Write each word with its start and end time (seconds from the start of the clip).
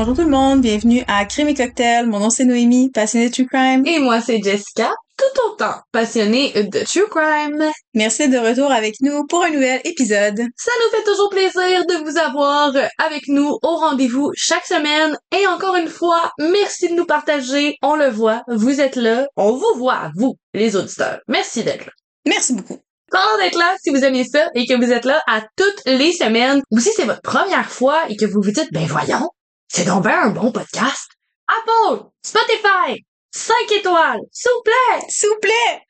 Bonjour 0.00 0.16
tout 0.16 0.22
le 0.22 0.30
monde, 0.30 0.62
bienvenue 0.62 1.04
à 1.08 1.26
Crime 1.26 1.48
et 1.48 1.54
Cocktail. 1.54 2.06
Mon 2.06 2.20
nom 2.20 2.30
c'est 2.30 2.46
Noémie, 2.46 2.88
passionnée 2.88 3.28
de 3.28 3.34
True 3.34 3.44
Crime. 3.44 3.84
Et 3.84 3.98
moi, 3.98 4.22
c'est 4.22 4.40
Jessica, 4.42 4.90
tout 5.18 5.42
autant 5.46 5.74
passionnée 5.92 6.54
de 6.54 6.84
True 6.86 7.06
Crime. 7.10 7.70
Merci 7.92 8.30
de 8.30 8.38
retour 8.38 8.72
avec 8.72 8.94
nous 9.02 9.26
pour 9.26 9.44
un 9.44 9.50
nouvel 9.50 9.78
épisode. 9.84 10.38
Ça 10.56 10.70
nous 10.80 10.96
fait 10.96 11.04
toujours 11.04 11.28
plaisir 11.28 11.84
de 11.84 12.02
vous 12.02 12.16
avoir 12.16 12.72
avec 12.96 13.28
nous 13.28 13.58
au 13.62 13.76
rendez-vous 13.76 14.32
chaque 14.34 14.64
semaine. 14.64 15.18
Et 15.38 15.46
encore 15.46 15.76
une 15.76 15.88
fois, 15.88 16.32
merci 16.38 16.88
de 16.88 16.94
nous 16.94 17.04
partager. 17.04 17.76
On 17.82 17.94
le 17.94 18.08
voit, 18.08 18.42
vous 18.48 18.80
êtes 18.80 18.96
là. 18.96 19.26
On 19.36 19.52
vous 19.52 19.76
voit, 19.76 20.12
vous, 20.16 20.36
les 20.54 20.76
auditeurs. 20.76 21.18
Merci 21.28 21.62
d'être 21.62 21.84
là. 21.84 21.92
Merci 22.26 22.54
beaucoup. 22.54 22.78
Content 23.10 23.36
d'être 23.42 23.58
là 23.58 23.76
si 23.82 23.90
vous 23.90 24.02
aimez 24.02 24.24
ça 24.24 24.48
et 24.54 24.64
que 24.64 24.82
vous 24.82 24.92
êtes 24.92 25.04
là 25.04 25.20
à 25.28 25.42
toutes 25.56 25.82
les 25.84 26.12
semaines. 26.12 26.62
Ou 26.70 26.80
si 26.80 26.88
c'est 26.96 27.04
votre 27.04 27.20
première 27.20 27.70
fois 27.70 27.98
et 28.08 28.16
que 28.16 28.24
vous 28.24 28.40
vous 28.40 28.52
dites, 28.52 28.72
ben 28.72 28.86
voyons, 28.86 29.28
c'est 29.72 29.84
donc 29.84 30.02
bien 30.02 30.22
un 30.22 30.30
bon 30.30 30.50
podcast. 30.50 31.08
Apple, 31.46 32.02
Spotify, 32.24 33.04
5 33.32 33.54
étoiles, 33.78 34.18
s'il 34.32 34.50
vous 34.50 34.62
plaît. 34.64 35.06
S'il 35.08 35.28
vous 35.28 35.38
plaît! 35.40 35.82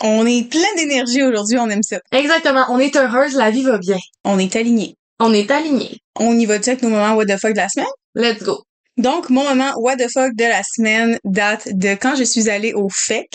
On 0.00 0.24
est 0.24 0.48
plein 0.48 0.74
d'énergie 0.76 1.22
aujourd'hui, 1.22 1.58
on 1.58 1.68
aime 1.68 1.82
ça. 1.82 1.98
Exactement, 2.10 2.64
on 2.70 2.78
est 2.78 2.96
heureuse, 2.96 3.34
la 3.34 3.50
vie 3.50 3.64
va 3.64 3.76
bien. 3.78 3.98
On 4.24 4.38
est 4.38 4.56
alignés. 4.56 4.94
On 5.20 5.34
est 5.34 5.50
alignés. 5.50 5.98
On 6.18 6.38
y 6.38 6.46
va 6.46 6.54
avec 6.54 6.82
nos 6.82 6.88
moments 6.88 7.14
what 7.14 7.26
the 7.26 7.36
fuck 7.38 7.52
de 7.52 7.58
la 7.58 7.68
semaine? 7.68 7.88
Let's 8.14 8.42
go. 8.42 8.62
Donc, 8.96 9.28
mon 9.28 9.44
moment 9.44 9.74
what 9.76 9.96
the 9.96 10.10
fuck 10.10 10.34
de 10.34 10.44
la 10.44 10.62
semaine 10.62 11.18
date 11.24 11.68
de 11.72 11.94
quand 11.96 12.16
je 12.16 12.24
suis 12.24 12.48
allée 12.48 12.72
au 12.72 12.88
FEC. 12.88 13.28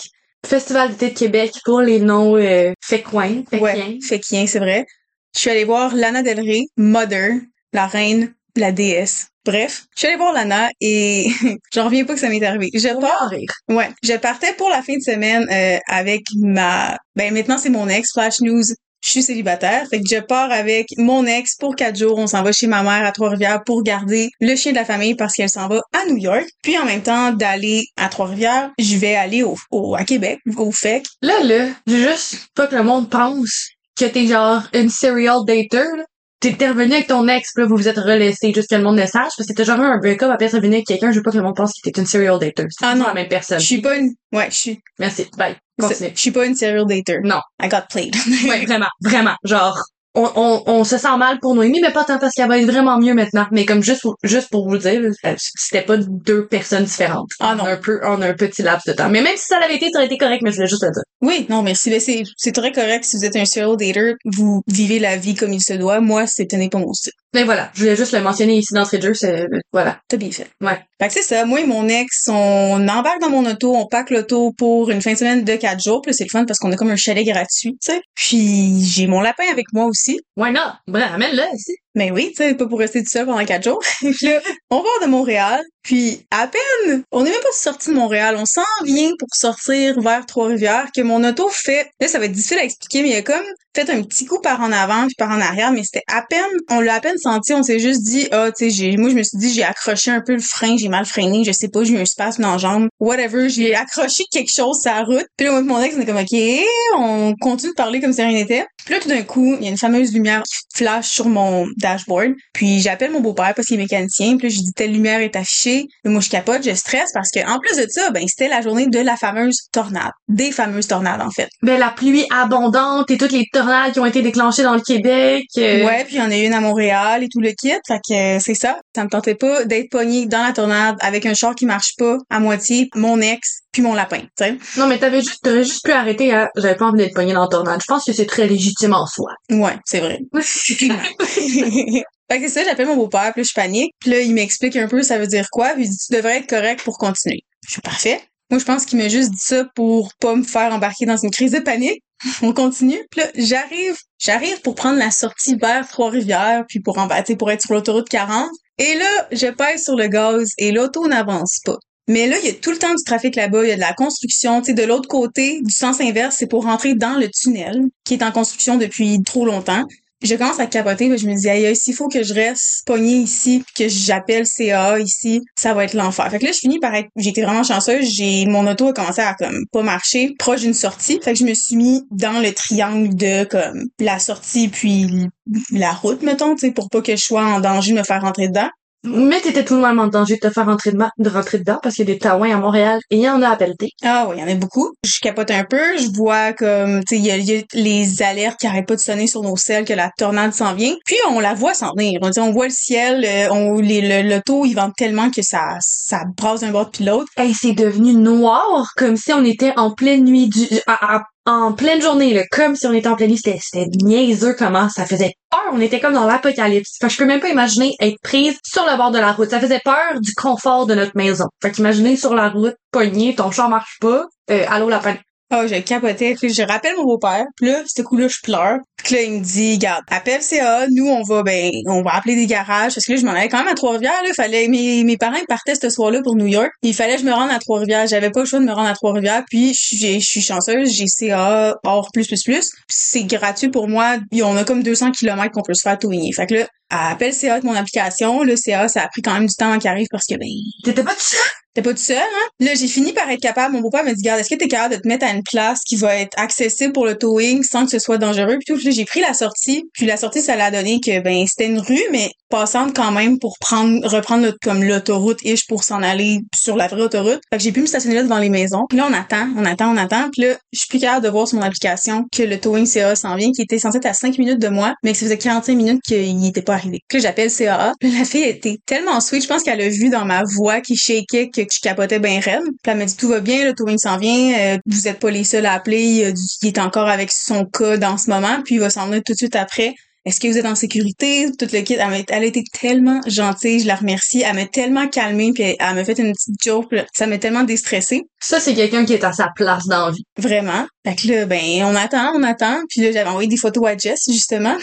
Festival 0.44 0.90
d'été 0.90 1.10
de 1.10 1.18
Québec 1.18 1.52
pour 1.64 1.80
les 1.80 2.00
noms 2.00 2.36
euh, 2.36 2.72
fécoins, 2.82 3.44
féquiens. 3.48 3.60
Ouais, 3.60 3.98
FECien, 4.02 4.46
c'est 4.48 4.58
vrai. 4.58 4.86
Je 5.34 5.40
suis 5.40 5.50
allée 5.50 5.64
voir 5.64 5.94
Lana 5.94 6.22
Del 6.22 6.40
Rey, 6.40 6.62
Mother, 6.76 7.40
la 7.72 7.86
reine, 7.86 8.34
la 8.56 8.72
déesse. 8.72 9.28
Bref, 9.44 9.84
je 9.94 10.00
suis 10.00 10.08
allée 10.08 10.16
voir 10.16 10.32
Lana 10.32 10.70
et 10.80 11.26
j'en 11.74 11.84
reviens 11.84 12.04
pas 12.04 12.14
que 12.14 12.20
ça 12.20 12.28
m'est 12.28 12.42
arrivé. 12.42 12.70
Je 12.72 12.98
pars. 12.98 13.30
Ouais, 13.68 13.90
je 14.02 14.14
partais 14.14 14.54
pour 14.54 14.70
la 14.70 14.82
fin 14.82 14.94
de 14.96 15.02
semaine 15.02 15.46
euh, 15.50 15.78
avec 15.86 16.22
ma 16.40 16.96
ben 17.14 17.32
maintenant 17.32 17.58
c'est 17.58 17.70
mon 17.70 17.88
ex 17.88 18.10
Flash 18.12 18.40
News. 18.40 18.62
Je 19.04 19.10
suis 19.10 19.22
célibataire, 19.22 19.86
fait 19.90 20.00
que 20.00 20.06
je 20.10 20.18
pars 20.18 20.50
avec 20.50 20.86
mon 20.96 21.26
ex 21.26 21.56
pour 21.56 21.76
quatre 21.76 21.98
jours. 21.98 22.16
On 22.16 22.26
s'en 22.26 22.42
va 22.42 22.52
chez 22.52 22.66
ma 22.66 22.82
mère 22.82 23.04
à 23.04 23.12
Trois-Rivières 23.12 23.62
pour 23.62 23.82
garder 23.82 24.30
le 24.40 24.56
chien 24.56 24.72
de 24.72 24.78
la 24.78 24.86
famille 24.86 25.14
parce 25.14 25.34
qu'elle 25.34 25.50
s'en 25.50 25.68
va 25.68 25.82
à 25.92 26.06
New 26.06 26.16
York. 26.16 26.46
Puis 26.62 26.78
en 26.78 26.86
même 26.86 27.02
temps 27.02 27.30
d'aller 27.32 27.84
à 27.98 28.08
Trois-Rivières, 28.08 28.70
je 28.78 28.96
vais 28.96 29.14
aller 29.14 29.42
au, 29.42 29.56
au 29.70 29.94
à 29.94 30.04
Québec, 30.04 30.38
au 30.56 30.72
FEC. 30.72 31.04
Là, 31.20 31.42
là, 31.42 31.66
juste 31.86 32.48
pas 32.54 32.66
que 32.66 32.76
le 32.76 32.82
monde 32.82 33.10
pense 33.10 33.68
que 33.94 34.06
t'es 34.06 34.26
genre 34.26 34.62
une 34.72 34.88
serial 34.88 35.40
dater, 35.46 35.84
là. 35.96 36.04
T'es 36.52 36.68
revenu 36.68 36.92
avec 36.94 37.06
ton 37.06 37.26
ex, 37.28 37.52
pis 37.54 37.60
là, 37.60 37.66
vous 37.66 37.76
vous 37.76 37.88
êtes 37.88 37.96
relaissé 37.98 38.52
juste 38.52 38.68
que 38.70 38.74
le 38.74 38.82
monde 38.82 38.98
le 38.98 39.06
sache, 39.06 39.32
parce 39.36 39.46
que 39.48 39.52
t'as 39.54 39.64
jamais 39.64 39.84
un 39.84 39.98
break-up, 39.98 40.30
après 40.30 40.48
revenu 40.48 40.74
avec 40.74 40.86
quelqu'un, 40.86 41.10
je 41.10 41.16
veux 41.16 41.22
pas 41.22 41.30
que 41.30 41.36
le 41.38 41.42
monde 41.42 41.56
pense 41.56 41.72
que 41.72 41.88
t'es 41.90 41.98
une 42.00 42.06
serial 42.06 42.38
dater. 42.38 42.66
C'est 42.70 42.84
Ah 42.84 42.94
non. 42.94 43.06
la 43.06 43.14
même 43.14 43.28
personne. 43.28 43.58
Je 43.58 43.64
suis 43.64 43.80
pas 43.80 43.96
une 43.96 44.12
ouais, 44.32 44.48
je 44.50 44.56
suis 44.56 44.80
Merci. 44.98 45.26
Bye. 45.38 45.56
Continue. 45.80 46.10
je 46.14 46.20
suis 46.20 46.30
pas 46.30 46.46
une 46.46 46.54
serial 46.54 46.86
dater. 46.86 47.18
Non. 47.24 47.40
I 47.62 47.68
got 47.68 47.82
played. 47.90 48.14
Ouais, 48.48 48.64
vraiment, 48.66 48.88
vraiment. 49.02 49.34
Genre, 49.44 49.78
on, 50.14 50.30
on, 50.36 50.62
on 50.66 50.84
se 50.84 50.96
sent 50.98 51.16
mal 51.18 51.38
pour 51.40 51.54
Noémie, 51.54 51.80
mais 51.82 51.92
pas 51.92 52.04
tant 52.04 52.18
parce 52.18 52.32
qu'elle 52.34 52.48
va 52.48 52.58
être 52.58 52.66
vraiment 52.70 52.98
mieux 52.98 53.14
maintenant. 53.14 53.46
Mais 53.50 53.64
comme 53.66 53.82
juste, 53.82 54.02
pour- 54.02 54.16
juste 54.22 54.48
pour 54.50 54.68
vous 54.68 54.78
dire, 54.78 55.00
euh, 55.24 55.34
c'était 55.38 55.82
pas 55.82 55.96
deux 55.96 56.46
personnes 56.46 56.84
différentes. 56.84 57.30
Ah 57.40 57.54
non. 57.54 57.64
On 57.64 57.66
a 57.66 57.72
un 57.72 57.76
peu, 57.76 58.00
on 58.04 58.20
a 58.22 58.28
un 58.28 58.34
petit 58.34 58.62
laps 58.62 58.84
de 58.86 58.92
temps. 58.92 59.08
Mais 59.08 59.22
même 59.22 59.36
si 59.36 59.46
ça 59.46 59.58
l'avait 59.60 59.76
été, 59.76 59.86
ça 59.92 59.98
aurait 59.98 60.06
été 60.06 60.18
correct, 60.18 60.42
mais 60.42 60.50
je 60.50 60.56
voulais 60.56 60.68
juste 60.68 60.84
le 60.84 60.90
dire. 60.92 61.02
Oui, 61.20 61.46
non, 61.48 61.62
merci. 61.62 61.90
Mais 61.90 62.00
c'est, 62.00 62.22
c'est 62.36 62.52
très 62.52 62.72
correct 62.72 63.04
si 63.04 63.16
vous 63.16 63.24
êtes 63.24 63.36
un 63.36 63.44
serial 63.44 63.76
dater, 63.76 64.14
vous 64.24 64.62
vivez 64.66 64.98
la 64.98 65.16
vie 65.16 65.34
comme 65.34 65.52
il 65.52 65.62
se 65.62 65.72
doit. 65.74 66.00
Moi, 66.00 66.26
c'était 66.26 66.56
n'est 66.56 66.68
pas 66.68 66.78
mon 66.78 66.92
style. 66.92 67.12
Mais 67.34 67.42
voilà, 67.44 67.70
je 67.74 67.80
voulais 67.80 67.96
juste 67.96 68.12
le 68.12 68.20
mentionner 68.20 68.56
ici 68.58 68.72
d'entrée 68.74 68.98
de 68.98 69.08
jeu, 69.08 69.14
c'est, 69.14 69.46
voilà. 69.72 69.98
T'as 70.08 70.16
bien 70.16 70.30
fait. 70.30 70.48
Ouais. 70.60 70.78
Fait 71.00 71.08
que 71.08 71.12
c'est 71.12 71.22
ça. 71.22 71.44
Moi 71.44 71.60
et 71.60 71.66
mon 71.66 71.88
ex, 71.88 72.28
on 72.28 72.88
embarque 72.88 73.20
dans 73.20 73.30
mon 73.30 73.44
auto, 73.44 73.74
on 73.74 73.86
pack 73.86 74.10
l'auto 74.10 74.52
pour 74.56 74.90
une 74.90 75.02
fin 75.02 75.12
de 75.12 75.18
semaine 75.18 75.44
de 75.44 75.56
quatre 75.56 75.82
jours. 75.82 76.00
Puis 76.00 76.14
c'est 76.14 76.24
le 76.24 76.30
fun 76.30 76.44
parce 76.44 76.60
qu'on 76.60 76.70
a 76.70 76.76
comme 76.76 76.90
un 76.90 76.96
chalet 76.96 77.26
gratuit, 77.26 77.72
tu 77.72 77.92
sais. 77.92 78.00
Puis 78.14 78.84
j'ai 78.84 79.08
mon 79.08 79.20
lapin 79.20 79.44
avec 79.50 79.66
moi 79.72 79.86
aussi. 79.86 80.20
Why 80.36 80.52
not? 80.52 80.74
Bref, 80.86 81.10
amène-le 81.12 81.42
ici. 81.54 81.74
Mais 81.94 82.10
oui, 82.10 82.30
tu 82.30 82.42
sais, 82.42 82.54
pas 82.54 82.66
pour 82.66 82.78
rester 82.78 83.02
tout 83.02 83.10
seul 83.10 83.26
pendant 83.26 83.44
quatre 83.44 83.64
jours. 83.64 83.80
puis 84.00 84.26
là, 84.26 84.40
on 84.70 84.82
part 84.82 85.00
de 85.02 85.06
Montréal. 85.06 85.62
Puis 85.82 86.26
à 86.30 86.48
peine, 86.48 87.04
on 87.12 87.22
n'est 87.22 87.30
même 87.30 87.42
pas 87.42 87.52
sorti 87.52 87.90
de 87.90 87.94
Montréal. 87.94 88.36
On 88.38 88.46
s'en 88.46 88.62
vient 88.84 89.10
pour 89.18 89.28
sortir 89.32 90.00
vers 90.00 90.24
Trois-Rivières 90.24 90.88
que 90.96 91.02
mon 91.02 91.22
auto 91.22 91.48
fait... 91.50 91.90
Là, 92.00 92.08
ça 92.08 92.18
va 92.18 92.24
être 92.24 92.32
difficile 92.32 92.58
à 92.58 92.64
expliquer, 92.64 93.02
mais 93.02 93.10
il 93.10 93.16
a 93.16 93.22
comme 93.22 93.44
fait 93.76 93.90
un 93.90 94.02
petit 94.02 94.24
coup 94.24 94.40
par 94.40 94.60
en 94.60 94.72
avant 94.72 95.06
puis 95.06 95.14
par 95.18 95.30
en 95.30 95.40
arrière, 95.40 95.72
mais 95.72 95.82
c'était 95.82 96.04
à 96.10 96.22
peine... 96.22 96.40
On 96.70 96.80
l'a 96.80 96.94
à 96.94 97.00
peine 97.00 97.18
senti, 97.18 97.52
on 97.52 97.62
s'est 97.62 97.78
juste 97.78 98.02
dit, 98.02 98.28
ah, 98.32 98.50
tu 98.50 98.70
sais. 98.70 98.96
Moi, 98.96 99.10
je 99.10 99.14
me 99.14 99.22
suis 99.22 99.36
dit, 99.36 99.52
j'ai 99.52 99.62
accroché 99.62 100.10
un 100.10 100.22
peu 100.22 100.32
le 100.32 100.40
frein, 100.40 100.76
j'ai 100.78 100.88
mal 100.88 101.04
freiné, 101.04 101.44
je 101.44 101.52
sais 101.52 101.68
pas, 101.68 101.84
j'ai 101.84 101.92
eu 101.92 101.98
un 101.98 102.06
spasme 102.06 102.42
dans 102.42 102.52
la 102.52 102.58
jambe. 102.58 102.88
Whatever, 102.98 103.50
j'ai 103.50 103.74
accroché 103.74 104.24
quelque 104.32 104.50
chose 104.50 104.80
sur 104.80 104.90
la 104.90 105.02
route. 105.02 105.26
Puis 105.36 105.46
là, 105.46 105.52
moi 105.52 105.60
mon 105.60 105.82
ex, 105.82 105.94
on 105.96 106.00
est 106.00 106.06
comme, 106.06 106.16
OK, 106.16 106.64
on 106.96 107.34
continue 107.40 107.72
de 107.72 107.76
parler 107.76 108.00
comme 108.00 108.14
si 108.14 108.22
rien 108.22 108.32
n'était. 108.32 108.66
Puis 108.84 108.94
là, 108.94 109.00
tout 109.00 109.08
d'un 109.08 109.22
coup, 109.22 109.56
il 109.58 109.64
y 109.64 109.68
a 109.68 109.70
une 109.70 109.78
fameuse 109.78 110.12
lumière 110.12 110.42
qui 110.42 110.78
flash 110.84 111.06
sur 111.08 111.28
mon 111.28 111.66
dashboard. 111.76 112.32
Puis 112.52 112.80
j'appelle 112.80 113.10
mon 113.12 113.20
beau-père 113.20 113.52
parce 113.54 113.68
qu'il 113.68 113.78
est 113.78 113.82
mécanicien. 113.82 114.36
Puis 114.36 114.48
là, 114.48 114.54
je 114.54 114.60
dis 114.60 114.72
telle 114.74 114.92
lumière 114.92 115.20
est 115.20 115.36
affichée. 115.36 115.86
Mais 116.04 116.10
moi, 116.10 116.20
je 116.20 116.28
capote, 116.28 116.62
je 116.64 116.74
stresse 116.74 117.10
parce 117.14 117.30
que 117.30 117.40
en 117.48 117.58
plus 117.60 117.76
de 117.76 117.86
ça, 117.88 118.10
ben 118.10 118.24
c'était 118.26 118.48
la 118.48 118.60
journée 118.60 118.86
de 118.86 118.98
la 118.98 119.16
fameuse 119.16 119.56
tornade, 119.72 120.12
des 120.28 120.50
fameuses 120.50 120.86
tornades 120.86 121.20
en 121.22 121.30
fait. 121.30 121.48
Ben, 121.62 121.78
la 121.78 121.90
pluie 121.90 122.26
abondante 122.34 123.10
et 123.10 123.18
toutes 123.18 123.32
les 123.32 123.46
tornades 123.52 123.92
qui 123.92 124.00
ont 124.00 124.06
été 124.06 124.22
déclenchées 124.22 124.62
dans 124.62 124.74
le 124.74 124.80
Québec. 124.82 125.44
euh, 125.58 125.84
Ouais, 125.86 126.04
puis 126.04 126.16
il 126.16 126.18
y 126.18 126.22
en 126.22 126.30
a 126.30 126.36
une 126.36 126.52
à 126.52 126.60
Montréal 126.60 127.22
et 127.22 127.28
tout 127.28 127.40
le 127.40 127.50
kit. 127.50 127.72
Fait 127.86 128.00
que 128.08 128.36
euh, 128.36 128.38
c'est 128.40 128.54
ça. 128.54 128.78
Ça 128.94 129.04
me 129.04 129.08
tentait 129.08 129.34
pas 129.34 129.64
d'être 129.64 129.90
pogné 129.90 130.26
dans 130.26 130.42
la 130.42 130.52
tornade 130.52 130.96
avec 131.00 131.26
un 131.26 131.34
char 131.34 131.54
qui 131.54 131.66
marche 131.66 131.94
pas 131.96 132.18
à 132.30 132.40
moitié, 132.40 132.88
mon 132.94 133.20
ex 133.20 133.60
puis 133.74 133.82
mon 133.82 133.92
lapin. 133.92 134.20
Tu 134.20 134.28
sais. 134.38 134.56
Non, 134.78 134.86
mais 134.86 134.98
t'avais 134.98 135.20
juste, 135.20 135.42
t'aurais 135.42 135.64
juste 135.64 135.84
pu 135.84 135.92
arrêter, 135.92 136.32
hein. 136.32 136.48
J'avais 136.56 136.76
pas 136.76 136.86
envie 136.86 136.98
d'être 136.98 137.14
pogné 137.14 137.34
dans 137.34 137.42
la 137.42 137.48
tornade. 137.48 137.80
Je 137.82 137.86
pense 137.86 138.04
que 138.04 138.12
c'est 138.12 138.24
très 138.24 138.46
légitime 138.46 138.94
en 138.94 139.06
soi. 139.06 139.32
Ouais, 139.50 139.76
c'est 139.84 140.00
vrai. 140.00 140.20
fait 140.32 142.40
que 142.40 142.42
c'est 142.42 142.48
ça, 142.48 142.64
j'appelle 142.64 142.86
mon 142.86 142.96
beau-père, 142.96 143.32
puis 143.32 143.42
là, 143.42 143.48
je 143.48 143.52
panique. 143.52 143.92
Puis 143.98 144.10
là, 144.10 144.20
il 144.20 144.32
m'explique 144.32 144.76
un 144.76 144.86
peu 144.86 145.02
ça 145.02 145.18
veut 145.18 145.26
dire 145.26 145.48
quoi, 145.50 145.70
puis 145.74 145.84
il 145.84 145.90
dit 145.90 145.98
tu 145.98 146.14
devrais 146.14 146.38
être 146.38 146.48
correct 146.48 146.82
pour 146.84 146.96
continuer. 146.96 147.40
Je 147.66 147.72
suis 147.72 147.82
parfait. 147.82 148.22
Moi, 148.50 148.60
je 148.60 148.64
pense 148.64 148.86
qu'il 148.86 148.98
m'a 148.98 149.08
juste 149.08 149.32
dit 149.32 149.40
ça 149.40 149.64
pour 149.74 150.12
pas 150.20 150.36
me 150.36 150.44
faire 150.44 150.72
embarquer 150.72 151.04
dans 151.04 151.16
une 151.16 151.30
crise 151.30 151.50
de 151.50 151.58
panique. 151.58 152.02
On 152.42 152.52
continue. 152.52 153.04
Puis 153.10 153.20
là, 153.20 153.26
j'arrive, 153.34 153.96
j'arrive 154.18 154.60
pour 154.60 154.76
prendre 154.76 154.98
la 154.98 155.10
sortie 155.10 155.56
vers 155.56 155.88
Trois-Rivières, 155.88 156.64
puis 156.68 156.78
pour 156.78 156.98
embarquer, 156.98 157.34
pour 157.34 157.50
être 157.50 157.62
sur 157.62 157.74
l'autoroute 157.74 158.08
40. 158.08 158.48
Et 158.78 158.94
là, 158.94 159.28
je 159.32 159.48
pèse 159.48 159.82
sur 159.82 159.96
le 159.96 160.06
gaz 160.06 160.50
et 160.58 160.70
l'auto 160.70 161.08
n'avance 161.08 161.58
pas. 161.64 161.78
Mais 162.06 162.26
là, 162.26 162.36
il 162.42 162.46
y 162.46 162.50
a 162.50 162.54
tout 162.54 162.70
le 162.70 162.78
temps 162.78 162.94
du 162.94 163.02
trafic 163.04 163.34
là-bas, 163.34 163.64
il 163.64 163.68
y 163.68 163.72
a 163.72 163.76
de 163.76 163.80
la 163.80 163.94
construction. 163.94 164.60
Tu 164.60 164.66
sais, 164.66 164.74
de 164.74 164.82
l'autre 164.82 165.08
côté, 165.08 165.60
du 165.62 165.72
sens 165.72 166.00
inverse, 166.00 166.36
c'est 166.38 166.46
pour 166.46 166.64
rentrer 166.64 166.94
dans 166.94 167.18
le 167.18 167.28
tunnel, 167.28 167.84
qui 168.04 168.14
est 168.14 168.22
en 168.22 168.32
construction 168.32 168.76
depuis 168.76 169.22
trop 169.22 169.46
longtemps. 169.46 169.84
Je 170.22 170.36
commence 170.36 170.58
à 170.58 170.66
capoter, 170.66 171.16
je 171.18 171.26
me 171.26 171.34
dis, 171.34 171.50
aïe, 171.50 171.76
s'il 171.76 171.94
faut 171.94 172.08
que 172.08 172.22
je 172.22 172.32
reste 172.32 172.82
pognée 172.86 173.16
ici, 173.16 173.62
que 173.76 173.88
j'appelle 173.88 174.46
CA 174.46 174.98
ici, 174.98 175.42
ça 175.54 175.74
va 175.74 175.84
être 175.84 175.92
l'enfer. 175.92 176.30
Fait 176.30 176.38
que 176.38 176.46
là, 176.46 176.52
je 176.52 176.60
finis 176.60 176.78
par 176.78 176.94
être, 176.94 177.08
été 177.18 177.42
vraiment 177.42 177.62
chanceuse, 177.62 178.06
j'ai, 178.08 178.46
mon 178.46 178.66
auto 178.66 178.88
a 178.88 178.92
commencé 178.94 179.20
à, 179.20 179.34
comme, 179.34 179.66
pas 179.70 179.82
marcher, 179.82 180.34
proche 180.38 180.62
d'une 180.62 180.72
sortie. 180.72 181.20
Fait 181.22 181.34
que 181.34 181.38
je 181.38 181.44
me 181.44 181.52
suis 181.52 181.76
mis 181.76 182.02
dans 182.10 182.40
le 182.40 182.52
triangle 182.52 183.14
de, 183.14 183.44
comme, 183.44 183.84
la 183.98 184.18
sortie 184.18 184.68
puis 184.68 185.26
la 185.70 185.92
route, 185.92 186.22
mettons, 186.22 186.54
tu 186.54 186.68
sais, 186.68 186.72
pour 186.72 186.88
pas 186.88 187.02
que 187.02 187.16
je 187.16 187.22
sois 187.22 187.44
en 187.44 187.60
danger 187.60 187.92
de 187.92 187.98
me 187.98 188.04
faire 188.04 188.22
rentrer 188.22 188.48
dedans. 188.48 188.70
Mais 189.04 189.40
t'étais 189.40 189.64
tout 189.64 189.76
de 189.76 189.80
même 189.82 189.98
en 189.98 190.06
danger 190.06 190.36
de 190.36 190.48
te 190.48 190.50
faire 190.52 190.66
rentrer, 190.66 190.90
dedans- 190.92 191.10
de 191.18 191.28
rentrer 191.28 191.58
dedans 191.58 191.78
parce 191.82 191.94
qu'il 191.96 192.08
y 192.08 192.10
a 192.10 192.14
des 192.14 192.18
taouins 192.18 192.54
à 192.54 192.58
Montréal 192.58 193.00
et 193.10 193.16
il 193.16 193.22
y 193.22 193.28
en 193.28 193.42
a 193.42 193.50
à 193.50 193.56
Pelleté. 193.56 193.90
Ah 194.02 194.26
oui, 194.28 194.36
il 194.38 194.40
y 194.40 194.44
en 194.44 194.48
a 194.50 194.54
beaucoup. 194.54 194.92
Je 195.04 195.18
capote 195.20 195.50
un 195.50 195.64
peu, 195.64 195.96
je 195.98 196.08
vois 196.16 196.52
comme, 196.54 197.00
tu 197.04 197.16
sais, 197.16 197.20
il 197.20 197.26
y 197.26 197.30
a, 197.30 197.36
il 197.36 197.44
y 197.44 197.56
a 197.58 197.62
les 197.74 198.22
alertes 198.22 198.58
qui 198.58 198.66
arrêtent 198.66 198.88
pas 198.88 198.96
de 198.96 199.00
sonner 199.00 199.26
sur 199.26 199.42
nos 199.42 199.56
selles 199.56 199.84
que 199.84 199.92
la 199.92 200.10
tornade 200.16 200.52
s'en 200.54 200.74
vient. 200.74 200.94
Puis 201.04 201.16
on 201.30 201.40
la 201.40 201.54
voit 201.54 201.74
s'en 201.74 201.90
venir. 201.96 202.18
On 202.22 202.30
dit, 202.30 202.40
on 202.40 202.52
voit 202.52 202.66
le 202.66 202.72
ciel, 202.72 203.24
euh, 203.24 203.48
on, 203.52 203.78
les, 203.78 204.00
le, 204.22 204.28
l'auto, 204.28 204.64
il 204.64 204.74
vente 204.74 204.94
tellement 204.96 205.30
que 205.30 205.42
ça, 205.42 205.76
ça 205.80 206.22
brasse 206.36 206.60
d'un 206.60 206.70
bord 206.70 206.90
puis 206.90 207.04
de 207.04 207.10
l'autre. 207.10 207.28
Hey, 207.36 207.52
c'est 207.54 207.72
devenu 207.72 208.14
noir 208.14 208.86
comme 208.96 209.16
si 209.16 209.32
on 209.32 209.44
était 209.44 209.72
en 209.76 209.92
pleine 209.92 210.24
nuit 210.24 210.48
du, 210.48 210.66
à- 210.86 211.16
à- 211.16 211.22
en 211.46 211.72
pleine 211.72 212.00
journée, 212.00 212.32
là, 212.32 212.42
comme 212.50 212.74
si 212.74 212.86
on 212.86 212.92
était 212.92 213.08
en 213.08 213.16
pleine 213.16 213.30
nuit. 213.30 213.38
C'était, 213.38 213.86
niaiseux 214.02 214.54
comment 214.54 214.88
ça 214.88 215.04
faisait 215.04 215.34
peur. 215.50 215.72
On 215.72 215.80
était 215.80 216.00
comme 216.00 216.14
dans 216.14 216.26
l'apocalypse. 216.26 216.96
Fait 217.00 217.06
que 217.08 217.12
je 217.12 217.18
peux 217.18 217.26
même 217.26 217.40
pas 217.40 217.50
imaginer 217.50 217.94
être 218.00 218.16
prise 218.22 218.58
sur 218.64 218.84
le 218.84 218.96
bord 218.96 219.10
de 219.10 219.18
la 219.18 219.32
route. 219.32 219.50
Ça 219.50 219.60
faisait 219.60 219.80
peur 219.84 220.20
du 220.20 220.32
confort 220.34 220.86
de 220.86 220.94
notre 220.94 221.16
maison. 221.16 221.46
Fait 221.62 221.70
qu'imaginez 221.70 222.16
sur 222.16 222.34
la 222.34 222.48
route, 222.48 222.74
pogné, 222.90 223.34
ton 223.34 223.50
char 223.50 223.68
marche 223.68 223.98
pas. 224.00 224.24
Euh, 224.50 224.64
allô, 224.68 224.88
lapin. 224.88 225.16
Ah, 225.50 225.66
je 225.66 225.76
capotais. 225.76 226.34
Je 226.42 226.62
rappelle 226.62 226.96
mon 226.96 227.04
beau-père. 227.04 227.44
Puis 227.56 227.66
là, 227.66 227.82
ce 227.86 228.02
coup-là, 228.02 228.28
je 228.28 228.38
pleure. 228.42 228.78
Puis 228.96 229.14
là, 229.14 229.22
il 229.22 229.32
me 229.32 229.40
dit, 229.40 229.76
garde, 229.78 230.02
appelle 230.10 230.40
CA. 230.40 230.86
Nous, 230.90 231.06
on 231.06 231.22
va, 231.22 231.42
ben, 231.42 231.70
on 231.86 232.02
va 232.02 232.14
appeler 232.14 232.34
des 232.34 232.46
garages. 232.46 232.94
Parce 232.94 233.04
que 233.04 233.12
là, 233.12 233.18
je 233.18 233.26
m'en 233.26 233.32
allais 233.32 233.48
quand 233.48 233.58
même 233.58 233.68
à 233.68 233.74
Trois-Rivières, 233.74 234.22
là. 234.24 234.30
Fallait, 234.34 234.68
mes, 234.68 235.04
mes 235.04 235.16
parents 235.18 235.36
ils 235.36 235.46
partaient 235.46 235.74
ce 235.74 235.90
soir-là 235.90 236.22
pour 236.22 236.34
New 236.34 236.46
York. 236.46 236.70
Il 236.82 236.94
fallait 236.94 237.16
que 237.16 237.20
je 237.20 237.26
me 237.26 237.32
rende 237.32 237.50
à 237.50 237.58
Trois-Rivières. 237.58 238.06
J'avais 238.06 238.30
pas 238.30 238.40
le 238.40 238.46
choix 238.46 238.58
de 238.58 238.64
me 238.64 238.72
rendre 238.72 238.88
à 238.88 238.94
Trois-Rivières. 238.94 239.44
Puis, 239.50 239.74
je 239.74 240.18
suis 240.18 240.40
chanceuse. 240.40 240.90
J'ai 240.90 241.06
CA 241.06 241.76
hors 241.84 242.08
plus, 242.12 242.26
plus, 242.26 242.42
plus. 242.42 242.70
C'est 242.88 243.24
gratuit 243.24 243.68
pour 243.68 243.86
moi. 243.86 244.16
Puis 244.30 244.42
on 244.42 244.56
a 244.56 244.64
comme 244.64 244.82
200 244.82 245.12
kilomètres 245.12 245.52
qu'on 245.52 245.62
peut 245.62 245.74
se 245.74 245.82
faire 245.82 245.98
touiller. 245.98 246.32
Fait 246.32 246.46
que 246.46 246.54
là, 246.54 246.66
elle 247.06 247.12
appelle 247.12 247.32
CA 247.34 247.52
avec 247.52 247.64
mon 247.64 247.74
application. 247.74 248.42
Le 248.42 248.56
CA, 248.56 248.88
ça 248.88 249.02
a 249.02 249.08
pris 249.08 249.22
quand 249.22 249.34
même 249.34 249.46
du 249.46 249.54
temps 249.54 249.68
avant 249.70 249.78
qu'il 249.78 249.90
arrive 249.90 250.06
parce 250.10 250.26
que, 250.26 250.34
ben, 250.36 250.48
T'étais 250.84 251.02
pas 251.02 251.12
tout 251.14 251.20
seul? 251.20 251.40
T'es 251.74 251.82
pas 251.82 251.90
tout 251.92 251.96
seul, 252.00 252.18
hein? 252.18 252.48
Là, 252.60 252.74
j'ai 252.76 252.86
fini 252.86 253.12
par 253.12 253.28
être 253.28 253.40
capable. 253.40 253.74
Mon 253.74 253.80
beau-père 253.80 254.04
m'a 254.04 254.14
dit, 254.14 254.22
garde, 254.22 254.38
est-ce 254.38 254.48
que 254.48 254.54
t'es 254.54 254.68
capable 254.68 254.94
de 254.94 255.00
te 255.00 255.08
mettre 255.08 255.26
à 255.26 255.30
une 255.30 255.42
place 255.42 255.80
qui 255.84 255.96
va 255.96 256.14
être 256.14 256.38
accessible 256.38 256.92
pour 256.92 257.04
le 257.04 257.18
towing 257.18 257.64
sans 257.64 257.84
que 257.84 257.90
ce 257.90 257.98
soit 257.98 258.16
dangereux? 258.16 258.58
Puis 258.64 258.74
tout, 258.76 258.78
j'ai 258.80 259.04
pris 259.04 259.20
la 259.20 259.34
sortie. 259.34 259.82
Puis 259.92 260.06
la 260.06 260.16
sortie, 260.16 260.40
ça 260.40 260.54
l'a 260.54 260.70
donné 260.70 261.00
que, 261.04 261.18
ben, 261.20 261.44
c'était 261.48 261.66
une 261.68 261.80
rue, 261.80 262.00
mais 262.12 262.30
passante 262.48 262.94
quand 262.94 263.10
même 263.10 263.40
pour 263.40 263.56
prendre, 263.58 264.06
reprendre 264.06 264.44
le- 264.44 264.54
comme 264.62 264.84
l'autoroute-ish 264.84 265.66
pour 265.66 265.82
s'en 265.82 266.00
aller 266.00 266.42
sur 266.56 266.76
la 266.76 266.86
vraie 266.86 267.02
autoroute. 267.02 267.40
Fait 267.50 267.56
que 267.58 267.62
j'ai 267.64 267.72
pu 267.72 267.80
me 267.80 267.86
stationner 267.86 268.14
là 268.14 268.22
devant 268.22 268.38
les 268.38 268.50
maisons. 268.50 268.84
Puis 268.88 268.96
là, 268.96 269.08
on 269.10 269.12
attend, 269.12 269.48
on 269.56 269.64
attend, 269.64 269.92
on 269.92 269.96
attend. 269.96 270.28
Puis 270.30 270.42
là, 270.42 270.56
je 270.72 270.78
suis 270.78 270.88
plus 270.88 271.00
capable 271.00 271.24
de 271.24 271.30
voir 271.30 271.48
sur 271.48 271.58
mon 271.58 271.64
application 271.64 272.24
que 272.32 272.44
le 272.44 272.60
towing 272.60 272.86
CA 272.86 273.16
s'en 273.16 273.34
vient, 273.34 273.50
qui 273.50 273.62
était 273.62 273.80
censé 273.80 273.96
être 273.98 274.06
à 274.06 274.14
5 274.14 274.38
minutes 274.38 274.60
de 274.60 274.68
moi, 274.68 274.94
mais 275.02 275.10
que 275.10 275.18
ça 275.18 275.24
faisait 275.24 275.38
45 275.38 275.74
minutes 275.74 276.00
qu'il 276.06 276.46
était 276.46 276.62
pas 276.62 276.76
là, 276.90 277.18
j'appelle 277.18 277.50
CAA. 277.50 277.92
La 278.02 278.24
fille 278.24 278.44
était 278.44 278.78
tellement 278.86 279.20
sweet. 279.20 279.42
Je 279.42 279.48
pense 279.48 279.62
qu'elle 279.62 279.80
a 279.80 279.88
vu 279.88 280.08
dans 280.08 280.24
ma 280.24 280.42
voix 280.44 280.80
qui 280.80 280.96
shakeait 280.96 281.50
que 281.50 281.62
je 281.62 281.80
capotais 281.80 282.18
bien 282.18 282.40
raide. 282.40 282.62
Puis 282.64 282.92
elle 282.92 282.98
m'a 282.98 283.04
dit 283.04 283.16
tout 283.16 283.28
va 283.28 283.40
bien, 283.40 283.64
le 283.64 283.74
towing 283.74 283.98
s'en 283.98 284.18
vient, 284.18 284.58
euh, 284.58 284.78
vous 284.86 285.08
êtes 285.08 285.18
pas 285.18 285.30
les 285.30 285.44
seuls 285.44 285.66
à 285.66 285.72
appeler, 285.74 286.34
il, 286.62 286.68
est 286.68 286.78
encore 286.78 287.08
avec 287.08 287.30
son 287.30 287.64
cas 287.64 287.96
dans 287.96 288.16
ce 288.16 288.30
moment, 288.30 288.62
puis 288.64 288.76
il 288.76 288.80
va 288.80 288.90
s'en 288.90 289.06
venir 289.06 289.22
tout 289.24 289.32
de 289.32 289.38
suite 289.38 289.56
après. 289.56 289.94
Est-ce 290.24 290.40
que 290.40 290.48
vous 290.48 290.56
êtes 290.56 290.64
en 290.64 290.74
sécurité? 290.74 291.50
Tout 291.58 291.68
le 291.70 291.82
kit. 291.82 291.94
Elle, 291.94 292.24
a 292.28 292.44
été 292.44 292.62
tellement 292.72 293.20
gentille, 293.26 293.80
je 293.80 293.86
la 293.86 293.96
remercie. 293.96 294.42
Elle 294.42 294.54
m'a 294.54 294.64
tellement 294.64 295.06
calmée, 295.06 295.52
puis 295.52 295.64
elle, 295.64 295.76
elle 295.78 295.94
m'a 295.94 296.04
fait 296.04 296.18
une 296.18 296.32
petite 296.32 296.56
joke. 296.64 296.94
Ça 297.14 297.26
m'a 297.26 297.36
tellement 297.36 297.64
déstressée. 297.64 298.22
Ça, 298.46 298.60
c'est 298.60 298.74
quelqu'un 298.74 299.06
qui 299.06 299.14
est 299.14 299.24
à 299.24 299.32
sa 299.32 299.48
place 299.56 299.86
dans 299.86 300.04
la 300.04 300.12
vie. 300.12 300.24
Vraiment. 300.36 300.86
Fait 301.06 301.16
que 301.16 301.28
là, 301.28 301.46
ben, 301.46 301.82
on 301.84 301.96
attend, 301.96 302.32
on 302.34 302.42
attend. 302.42 302.78
Puis 302.90 303.00
là, 303.00 303.10
j'avais 303.10 303.30
envoyé 303.30 303.48
des 303.48 303.56
photos 303.56 303.86
à 303.88 303.96
Jess, 303.96 304.24
justement. 304.28 304.76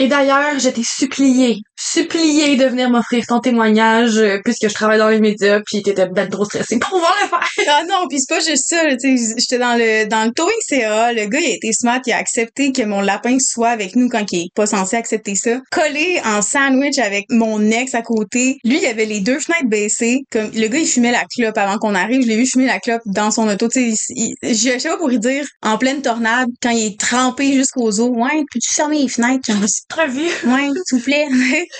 Et 0.00 0.08
d'ailleurs, 0.08 0.58
je 0.58 0.70
t'ai 0.70 0.82
supplié, 0.82 1.58
supplié 1.78 2.56
de 2.56 2.64
venir 2.64 2.88
m'offrir 2.88 3.26
ton 3.26 3.40
témoignage 3.40 4.16
euh, 4.16 4.38
puisque 4.44 4.68
je 4.68 4.72
travaille 4.72 4.98
dans 4.98 5.10
les 5.10 5.20
médias 5.20 5.60
puis 5.66 5.82
t'étais 5.82 6.08
peut-être 6.08 6.30
trop 6.30 6.46
stressée 6.46 6.78
pour 6.78 6.88
pouvoir 6.88 7.14
le 7.22 7.28
faire. 7.28 7.66
Ah 7.68 7.82
non, 7.86 8.06
puis 8.08 8.18
c'est 8.18 8.34
pas 8.34 8.40
juste 8.40 8.68
ça, 8.68 8.78
tu 8.98 9.18
sais, 9.18 9.34
j'étais 9.38 9.58
dans 9.58 9.76
le 9.76 10.08
dans 10.08 10.24
le 10.24 10.32
towing 10.32 10.56
CA, 10.66 11.12
le 11.12 11.26
gars 11.26 11.38
il 11.40 11.50
a 11.52 11.54
été 11.54 11.72
smart, 11.72 12.00
il 12.06 12.12
a 12.12 12.16
accepté 12.16 12.72
que 12.72 12.82
mon 12.82 13.00
lapin 13.00 13.36
soit 13.38 13.68
avec 13.68 13.94
nous 13.94 14.08
quand 14.08 14.24
il 14.32 14.46
est 14.46 14.54
pas 14.54 14.66
censé 14.66 14.96
accepter 14.96 15.34
ça. 15.34 15.60
Collé 15.70 16.20
en 16.24 16.42
sandwich 16.42 16.98
avec 16.98 17.26
mon 17.28 17.60
ex 17.70 17.94
à 17.94 18.02
côté. 18.02 18.58
Lui, 18.64 18.80
il 18.80 18.86
avait 18.86 19.04
les 19.04 19.20
deux 19.20 19.38
fenêtres 19.38 19.68
baissées, 19.68 20.20
comme 20.32 20.50
le 20.52 20.66
gars 20.66 20.78
il 20.78 20.88
fumait 20.88 21.12
la 21.12 21.24
clope 21.36 21.58
avant 21.58 21.78
qu'on 21.78 21.94
arrive, 21.94 22.22
je 22.22 22.26
l'ai 22.26 22.36
vu 22.36 22.46
fumer 22.46 22.66
la 22.66 22.80
clope 22.80 22.89
dans 23.06 23.30
son 23.30 23.48
auto, 23.48 23.68
tu 23.68 23.94
sais, 23.96 24.12
il- 24.14 24.34
il- 24.42 24.54
je 24.54 24.78
sais 24.78 24.88
pas 24.88 24.96
pour 24.96 25.08
lui 25.08 25.18
dire 25.18 25.46
en 25.62 25.78
pleine 25.78 26.02
tornade 26.02 26.48
quand 26.62 26.70
il 26.70 26.86
est 26.86 27.00
trempé 27.00 27.52
jusqu'aux 27.54 28.00
os, 28.00 28.10
ouais, 28.10 28.44
peux-tu 28.52 28.72
fermer 28.74 29.02
les 29.02 29.08
fenêtres, 29.08 29.42
j'aimerais 29.46 29.68
ça. 29.68 29.80
Très 29.88 30.08
vu. 30.08 30.22
Ouais, 30.46 30.68
s'il 30.86 30.98
vous 30.98 31.04
plaît. 31.04 31.28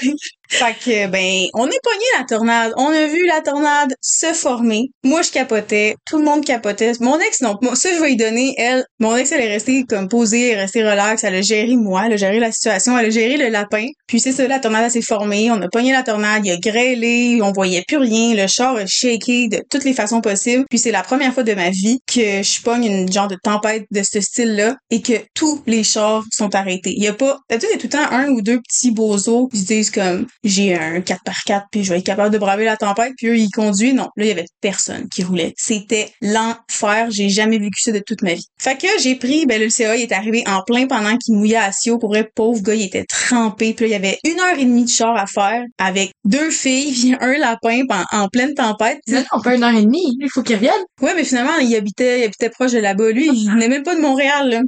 fait 0.50 0.75
que, 0.85 1.06
ben, 1.06 1.47
on 1.55 1.67
est 1.69 1.81
pogné 1.82 2.05
la 2.19 2.25
tornade. 2.25 2.73
On 2.76 2.88
a 2.88 3.06
vu 3.06 3.25
la 3.25 3.41
tornade 3.41 3.94
se 4.00 4.32
former. 4.32 4.91
Moi, 5.05 5.23
je 5.23 5.31
capotais. 5.31 5.94
Tout 6.05 6.19
le 6.19 6.25
monde 6.25 6.44
capotait. 6.44 6.93
Mon 6.99 7.19
ex, 7.20 7.41
non. 7.41 7.56
Ça, 7.75 7.88
je 7.94 8.00
vais 8.00 8.08
lui 8.08 8.17
donner, 8.17 8.55
elle. 8.58 8.85
Mon 8.99 9.17
ex, 9.17 9.31
elle 9.31 9.43
est 9.43 9.52
restée 9.52 9.85
comme 9.88 10.08
posée, 10.08 10.49
elle 10.49 10.58
est 10.58 10.61
restée 10.62 10.82
relax. 10.82 11.23
Elle 11.23 11.37
a 11.37 11.41
géré 11.41 11.76
moi, 11.76 12.02
elle 12.06 12.14
a 12.14 12.17
géré 12.17 12.41
la 12.41 12.50
situation, 12.50 12.99
elle 12.99 13.06
a 13.06 13.11
géré 13.11 13.37
le 13.37 13.49
lapin. 13.49 13.87
Puis 14.08 14.19
c'est 14.19 14.32
ça, 14.32 14.47
la 14.49 14.58
tornade, 14.58 14.91
s'est 14.91 15.02
formée. 15.02 15.52
On 15.52 15.62
a 15.62 15.69
pogné 15.69 15.93
la 15.93 16.02
tornade, 16.02 16.44
il 16.44 16.50
a 16.50 16.56
grêlé, 16.56 17.38
on 17.43 17.52
voyait 17.52 17.85
plus 17.87 17.99
rien. 17.99 18.35
Le 18.35 18.49
char 18.49 18.75
a 18.75 18.87
shaké 18.87 19.47
de 19.47 19.62
toutes 19.70 19.85
les 19.85 19.94
façons 19.94 20.20
possibles. 20.20 20.64
Puis 20.69 20.81
c'est 20.81 20.91
la 20.91 21.05
première 21.05 21.32
fois 21.32 21.44
de 21.44 21.55
ma 21.55 21.70
vie 21.70 22.00
que 22.12 22.43
je 22.43 22.62
pogne 22.62 22.87
une 22.87 23.12
genre 23.12 23.29
de 23.29 23.37
tempête 23.41 23.85
de 23.93 24.02
ce 24.02 24.20
style-là 24.20 24.75
et 24.91 25.00
que 25.00 25.12
tous 25.35 25.62
les 25.69 25.85
chars 25.85 26.25
sont 26.32 26.52
arrêtés. 26.56 26.93
Il 26.97 27.05
y 27.05 27.08
a 27.08 27.14
pas, 27.14 27.38
y 27.50 27.55
a 27.55 27.58
tout 27.58 27.67
le 27.85 27.88
temps 27.88 28.11
un 28.11 28.29
ou 28.31 28.43
deux 28.43 28.58
petits 28.61 28.91
bozos 28.91 29.49
qui 29.49 29.58
se 29.58 29.67
disent 29.67 29.91
comme, 29.91 30.26
j'ai 30.44 30.75
un 30.75 31.00
4x4 31.00 31.64
puis 31.70 31.84
je 31.84 31.90
vais 31.90 31.98
être 31.98 32.06
capable 32.06 32.32
de 32.32 32.38
braver 32.38 32.64
la 32.64 32.76
tempête 32.76 33.12
puis 33.16 33.28
eux, 33.28 33.38
ils 33.38 33.50
conduisent. 33.50 33.94
Non, 33.94 34.08
là, 34.16 34.25
il 34.25 34.28
y 34.28 34.31
avait 34.31 34.46
personne 34.60 35.08
qui 35.08 35.22
roulait. 35.22 35.54
C'était 35.56 36.12
l'enfer. 36.20 37.08
J'ai 37.10 37.28
jamais 37.28 37.58
vécu 37.58 37.81
ça 37.81 37.92
de 37.92 37.98
toute 37.98 38.22
ma 38.22 38.34
vie. 38.34 38.46
Fait 38.58 38.76
que 38.76 38.87
j'ai 39.00 39.16
pris, 39.16 39.46
ben, 39.46 39.60
le 39.60 39.69
CA, 39.69 39.96
il 39.96 40.02
est 40.02 40.12
arrivé 40.12 40.44
en 40.46 40.62
plein 40.62 40.87
pendant 40.87 41.16
qu'il 41.16 41.34
mouillait 41.34 41.56
à 41.56 41.72
Sio. 41.72 41.98
Pour 41.98 42.10
vrai, 42.10 42.31
pauvre 42.34 42.62
gars, 42.62 42.75
il 42.75 42.82
était 42.82 43.04
trempé. 43.04 43.75
Puis 43.75 43.84
là, 43.84 43.88
il 43.88 43.92
y 43.92 44.06
avait 44.06 44.19
une 44.25 44.40
heure 44.40 44.58
et 44.58 44.64
demie 44.64 44.84
de 44.84 44.90
char 44.90 45.16
à 45.16 45.26
faire 45.26 45.64
avec 45.78 46.12
deux 46.25 46.50
filles 46.50 46.92
puis 46.92 47.16
un 47.20 47.38
lapin 47.38 47.82
en, 47.90 48.22
en 48.22 48.28
pleine 48.28 48.54
tempête. 48.54 48.98
Non, 49.08 49.25
on 49.32 49.42
fait 49.42 49.56
une 49.56 49.64
heure 49.64 49.75
et 49.75 49.82
demie. 49.82 50.16
Il 50.20 50.31
faut 50.31 50.42
qu'il 50.42 50.56
revienne. 50.56 50.72
Ouais, 51.00 51.14
mais 51.14 51.25
finalement, 51.25 51.56
il 51.58 51.75
habitait, 51.75 52.20
il 52.20 52.25
habitait 52.25 52.50
proche 52.50 52.72
de 52.72 52.78
là-bas. 52.78 53.10
Lui, 53.10 53.28
il 53.32 53.50
venait 53.50 53.69
même 53.69 53.82
pas 53.82 53.94
de 53.94 54.00
Montréal, 54.00 54.48
là. 54.50 54.60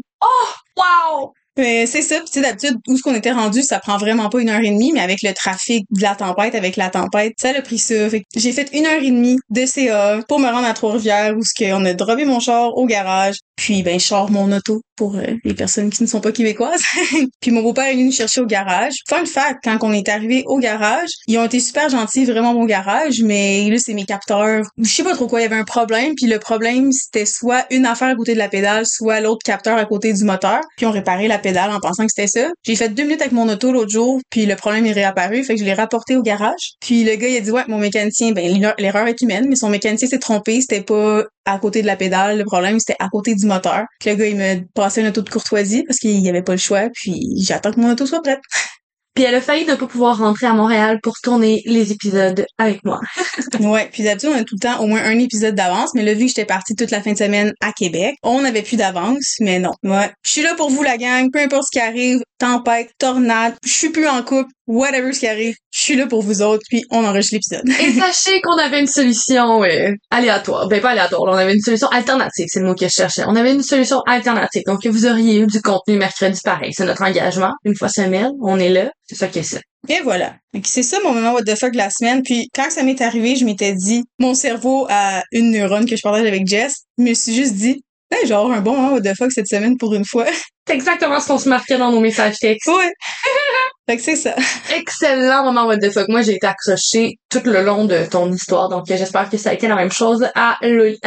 Wow! 0.76 1.32
Mais 1.58 1.86
c'est 1.86 2.00
ça, 2.00 2.16
puis 2.16 2.26
tu 2.26 2.32
sais, 2.32 2.40
d'habitude, 2.40 2.78
où 2.88 2.96
ce 2.96 3.02
qu'on 3.02 3.14
était 3.14 3.32
rendu, 3.32 3.62
ça 3.62 3.78
prend 3.78 3.98
vraiment 3.98 4.30
pas 4.30 4.40
une 4.40 4.48
heure 4.48 4.62
et 4.62 4.70
demie, 4.70 4.92
mais 4.92 5.00
avec 5.00 5.22
le 5.22 5.34
trafic 5.34 5.84
de 5.90 6.00
la 6.00 6.14
tempête, 6.14 6.54
avec 6.54 6.76
la 6.76 6.88
tempête, 6.88 7.34
ça 7.38 7.50
a 7.50 7.60
pris 7.60 7.78
ça. 7.78 8.08
Fait 8.08 8.24
j'ai 8.34 8.52
fait 8.52 8.70
une 8.72 8.86
heure 8.86 9.02
et 9.02 9.10
demie 9.10 9.36
de 9.50 9.66
CA 9.66 10.20
pour 10.28 10.38
me 10.38 10.48
rendre 10.48 10.66
à 10.66 10.72
Trois-Rivières, 10.72 11.34
où 11.36 11.42
ce 11.44 11.52
qu'on 11.54 11.84
a 11.84 11.92
droppé 11.92 12.24
mon 12.24 12.40
char 12.40 12.76
au 12.76 12.86
garage, 12.86 13.36
puis 13.56 13.82
ben, 13.82 13.98
je 13.98 14.04
sors 14.04 14.30
mon 14.30 14.50
auto 14.52 14.82
pour 14.96 15.16
euh, 15.16 15.34
les 15.44 15.54
personnes 15.54 15.90
qui 15.90 16.02
ne 16.02 16.08
sont 16.08 16.20
pas 16.20 16.32
québécoises. 16.32 16.82
puis 17.40 17.50
mon 17.50 17.62
beau-père 17.62 17.86
est 17.86 17.92
venu 17.92 18.06
nous 18.06 18.12
chercher 18.12 18.40
au 18.40 18.46
garage. 18.46 18.94
Fun 19.08 19.24
fact, 19.24 19.60
quand 19.64 19.78
on 19.82 19.92
est 19.92 20.08
arrivé 20.08 20.42
au 20.46 20.58
garage, 20.58 21.10
ils 21.26 21.38
ont 21.38 21.44
été 21.44 21.60
super 21.60 21.88
gentils, 21.88 22.24
vraiment 22.24 22.54
bon 22.54 22.64
garage, 22.64 23.22
mais 23.22 23.68
là, 23.68 23.76
c'est 23.78 23.94
mes 23.94 24.04
capteurs. 24.04 24.64
Je 24.78 24.88
sais 24.88 25.04
pas 25.04 25.14
trop 25.14 25.26
quoi, 25.26 25.40
il 25.40 25.44
y 25.44 25.46
avait 25.46 25.56
un 25.56 25.64
problème, 25.64 26.12
puis 26.16 26.26
le 26.26 26.38
problème, 26.38 26.92
c'était 26.92 27.26
soit 27.26 27.64
une 27.70 27.86
affaire 27.86 28.08
à 28.08 28.14
côté 28.14 28.34
de 28.34 28.38
la 28.38 28.48
pédale, 28.48 28.86
soit 28.86 29.20
l'autre 29.20 29.42
capteur 29.44 29.76
à 29.76 29.84
côté 29.84 30.12
du 30.12 30.24
moteur, 30.24 30.60
puis 30.76 30.86
on 30.86 30.90
réparait 30.90 31.28
la 31.28 31.38
pédale 31.38 31.70
en 31.70 31.80
pensant 31.80 32.04
que 32.04 32.12
c'était 32.14 32.28
ça. 32.28 32.50
J'ai 32.64 32.76
fait 32.76 32.88
deux 32.90 33.04
minutes 33.04 33.20
avec 33.20 33.32
mon 33.32 33.48
auto 33.48 33.72
l'autre 33.72 33.90
jour, 33.90 34.20
puis 34.30 34.46
le 34.46 34.56
problème 34.56 34.86
est 34.86 34.92
réapparu, 34.92 35.44
fait 35.44 35.54
que 35.54 35.60
je 35.60 35.64
l'ai 35.64 35.74
rapporté 35.74 36.16
au 36.16 36.22
garage. 36.22 36.72
Puis 36.80 37.04
le 37.04 37.16
gars, 37.16 37.28
il 37.28 37.36
a 37.36 37.40
dit, 37.40 37.50
ouais, 37.50 37.64
mon 37.68 37.78
mécanicien, 37.78 38.32
ben, 38.32 38.50
l'erreur- 38.52 38.74
l'erreur 38.78 39.06
est 39.06 39.20
humaine, 39.20 39.46
mais 39.48 39.56
son 39.56 39.68
mécanicien 39.68 40.08
s'est 40.08 40.18
trompé, 40.18 40.60
c'était 40.60 40.82
pas 40.82 41.24
à 41.44 41.58
côté 41.58 41.82
de 41.82 41.86
la 41.86 41.96
pédale, 41.96 42.38
le 42.38 42.44
problème, 42.44 42.78
c'était 42.78 42.96
à 42.98 43.08
côté 43.08 43.34
du 43.34 43.46
moteur. 43.46 43.84
Puis 44.00 44.10
le 44.10 44.16
gars, 44.16 44.26
il 44.26 44.36
m'a 44.36 44.64
passé 44.74 45.00
une 45.00 45.08
auto 45.08 45.22
de 45.22 45.30
courtoisie 45.30 45.84
parce 45.84 45.98
qu'il 45.98 46.20
y 46.20 46.28
avait 46.28 46.42
pas 46.42 46.52
le 46.52 46.58
choix, 46.58 46.88
puis 46.94 47.20
j'attends 47.44 47.72
que 47.72 47.80
mon 47.80 47.92
auto 47.92 48.06
soit 48.06 48.22
prête. 48.22 48.40
Puis 49.14 49.24
elle 49.24 49.34
a 49.34 49.42
failli 49.42 49.66
ne 49.66 49.74
pas 49.74 49.86
pouvoir 49.86 50.16
rentrer 50.16 50.46
à 50.46 50.54
Montréal 50.54 50.98
pour 51.02 51.12
tourner 51.22 51.62
les 51.66 51.92
épisodes 51.92 52.46
avec 52.58 52.82
moi. 52.84 53.00
Ouais, 53.60 53.88
puis 53.92 54.02
d'habitude, 54.02 54.30
on 54.32 54.38
a 54.38 54.44
tout 54.44 54.56
le 54.60 54.66
temps 54.66 54.82
au 54.82 54.86
moins 54.86 55.02
un 55.04 55.18
épisode 55.18 55.54
d'avance, 55.54 55.90
mais 55.94 56.02
là, 56.02 56.14
vu 56.14 56.22
que 56.22 56.28
j'étais 56.28 56.46
partie 56.46 56.74
toute 56.74 56.90
la 56.90 57.02
fin 57.02 57.12
de 57.12 57.18
semaine 57.18 57.52
à 57.60 57.72
Québec, 57.72 58.16
on 58.22 58.40
n'avait 58.40 58.62
plus 58.62 58.76
d'avance, 58.76 59.36
mais 59.40 59.58
non. 59.58 59.72
Ouais. 59.82 60.10
Je 60.24 60.30
suis 60.30 60.42
là 60.42 60.54
pour 60.54 60.70
vous, 60.70 60.82
la 60.82 60.96
gang, 60.96 61.28
peu 61.30 61.38
importe 61.38 61.64
ce 61.64 61.78
qui 61.78 61.84
arrive, 61.84 62.20
tempête, 62.38 62.90
tornade, 62.98 63.54
je 63.64 63.72
suis 63.72 63.90
plus 63.90 64.08
en 64.08 64.22
couple, 64.22 64.50
whatever 64.72 65.12
ce 65.12 65.20
qui 65.20 65.28
arrive, 65.28 65.54
je 65.70 65.80
suis 65.80 65.96
là 65.96 66.06
pour 66.06 66.22
vous 66.22 66.42
autres, 66.42 66.62
puis 66.68 66.84
on 66.90 67.04
enregistre 67.04 67.34
l'épisode. 67.34 67.68
Et 67.68 67.92
sachez 68.00 68.40
qu'on 68.40 68.56
avait 68.56 68.80
une 68.80 68.86
solution 68.86 69.62
euh, 69.62 69.92
aléatoire. 70.10 70.68
Ben 70.68 70.80
pas 70.80 70.90
aléatoire, 70.90 71.22
on 71.22 71.36
avait 71.36 71.54
une 71.54 71.60
solution 71.60 71.88
alternative, 71.88 72.46
c'est 72.48 72.60
le 72.60 72.66
mot 72.66 72.74
que 72.74 72.86
je 72.86 72.92
cherchais. 72.92 73.22
On 73.26 73.36
avait 73.36 73.52
une 73.52 73.62
solution 73.62 74.00
alternative. 74.06 74.62
Donc 74.66 74.86
vous 74.86 75.06
auriez 75.06 75.40
eu 75.40 75.46
du 75.46 75.60
contenu 75.60 75.96
mercredi 75.96 76.40
pareil. 76.42 76.72
C'est 76.72 76.84
notre 76.84 77.02
engagement. 77.02 77.52
Une 77.64 77.76
fois 77.76 77.88
semaine, 77.88 78.32
on 78.40 78.58
est 78.58 78.70
là. 78.70 78.90
C'est 79.06 79.16
ça 79.16 79.28
qui 79.28 79.40
est 79.40 79.44
ça. 79.44 79.58
Et 79.88 80.00
voilà. 80.00 80.36
Donc, 80.54 80.64
c'est 80.66 80.82
ça 80.82 80.98
mon 81.02 81.12
moment 81.12 81.32
what 81.32 81.42
the 81.42 81.58
fuck 81.58 81.72
de 81.72 81.76
la 81.76 81.90
semaine. 81.90 82.22
Puis 82.22 82.48
quand 82.54 82.70
ça 82.70 82.82
m'est 82.82 83.00
arrivé, 83.00 83.36
je 83.36 83.44
m'étais 83.44 83.74
dit, 83.74 84.04
mon 84.18 84.34
cerveau 84.34 84.86
a 84.88 85.22
une 85.32 85.50
neurone 85.50 85.86
que 85.86 85.96
je 85.96 86.02
partage 86.02 86.26
avec 86.26 86.46
Jess, 86.46 86.84
je 86.98 87.04
me 87.04 87.14
suis 87.14 87.34
juste 87.34 87.54
dit, 87.54 87.82
hey, 88.12 88.26
vais 88.26 88.34
avoir 88.34 88.52
un 88.52 88.60
bon 88.60 88.76
moment 88.76 88.92
what 88.92 89.00
the 89.00 89.14
fuck 89.16 89.32
cette 89.32 89.48
semaine 89.48 89.76
pour 89.76 89.94
une 89.94 90.04
fois. 90.04 90.26
C'est 90.68 90.74
exactement 90.74 91.18
ce 91.18 91.26
qu'on 91.26 91.38
se 91.38 91.48
marquait 91.48 91.78
dans 91.78 91.90
nos 91.90 92.00
messages 92.00 92.38
textes. 92.38 92.68
ouais. 92.68 92.92
fait 93.88 93.96
que 93.96 94.02
c'est 94.02 94.16
ça. 94.16 94.34
Excellent 94.74 95.44
moment 95.44 95.66
what 95.66 95.78
the 95.78 95.90
fuck. 95.90 96.08
Moi, 96.08 96.22
j'ai 96.22 96.34
été 96.34 96.46
accrochée 96.46 97.18
tout 97.28 97.42
le 97.44 97.62
long 97.62 97.84
de 97.84 98.04
ton 98.08 98.30
histoire. 98.32 98.68
Donc, 98.68 98.90
euh, 98.90 98.96
j'espère 98.96 99.28
que 99.28 99.36
ça 99.36 99.50
a 99.50 99.52
été 99.54 99.68
la 99.68 99.74
même 99.74 99.90
chose 99.90 100.26
à 100.34 100.58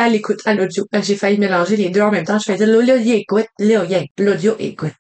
l'écoute, 0.10 0.40
à 0.46 0.54
l'audio. 0.54 0.86
Euh, 0.94 1.02
J'ai 1.02 1.16
failli 1.16 1.38
mélanger 1.38 1.78
les 1.78 1.90
deux 1.90 2.02
en 2.02 2.12
même 2.12 2.26
temps. 2.26 2.40
Je 2.40 2.52
faisais 2.52 2.66
l'audio 2.66 2.96
écoute, 2.98 3.48
l'audio, 3.60 4.00
l'audio 4.18 4.56
écoute. 4.60 4.94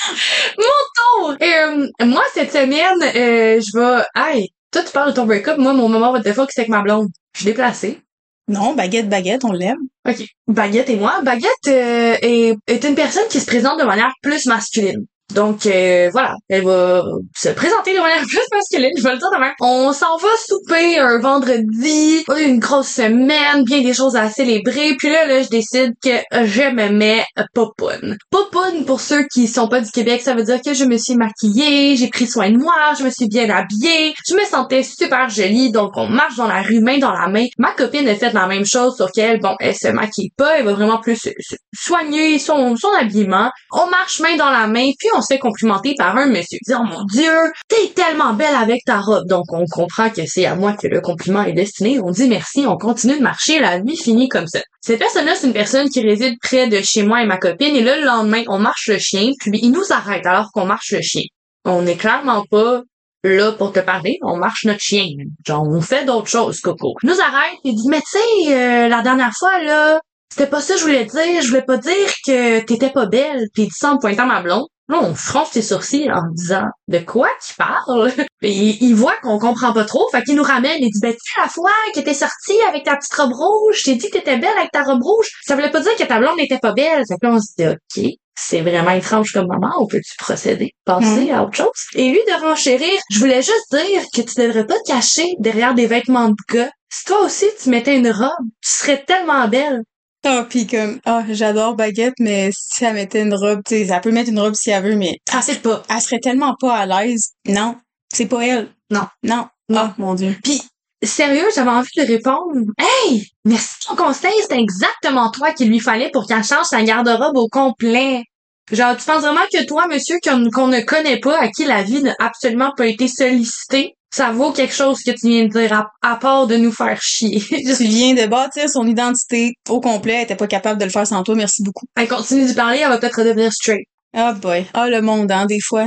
Mon 0.58 1.24
tour! 1.28 1.36
Et, 1.40 1.54
euh, 1.54 1.86
moi, 2.06 2.22
cette 2.34 2.52
semaine, 2.52 3.02
euh, 3.02 3.60
je 3.60 3.78
vais... 3.78 4.02
Hey, 4.14 4.50
toi, 4.72 4.82
tu 4.82 4.92
parles 4.92 5.10
de 5.10 5.16
ton 5.16 5.26
break-up. 5.26 5.58
Moi, 5.58 5.72
mon 5.72 5.88
moment 5.88 6.12
what 6.12 6.22
the 6.22 6.32
fuck, 6.32 6.50
c'est 6.52 6.62
avec 6.62 6.70
ma 6.70 6.82
blonde. 6.82 7.08
Je 7.34 7.40
suis 7.40 7.46
déplacée. 7.46 8.00
Non, 8.48 8.74
baguette, 8.74 9.08
baguette, 9.08 9.44
on 9.44 9.52
l'aime. 9.52 9.78
OK. 10.08 10.24
Baguette 10.48 10.90
et 10.90 10.96
moi. 10.96 11.20
Baguette 11.22 11.68
euh, 11.68 12.16
est, 12.20 12.56
est 12.66 12.84
une 12.84 12.94
personne 12.94 13.28
qui 13.28 13.40
se 13.40 13.46
présente 13.46 13.78
de 13.78 13.84
manière 13.84 14.12
plus 14.22 14.46
masculine. 14.46 15.06
Donc 15.32 15.66
euh, 15.66 16.08
voilà, 16.12 16.34
elle 16.48 16.64
va 16.64 17.02
se 17.36 17.48
présenter 17.50 17.94
de 17.94 18.00
manière 18.00 18.22
plus 18.28 18.40
masculine, 18.52 18.90
je 18.96 19.02
vais 19.02 19.12
le 19.12 19.18
dire 19.18 19.30
demain. 19.32 19.52
On 19.60 19.92
s'en 19.92 20.16
va 20.16 20.28
souper 20.46 20.98
un 20.98 21.18
vendredi, 21.18 22.24
une 22.38 22.58
grosse 22.58 22.88
semaine, 22.88 23.64
bien 23.64 23.82
des 23.82 23.94
choses 23.94 24.16
à 24.16 24.28
célébrer, 24.28 24.94
puis 24.98 25.10
là, 25.10 25.26
là 25.26 25.42
je 25.42 25.48
décide 25.48 25.94
que 26.02 26.10
je 26.44 26.70
me 26.74 26.88
mets 26.90 27.24
popoune. 27.54 28.16
Popoune, 28.30 28.84
pour 28.84 29.00
ceux 29.00 29.24
qui 29.32 29.46
sont 29.46 29.68
pas 29.68 29.80
du 29.80 29.90
Québec, 29.90 30.20
ça 30.22 30.34
veut 30.34 30.42
dire 30.42 30.60
que 30.62 30.74
je 30.74 30.84
me 30.84 30.96
suis 30.96 31.16
maquillée, 31.16 31.96
j'ai 31.96 32.08
pris 32.08 32.26
soin 32.26 32.50
de 32.50 32.58
moi, 32.58 32.74
je 32.98 33.04
me 33.04 33.10
suis 33.10 33.28
bien 33.28 33.48
habillée, 33.50 34.14
je 34.28 34.34
me 34.34 34.44
sentais 34.44 34.82
super 34.82 35.28
jolie, 35.28 35.70
donc 35.70 35.92
on 35.96 36.08
marche 36.08 36.36
dans 36.36 36.48
la 36.48 36.62
rue 36.62 36.80
main 36.80 36.98
dans 36.98 37.12
la 37.12 37.28
main. 37.28 37.46
Ma 37.58 37.72
copine 37.72 38.08
a 38.08 38.14
fait 38.14 38.32
la 38.32 38.46
même 38.46 38.64
chose, 38.64 38.96
sauf 38.96 39.10
qu'elle, 39.12 39.40
bon, 39.40 39.54
elle 39.60 39.74
se 39.74 39.88
maquille 39.88 40.30
pas, 40.36 40.58
elle 40.58 40.64
va 40.64 40.72
vraiment 40.72 41.00
plus 41.00 41.28
soigner 41.72 42.38
son, 42.38 42.76
son 42.76 42.90
habillement. 42.98 43.50
On 43.72 43.88
marche 43.88 44.20
main 44.20 44.36
dans 44.36 44.50
la 44.50 44.66
main, 44.66 44.90
puis 44.98 45.08
on 45.14 45.19
on 45.20 45.22
se 45.22 45.34
fait 45.34 45.38
complimenter 45.38 45.94
par 45.96 46.16
un 46.16 46.26
monsieur. 46.26 46.58
Il 46.62 46.66
dit, 46.66 46.74
oh 46.74 46.82
mon 46.82 47.04
dieu, 47.04 47.52
t'es 47.68 47.92
tellement 47.94 48.32
belle 48.32 48.54
avec 48.54 48.82
ta 48.86 49.00
robe. 49.00 49.26
Donc, 49.28 49.44
on 49.52 49.66
comprend 49.66 50.08
que 50.08 50.22
c'est 50.26 50.46
à 50.46 50.54
moi 50.54 50.72
que 50.72 50.86
le 50.86 51.00
compliment 51.00 51.42
est 51.42 51.52
destiné. 51.52 52.00
On 52.00 52.10
dit 52.10 52.26
merci, 52.26 52.64
on 52.66 52.78
continue 52.78 53.18
de 53.18 53.22
marcher, 53.22 53.60
la 53.60 53.80
vie 53.80 53.96
finit 53.96 54.28
comme 54.28 54.46
ça. 54.46 54.60
Cette 54.80 54.98
personne-là, 54.98 55.34
c'est 55.34 55.46
une 55.46 55.52
personne 55.52 55.90
qui 55.90 56.00
réside 56.00 56.36
près 56.40 56.68
de 56.68 56.80
chez 56.82 57.02
moi 57.02 57.22
et 57.22 57.26
ma 57.26 57.36
copine, 57.36 57.76
et 57.76 57.82
là, 57.82 57.98
le 57.98 58.04
lendemain, 58.04 58.42
on 58.48 58.58
marche 58.58 58.88
le 58.88 58.98
chien, 58.98 59.30
puis 59.38 59.60
il 59.62 59.72
nous 59.72 59.84
arrête 59.90 60.24
alors 60.24 60.50
qu'on 60.52 60.64
marche 60.64 60.92
le 60.92 61.02
chien. 61.02 61.24
On 61.66 61.82
n'est 61.82 61.96
clairement 61.96 62.44
pas 62.50 62.80
là 63.22 63.52
pour 63.52 63.72
te 63.72 63.80
parler, 63.80 64.18
on 64.22 64.38
marche 64.38 64.64
notre 64.64 64.80
chien. 64.80 65.04
Genre, 65.46 65.68
on 65.68 65.82
fait 65.82 66.06
d'autres 66.06 66.28
choses, 66.28 66.60
Coco. 66.60 66.94
Il 67.02 67.10
nous 67.10 67.20
arrête 67.20 67.58
et 67.64 67.72
dit, 67.72 67.88
mais 67.88 68.00
tu 68.00 68.18
sais, 68.18 68.54
euh, 68.54 68.88
la 68.88 69.02
dernière 69.02 69.32
fois, 69.38 69.62
là, 69.62 70.00
c'était 70.32 70.48
pas 70.48 70.60
ça 70.60 70.74
que 70.74 70.80
je 70.80 70.84
voulais 70.84 71.04
dire. 71.04 71.42
Je 71.42 71.48
voulais 71.48 71.62
pas 71.62 71.76
dire 71.76 72.12
que 72.24 72.60
t'étais 72.60 72.90
pas 72.90 73.06
belle. 73.06 73.48
Puis 73.52 73.64
il 73.64 73.66
dit 73.66 73.74
ça 73.74 73.92
en 73.92 73.98
pointant 73.98 74.26
ma 74.26 74.40
blonde. 74.40 74.66
Là, 74.90 74.98
on 75.02 75.14
fronce 75.14 75.52
ses 75.52 75.62
sourcils 75.62 76.10
en 76.10 76.22
disant 76.32 76.66
de 76.88 76.98
quoi 76.98 77.28
tu 77.46 77.54
parles. 77.54 78.12
il, 78.42 78.82
il 78.82 78.94
voit 78.94 79.16
qu'on 79.22 79.38
comprend 79.38 79.72
pas 79.72 79.84
trop, 79.84 80.04
fait 80.10 80.22
qu'il 80.24 80.34
nous 80.34 80.42
ramène 80.42 80.82
et 80.82 80.90
dit 80.90 81.00
ben 81.00 81.12
tu 81.12 81.40
la 81.40 81.48
fois 81.48 81.70
que 81.94 82.00
t'es 82.00 82.12
sortie 82.12 82.60
avec 82.68 82.84
ta 82.84 82.96
petite 82.96 83.14
robe 83.14 83.32
rouge, 83.32 83.82
t'es 83.84 83.94
dit 83.94 84.10
que 84.10 84.18
t'étais 84.18 84.38
belle 84.38 84.58
avec 84.58 84.72
ta 84.72 84.82
robe 84.82 85.02
rouge, 85.02 85.28
ça 85.46 85.54
voulait 85.54 85.70
pas 85.70 85.80
dire 85.80 85.94
que 85.96 86.02
ta 86.02 86.18
blonde 86.18 86.36
n'était 86.38 86.58
pas 86.58 86.72
belle. 86.72 87.04
Fait 87.08 87.14
que 87.20 87.26
là 87.26 87.34
on 87.34 87.38
se 87.38 87.54
dit 87.56 87.68
ok, 87.68 88.10
c'est 88.36 88.62
vraiment 88.62 88.90
étrange 88.90 89.32
comme 89.32 89.46
moment, 89.46 89.72
on 89.78 89.86
peut-tu 89.86 90.16
procéder, 90.18 90.72
passer 90.84 91.30
à 91.30 91.44
autre 91.44 91.54
chose? 91.54 91.68
Et 91.94 92.08
lui 92.10 92.18
de 92.26 92.44
renchérir, 92.44 93.00
je 93.12 93.18
voulais 93.20 93.42
juste 93.42 93.70
dire 93.70 94.02
que 94.12 94.22
tu 94.22 94.40
devrais 94.40 94.66
pas 94.66 94.78
te 94.80 94.92
cacher 94.92 95.34
derrière 95.38 95.74
des 95.74 95.86
vêtements 95.86 96.30
de 96.30 96.34
gars. 96.52 96.70
Si 96.92 97.04
toi 97.04 97.20
aussi 97.24 97.46
tu 97.62 97.68
mettais 97.68 97.96
une 97.96 98.10
robe, 98.10 98.48
tu 98.60 98.70
serais 98.70 99.04
tellement 99.04 99.46
belle. 99.46 99.82
Ah, 100.24 100.46
pis 100.48 100.66
comme, 100.66 101.00
ah, 101.06 101.24
j'adore 101.30 101.76
Baguette, 101.76 102.14
mais 102.18 102.50
si 102.52 102.84
elle 102.84 102.94
mettait 102.94 103.22
une 103.22 103.34
robe, 103.34 103.62
tu 103.64 103.74
sais, 103.74 103.86
elle 103.86 104.00
peut 104.02 104.10
mettre 104.10 104.28
une 104.30 104.38
robe 104.40 104.54
si 104.54 104.70
elle 104.70 104.82
veut, 104.84 104.96
mais 104.96 105.16
Ah, 105.32 105.40
c'est 105.40 105.62
pas. 105.62 105.82
elle 105.88 106.00
serait 106.00 106.20
tellement 106.20 106.54
pas 106.60 106.76
à 106.76 106.86
l'aise. 106.86 107.30
Non, 107.46 107.76
c'est 108.12 108.26
pas 108.26 108.44
elle. 108.46 108.68
Non. 108.90 109.06
Non. 109.22 109.46
Non. 109.70 109.80
Ah, 109.80 109.94
mon 109.98 110.14
Dieu. 110.14 110.36
Puis, 110.44 110.60
sérieux, 111.02 111.46
j'avais 111.54 111.70
envie 111.70 111.88
de 111.96 112.02
répondre. 112.02 112.66
Hey! 112.78 113.24
Merci 113.46 113.74
ton 113.86 113.96
conseil, 113.96 114.34
c'est 114.46 114.58
exactement 114.60 115.30
toi 115.30 115.52
qu'il 115.52 115.68
lui 115.68 115.80
fallait 115.80 116.10
pour 116.10 116.26
qu'elle 116.26 116.44
change 116.44 116.66
sa 116.66 116.82
garde-robe 116.82 117.38
au 117.38 117.48
complet. 117.48 118.24
Genre, 118.70 118.96
tu 118.96 119.04
penses 119.06 119.22
vraiment 119.22 119.46
que 119.52 119.64
toi, 119.64 119.86
monsieur, 119.88 120.16
qu'on 120.22 120.50
qu'on 120.50 120.68
ne 120.68 120.80
connaît 120.80 121.18
pas, 121.18 121.38
à 121.40 121.48
qui 121.48 121.64
la 121.64 121.82
vie 121.82 122.02
n'a 122.02 122.14
absolument 122.18 122.72
pas 122.76 122.86
été 122.86 123.08
sollicitée, 123.08 123.96
ça 124.12 124.32
vaut 124.32 124.52
quelque 124.52 124.74
chose 124.74 124.98
que 125.04 125.12
tu 125.12 125.28
viens 125.28 125.44
de 125.44 125.50
dire, 125.50 125.72
à, 125.72 125.90
à 126.02 126.16
part 126.16 126.46
de 126.46 126.56
nous 126.56 126.72
faire 126.72 127.00
chier. 127.00 127.40
Tu 127.50 127.84
viens 127.84 128.14
de 128.14 128.26
bâtir 128.26 128.68
son 128.68 128.86
identité 128.86 129.54
au 129.68 129.80
complet, 129.80 130.14
elle 130.14 130.24
était 130.24 130.36
pas 130.36 130.46
capable 130.46 130.80
de 130.80 130.84
le 130.84 130.90
faire 130.90 131.06
sans 131.06 131.22
toi, 131.22 131.34
merci 131.34 131.62
beaucoup. 131.62 131.86
elle 131.96 132.08
continue 132.08 132.44
d'y 132.44 132.54
parler, 132.54 132.78
elle 132.78 132.88
va 132.88 132.98
peut-être 132.98 133.18
redevenir 133.18 133.52
straight. 133.52 133.86
Ah 134.12 134.32
boy. 134.32 134.66
Ah, 134.74 134.88
le 134.88 135.00
monde, 135.00 135.30
hein, 135.30 135.46
des 135.46 135.60
fois. 135.60 135.86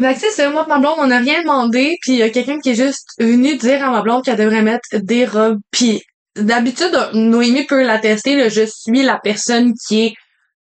Fait 0.00 0.14
que 0.14 0.20
tu 0.20 0.20
sais, 0.20 0.30
c'est 0.30 0.50
moi 0.50 0.64
ma 0.68 0.78
blonde, 0.78 0.94
on 0.98 1.08
n'a 1.08 1.18
rien 1.18 1.42
demandé, 1.42 1.96
puis 2.00 2.12
il 2.12 2.18
y 2.18 2.22
a 2.22 2.30
quelqu'un 2.30 2.60
qui 2.60 2.70
est 2.70 2.74
juste 2.74 3.08
venu 3.18 3.56
dire 3.56 3.84
à 3.84 3.90
ma 3.90 4.00
blonde 4.00 4.24
qu'elle 4.24 4.38
devrait 4.38 4.62
mettre 4.62 4.88
des 4.94 5.26
robes, 5.26 5.58
puis 5.70 6.02
d'habitude, 6.36 6.96
Noémie 7.14 7.66
peut 7.66 7.82
l'attester, 7.84 8.48
je 8.48 8.62
suis 8.64 9.02
la 9.02 9.18
personne 9.18 9.74
qui 9.86 10.06
est 10.06 10.14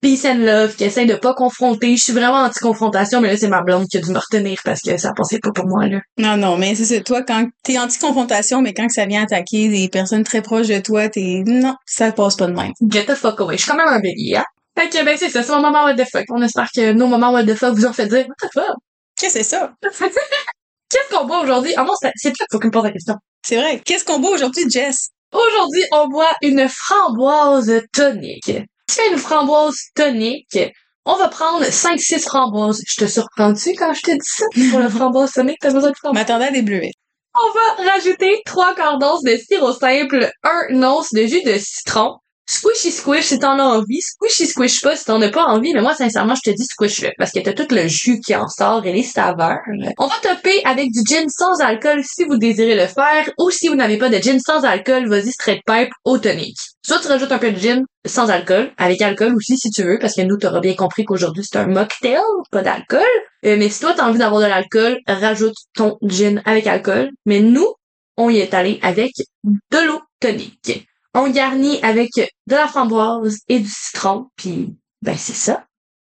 peace 0.01 0.25
and 0.25 0.39
love, 0.39 0.75
qui 0.75 0.83
essaie 0.83 1.05
de 1.05 1.15
pas 1.15 1.33
confronter, 1.33 1.95
je 1.95 2.03
suis 2.03 2.13
vraiment 2.13 2.43
anti-confrontation, 2.43 3.21
mais 3.21 3.29
là, 3.29 3.37
c'est 3.37 3.47
ma 3.47 3.61
blonde 3.61 3.87
qui 3.87 3.97
a 3.97 4.01
dû 4.01 4.11
me 4.11 4.17
retenir 4.17 4.59
parce 4.65 4.81
que 4.81 4.97
ça 4.97 5.13
passait 5.15 5.39
pas 5.39 5.51
pour 5.51 5.67
moi, 5.67 5.87
là. 5.87 5.99
Non, 6.17 6.37
non, 6.37 6.57
mais 6.57 6.75
c'est 6.75 6.85
ça. 6.85 6.99
Toi, 7.01 7.21
quand 7.23 7.47
t'es 7.63 7.77
anti-confrontation, 7.77 8.61
mais 8.61 8.73
quand 8.73 8.89
ça 8.89 9.05
vient 9.05 9.23
attaquer 9.23 9.69
des 9.69 9.89
personnes 9.89 10.23
très 10.23 10.41
proches 10.41 10.67
de 10.67 10.79
toi, 10.79 11.07
t'es, 11.09 11.43
non, 11.45 11.75
ça 11.85 12.11
passe 12.11 12.35
pas 12.35 12.47
de 12.47 12.53
même. 12.53 12.71
Get 12.81 13.05
the 13.05 13.15
fuck 13.15 13.39
away. 13.39 13.57
Je 13.57 13.63
suis 13.63 13.71
quand 13.71 13.77
même 13.77 13.87
un 13.87 13.99
bélier, 13.99 14.37
hein? 14.37 14.45
Fait 14.77 14.89
que, 14.89 15.03
ben, 15.03 15.17
c'est 15.17 15.29
ça, 15.29 15.43
c'est 15.43 15.51
mon 15.51 15.61
moment 15.61 15.83
what 15.83 15.95
the 15.95 16.05
fuck. 16.09 16.25
On 16.29 16.41
espère 16.41 16.69
que 16.73 16.93
nos 16.93 17.07
moments 17.07 17.31
what 17.31 17.43
the 17.43 17.55
fuck 17.55 17.75
vous 17.75 17.85
ont 17.85 17.93
fait 17.93 18.07
dire, 18.07 18.25
what 18.27 18.35
the 18.41 18.51
fuck? 18.53 18.75
Qu'est-ce 19.19 19.33
que 19.33 19.43
c'est 19.43 19.49
ça? 19.49 19.73
Qu'est-ce 19.83 21.15
qu'on 21.15 21.25
boit 21.25 21.41
aujourd'hui? 21.41 21.73
Ah 21.77 21.83
non, 21.83 21.93
c'est 22.01 22.11
c'est 22.15 22.31
toi 22.33 22.45
qu'il 22.45 22.57
faut 22.57 22.59
que 22.59 22.67
me 22.67 22.71
pose 22.71 22.83
la 22.83 22.91
question. 22.91 23.15
C'est 23.45 23.57
vrai. 23.57 23.81
Qu'est-ce 23.85 24.03
qu'on 24.03 24.19
boit 24.19 24.31
aujourd'hui, 24.31 24.63
Jess? 24.69 25.09
Aujourd'hui, 25.31 25.83
on 25.93 26.07
boit 26.09 26.31
une 26.41 26.67
framboise 26.67 27.81
tonique. 27.93 28.51
C'est 28.91 29.07
une 29.09 29.17
framboise 29.17 29.77
tonique. 29.95 30.59
On 31.05 31.15
va 31.15 31.29
prendre 31.29 31.63
5-6 31.63 32.23
framboises. 32.23 32.81
Je 32.85 33.05
te 33.05 33.09
surprends-tu 33.09 33.73
quand 33.75 33.93
je 33.93 34.01
te 34.01 34.11
dis 34.11 34.17
ça? 34.21 34.43
Pour 34.69 34.79
la 34.81 34.89
framboise 34.97 35.31
tonique, 35.31 35.59
t'as 35.61 35.71
besoin 35.71 35.91
de 35.91 35.95
framboise? 35.95 36.21
M'attendais 36.21 36.47
à 36.47 36.51
des 36.51 36.61
bleuets. 36.61 36.91
On 37.33 37.83
va 37.85 37.91
rajouter 37.91 38.41
3 38.45 38.75
quarts 38.75 38.99
d'once 38.99 39.23
de 39.23 39.37
sirop 39.37 39.71
simple, 39.71 40.29
1 40.43 40.83
once 40.83 41.13
de 41.13 41.25
jus 41.25 41.41
de 41.43 41.57
citron. 41.57 42.17
Squishy 42.47 42.91
squish 42.91 43.25
si 43.25 43.39
t'en 43.39 43.59
as 43.59 43.63
envie. 43.63 44.01
Squishy 44.01 44.45
squish 44.45 44.81
pas 44.81 44.95
si 44.95 45.05
t'en 45.05 45.21
as 45.21 45.29
pas 45.29 45.45
envie. 45.45 45.73
Mais 45.73 45.81
moi, 45.81 45.93
sincèrement, 45.93 46.35
je 46.35 46.51
te 46.51 46.55
dis 46.55 46.65
squish-le. 46.65 47.11
Parce 47.17 47.31
que 47.31 47.39
t'as 47.39 47.53
tout 47.53 47.67
le 47.73 47.87
jus 47.87 48.19
qui 48.19 48.35
en 48.35 48.47
sort 48.47 48.85
et 48.85 48.91
les 48.91 49.03
saveurs. 49.03 49.59
On 49.97 50.07
va 50.07 50.15
topper 50.21 50.61
avec 50.65 50.91
du 50.91 50.99
gin 51.07 51.27
sans 51.29 51.59
alcool 51.61 52.03
si 52.03 52.25
vous 52.25 52.37
désirez 52.37 52.75
le 52.75 52.87
faire. 52.87 53.29
Ou 53.39 53.49
si 53.51 53.67
vous 53.67 53.75
n'avez 53.75 53.97
pas 53.97 54.09
de 54.09 54.17
gin 54.17 54.39
sans 54.39 54.63
alcool, 54.65 55.07
vas-y 55.07 55.31
straight 55.31 55.61
pipe 55.65 55.91
au 56.03 56.17
tonic. 56.17 56.57
Soit 56.85 56.99
tu 56.99 57.07
rajoutes 57.07 57.31
un 57.31 57.37
peu 57.37 57.51
de 57.51 57.59
gin 57.59 57.85
sans 58.05 58.29
alcool, 58.29 58.71
avec 58.77 59.01
alcool 59.01 59.35
aussi 59.35 59.57
si 59.57 59.69
tu 59.69 59.83
veux, 59.83 59.99
parce 59.99 60.15
que 60.15 60.21
nous, 60.21 60.37
t'auras 60.37 60.59
bien 60.59 60.73
compris 60.73 61.05
qu'aujourd'hui 61.05 61.43
c'est 61.47 61.59
un 61.59 61.67
mocktail, 61.67 62.19
pas 62.51 62.63
d'alcool. 62.63 63.01
Euh, 63.45 63.55
mais 63.57 63.69
si 63.69 63.79
toi 63.79 63.93
t'as 63.95 64.07
envie 64.07 64.17
d'avoir 64.17 64.41
de 64.41 64.47
l'alcool, 64.47 64.97
rajoute 65.07 65.55
ton 65.75 65.97
gin 66.01 66.41
avec 66.45 66.65
alcool. 66.67 67.11
Mais 67.25 67.39
nous, 67.39 67.73
on 68.17 68.29
y 68.29 68.39
est 68.39 68.53
allé 68.53 68.79
avec 68.81 69.11
de 69.43 69.77
l'eau 69.85 70.01
tonique. 70.19 70.87
On 71.13 71.29
garnit 71.29 71.79
avec 71.81 72.09
de 72.15 72.55
la 72.55 72.67
framboise 72.67 73.39
et 73.47 73.59
du 73.59 73.69
citron, 73.69 74.27
puis 74.35 74.75
ben 75.01 75.17
c'est 75.17 75.33
ça. 75.33 75.65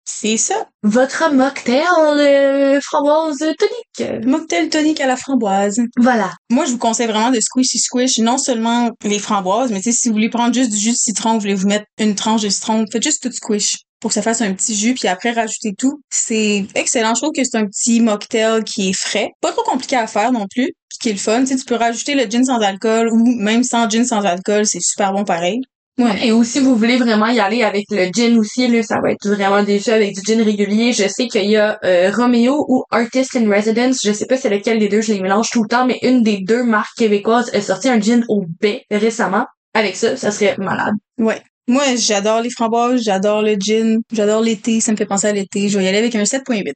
C'est 0.05 0.37
ça. 0.37 0.67
Votre 0.83 1.31
mocktail 1.33 1.83
euh, 1.99 2.79
framboise 2.81 3.37
tonique. 3.39 4.25
Mocktail 4.25 4.69
tonique 4.69 4.99
à 4.99 5.07
la 5.07 5.15
framboise. 5.15 5.79
Voilà. 5.97 6.31
Moi, 6.49 6.65
je 6.65 6.71
vous 6.71 6.77
conseille 6.77 7.07
vraiment 7.07 7.31
de 7.31 7.39
squishy 7.39 7.79
squish, 7.79 8.17
non 8.19 8.37
seulement 8.37 8.91
les 9.03 9.19
framboises, 9.19 9.71
mais 9.71 9.79
tu 9.79 9.91
sais, 9.91 9.97
si 9.97 10.07
vous 10.09 10.13
voulez 10.13 10.29
prendre 10.29 10.53
juste 10.53 10.71
du 10.71 10.77
jus 10.77 10.91
de 10.91 10.95
citron, 10.95 11.33
vous 11.33 11.41
voulez 11.41 11.55
vous 11.55 11.67
mettre 11.67 11.85
une 11.99 12.15
tranche 12.15 12.41
de 12.41 12.49
citron, 12.49 12.85
faites 12.91 13.03
juste 13.03 13.23
tout 13.23 13.31
squish 13.31 13.77
pour 13.99 14.09
que 14.09 14.15
ça 14.15 14.21
fasse 14.21 14.41
un 14.41 14.53
petit 14.53 14.75
jus, 14.75 14.95
puis 14.95 15.07
après 15.07 15.31
rajoutez 15.31 15.73
tout. 15.77 16.01
C'est 16.09 16.65
excellent. 16.75 17.13
Je 17.15 17.21
trouve 17.21 17.33
que 17.33 17.43
c'est 17.43 17.57
un 17.57 17.67
petit 17.67 18.01
mocktail 18.01 18.63
qui 18.63 18.89
est 18.89 18.99
frais. 18.99 19.29
Pas 19.41 19.51
trop 19.51 19.63
compliqué 19.63 19.95
à 19.95 20.07
faire 20.07 20.31
non 20.31 20.47
plus, 20.49 20.73
qui 21.01 21.09
est 21.09 21.13
le 21.13 21.17
fun. 21.17 21.41
Tu 21.41 21.47
sais, 21.47 21.55
tu 21.55 21.65
peux 21.65 21.75
rajouter 21.75 22.15
le 22.15 22.29
gin 22.29 22.43
sans 22.43 22.59
alcool 22.59 23.09
ou 23.09 23.23
même 23.39 23.63
sans 23.63 23.89
gin 23.89 24.05
sans 24.05 24.23
alcool, 24.23 24.65
c'est 24.65 24.81
super 24.81 25.13
bon 25.13 25.23
pareil. 25.23 25.61
Ouais. 25.97 26.27
Et 26.27 26.31
aussi, 26.31 26.59
vous 26.59 26.75
voulez 26.75 26.97
vraiment 26.97 27.27
y 27.27 27.39
aller 27.39 27.63
avec 27.63 27.85
le 27.91 28.09
gin 28.11 28.37
aussi, 28.37 28.67
là, 28.67 28.81
ça 28.81 28.99
va 29.01 29.11
être 29.11 29.27
vraiment 29.27 29.61
déjà 29.61 29.95
avec 29.95 30.15
du 30.15 30.21
gin 30.25 30.41
régulier. 30.41 30.93
Je 30.93 31.07
sais 31.07 31.27
qu'il 31.27 31.49
y 31.49 31.57
a 31.57 31.79
euh, 31.83 32.11
Romeo 32.15 32.65
ou 32.67 32.83
Artist 32.91 33.35
in 33.35 33.49
Residence, 33.49 33.99
je 34.03 34.11
sais 34.11 34.25
pas 34.25 34.37
c'est 34.37 34.49
lequel 34.49 34.79
des 34.79 34.87
deux, 34.87 35.01
je 35.01 35.13
les 35.13 35.19
mélange 35.19 35.49
tout 35.51 35.63
le 35.63 35.67
temps, 35.67 35.85
mais 35.85 35.99
une 36.01 36.23
des 36.23 36.39
deux 36.39 36.63
marques 36.63 36.95
québécoises 36.97 37.53
a 37.53 37.61
sorti 37.61 37.89
un 37.89 37.99
gin 37.99 38.23
au 38.29 38.45
baie 38.61 38.85
récemment. 38.89 39.45
Avec 39.73 39.95
ça, 39.95 40.17
ça 40.17 40.31
serait 40.31 40.55
malade. 40.57 40.95
Ouais. 41.17 41.41
Moi, 41.67 41.83
j'adore 41.95 42.41
les 42.41 42.49
framboises, 42.49 43.03
j'adore 43.03 43.41
le 43.41 43.55
gin, 43.55 44.01
j'adore 44.11 44.41
l'été, 44.41 44.81
ça 44.81 44.91
me 44.91 44.97
fait 44.97 45.05
penser 45.05 45.27
à 45.27 45.31
l'été. 45.31 45.69
Je 45.69 45.77
vais 45.77 45.85
y 45.85 45.87
aller 45.87 45.99
avec 45.99 46.15
un 46.15 46.23
7.8. 46.23 46.73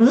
Mmh. 0.00 0.06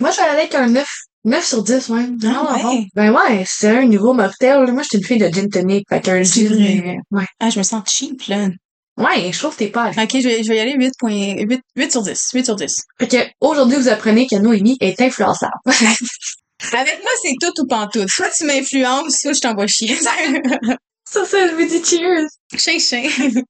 Moi, 0.00 0.10
je 0.10 0.16
vais 0.16 0.22
aller 0.22 0.40
avec 0.40 0.54
un 0.54 0.68
9. 0.68 0.86
9 1.24 1.44
sur 1.44 1.62
10, 1.62 1.88
ouais. 1.88 2.06
Ah, 2.06 2.16
Vraiment 2.18 2.52
ouais. 2.52 2.62
bon. 2.62 2.86
Ben 2.94 3.10
ouais, 3.12 3.44
c'est 3.46 3.68
un 3.68 3.84
niveau 3.86 4.14
là. 4.14 4.30
Moi, 4.38 4.82
j'étais 4.82 4.98
une 4.98 5.04
fille 5.04 5.18
de 5.18 5.28
gin 5.28 5.48
tonic. 5.48 5.86
Fait 5.88 6.00
qu'un 6.00 6.22
C'est 6.24 6.46
gin, 6.46 6.54
vrai. 6.54 6.96
euh, 7.12 7.16
ouais. 7.18 7.26
Ah, 7.40 7.50
je 7.50 7.58
me 7.58 7.62
sens 7.64 7.82
cheap, 7.88 8.22
là. 8.28 8.48
Ouais, 8.96 9.32
je 9.32 9.38
trouve 9.38 9.52
que 9.54 9.58
t'es 9.60 9.68
pas. 9.68 9.90
Ok, 9.90 10.10
je 10.12 10.28
vais, 10.28 10.42
je 10.44 10.48
vais 10.48 10.56
y 10.56 10.60
aller 10.60 10.74
8.8 10.76 11.46
8, 11.48 11.60
8 11.76 11.90
sur 11.92 12.02
10. 12.02 12.30
8 12.34 12.44
sur 12.44 12.56
10. 12.56 12.76
Fait 13.00 13.08
que, 13.08 13.16
aujourd'hui, 13.40 13.76
vous 13.78 13.88
apprenez 13.88 14.26
que 14.28 14.36
Noémie 14.36 14.76
est 14.80 15.00
influençable. 15.00 15.52
Avec 15.66 16.98
moi, 17.02 17.10
c'est 17.22 17.34
tout 17.40 17.52
ou 17.62 17.66
pantoute. 17.66 18.08
Soit 18.08 18.30
tu 18.36 18.44
m'influences, 18.44 19.16
soit 19.20 19.32
je 19.32 19.40
t'envoie 19.40 19.66
chier. 19.66 19.94
ça, 19.96 21.24
ça, 21.24 21.48
je 21.48 21.54
vous 21.54 21.66
dis 21.66 21.84
cheers. 21.84 22.28
chien, 22.56 22.78
chien. 22.78 23.02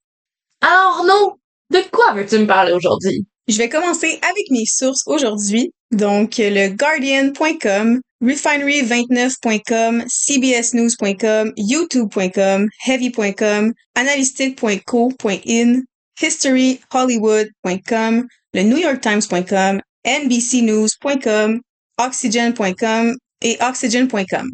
Alors, 0.62 1.04
non. 1.04 1.34
De 1.70 1.80
quoi 1.90 2.14
veux-tu 2.14 2.38
me 2.38 2.46
parler 2.46 2.72
aujourd'hui? 2.72 3.26
Je 3.48 3.58
vais 3.58 3.68
commencer 3.68 4.18
avec 4.22 4.50
mes 4.50 4.64
sources 4.66 5.02
aujourd'hui. 5.06 5.72
Donc, 5.94 6.36
le 6.38 6.68
Guardian.com, 6.68 8.00
Refinery29.com, 8.22 10.04
CBSNews.com, 10.08 11.52
YouTube.com, 11.56 12.68
Heavy.com, 12.86 13.72
Analytic.co.in, 13.94 15.82
HistoryHollywood.com, 16.20 18.26
le 18.54 18.62
NewYorkTimes.com, 18.62 19.80
NBCNews.com, 20.04 21.60
Oxygen.com 21.98 23.16
et 23.42 23.58
Oxygen.com. 23.60 24.50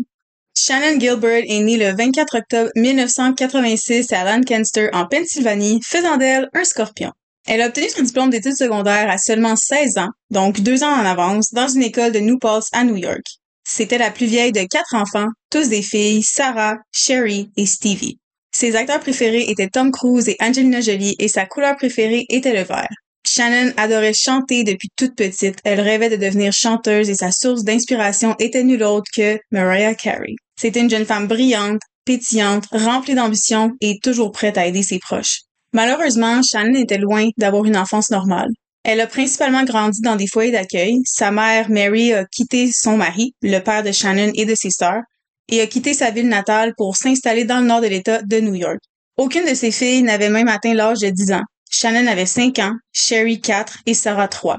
Shannon 0.56 0.98
Gilbert 0.98 1.44
est 1.46 1.60
née 1.60 1.78
le 1.78 1.94
24 1.96 2.38
octobre 2.38 2.70
1986 2.76 4.12
à 4.12 4.24
Lancaster, 4.24 4.88
en 4.92 5.06
Pennsylvanie, 5.06 5.80
faisant 5.82 6.16
d'elle 6.16 6.48
un 6.52 6.64
scorpion. 6.64 7.12
Elle 7.46 7.62
a 7.62 7.68
obtenu 7.68 7.88
son 7.88 8.02
diplôme 8.02 8.30
d'études 8.30 8.56
secondaires 8.56 9.10
à 9.10 9.18
seulement 9.18 9.56
16 9.56 9.98
ans, 9.98 10.10
donc 10.30 10.60
deux 10.60 10.82
ans 10.84 10.92
en 10.92 11.04
avance, 11.04 11.52
dans 11.52 11.68
une 11.68 11.82
école 11.82 12.12
de 12.12 12.20
New 12.20 12.38
à 12.72 12.84
New 12.84 12.96
York. 12.96 13.24
C'était 13.66 13.98
la 13.98 14.10
plus 14.10 14.26
vieille 14.26 14.52
de 14.52 14.66
quatre 14.68 14.94
enfants, 14.94 15.28
tous 15.50 15.68
des 15.68 15.82
filles, 15.82 16.22
Sarah, 16.22 16.76
Sherry 16.92 17.50
et 17.56 17.66
Stevie. 17.66 18.18
Ses 18.52 18.74
acteurs 18.74 19.00
préférés 19.00 19.44
étaient 19.48 19.68
Tom 19.68 19.92
Cruise 19.92 20.28
et 20.28 20.36
Angelina 20.40 20.80
Jolie 20.80 21.16
et 21.18 21.28
sa 21.28 21.46
couleur 21.46 21.76
préférée 21.76 22.26
était 22.28 22.52
le 22.52 22.64
vert. 22.64 22.88
Shannon 23.26 23.72
adorait 23.76 24.14
chanter 24.14 24.64
depuis 24.64 24.88
toute 24.96 25.14
petite. 25.14 25.58
Elle 25.64 25.80
rêvait 25.80 26.10
de 26.10 26.16
devenir 26.16 26.52
chanteuse 26.52 27.10
et 27.10 27.14
sa 27.14 27.30
source 27.30 27.64
d'inspiration 27.64 28.34
était 28.38 28.64
nulle 28.64 28.82
autre 28.82 29.10
que 29.14 29.38
Mariah 29.50 29.94
Carey. 29.94 30.34
C'était 30.58 30.80
une 30.80 30.90
jeune 30.90 31.06
femme 31.06 31.28
brillante, 31.28 31.80
pétillante, 32.04 32.66
remplie 32.72 33.14
d'ambition 33.14 33.72
et 33.80 33.98
toujours 34.02 34.32
prête 34.32 34.58
à 34.58 34.66
aider 34.66 34.82
ses 34.82 34.98
proches. 34.98 35.42
Malheureusement, 35.72 36.42
Shannon 36.42 36.74
était 36.74 36.98
loin 36.98 37.28
d'avoir 37.36 37.64
une 37.64 37.76
enfance 37.76 38.10
normale. 38.10 38.50
Elle 38.82 39.00
a 39.00 39.06
principalement 39.06 39.64
grandi 39.64 40.00
dans 40.00 40.16
des 40.16 40.26
foyers 40.26 40.52
d'accueil. 40.52 40.98
Sa 41.04 41.30
mère, 41.30 41.70
Mary, 41.70 42.12
a 42.12 42.24
quitté 42.24 42.70
son 42.72 42.96
mari, 42.96 43.34
le 43.42 43.58
père 43.58 43.82
de 43.82 43.92
Shannon 43.92 44.32
et 44.34 44.46
de 44.46 44.54
ses 44.54 44.70
sœurs, 44.70 45.02
et 45.48 45.60
a 45.60 45.66
quitté 45.66 45.94
sa 45.94 46.10
ville 46.10 46.28
natale 46.28 46.72
pour 46.76 46.96
s'installer 46.96 47.44
dans 47.44 47.60
le 47.60 47.66
nord 47.66 47.80
de 47.80 47.88
l'État 47.88 48.22
de 48.22 48.40
New 48.40 48.54
York. 48.54 48.78
Aucune 49.16 49.44
de 49.44 49.54
ses 49.54 49.70
filles 49.70 50.02
n'avait 50.02 50.30
même 50.30 50.48
atteint 50.48 50.74
l'âge 50.74 51.00
de 51.00 51.10
10 51.10 51.32
ans. 51.32 51.44
Shannon 51.70 52.06
avait 52.06 52.26
5 52.26 52.58
ans, 52.60 52.72
Sherry 52.92 53.40
4 53.40 53.78
et 53.86 53.94
Sarah 53.94 54.28
3. 54.28 54.56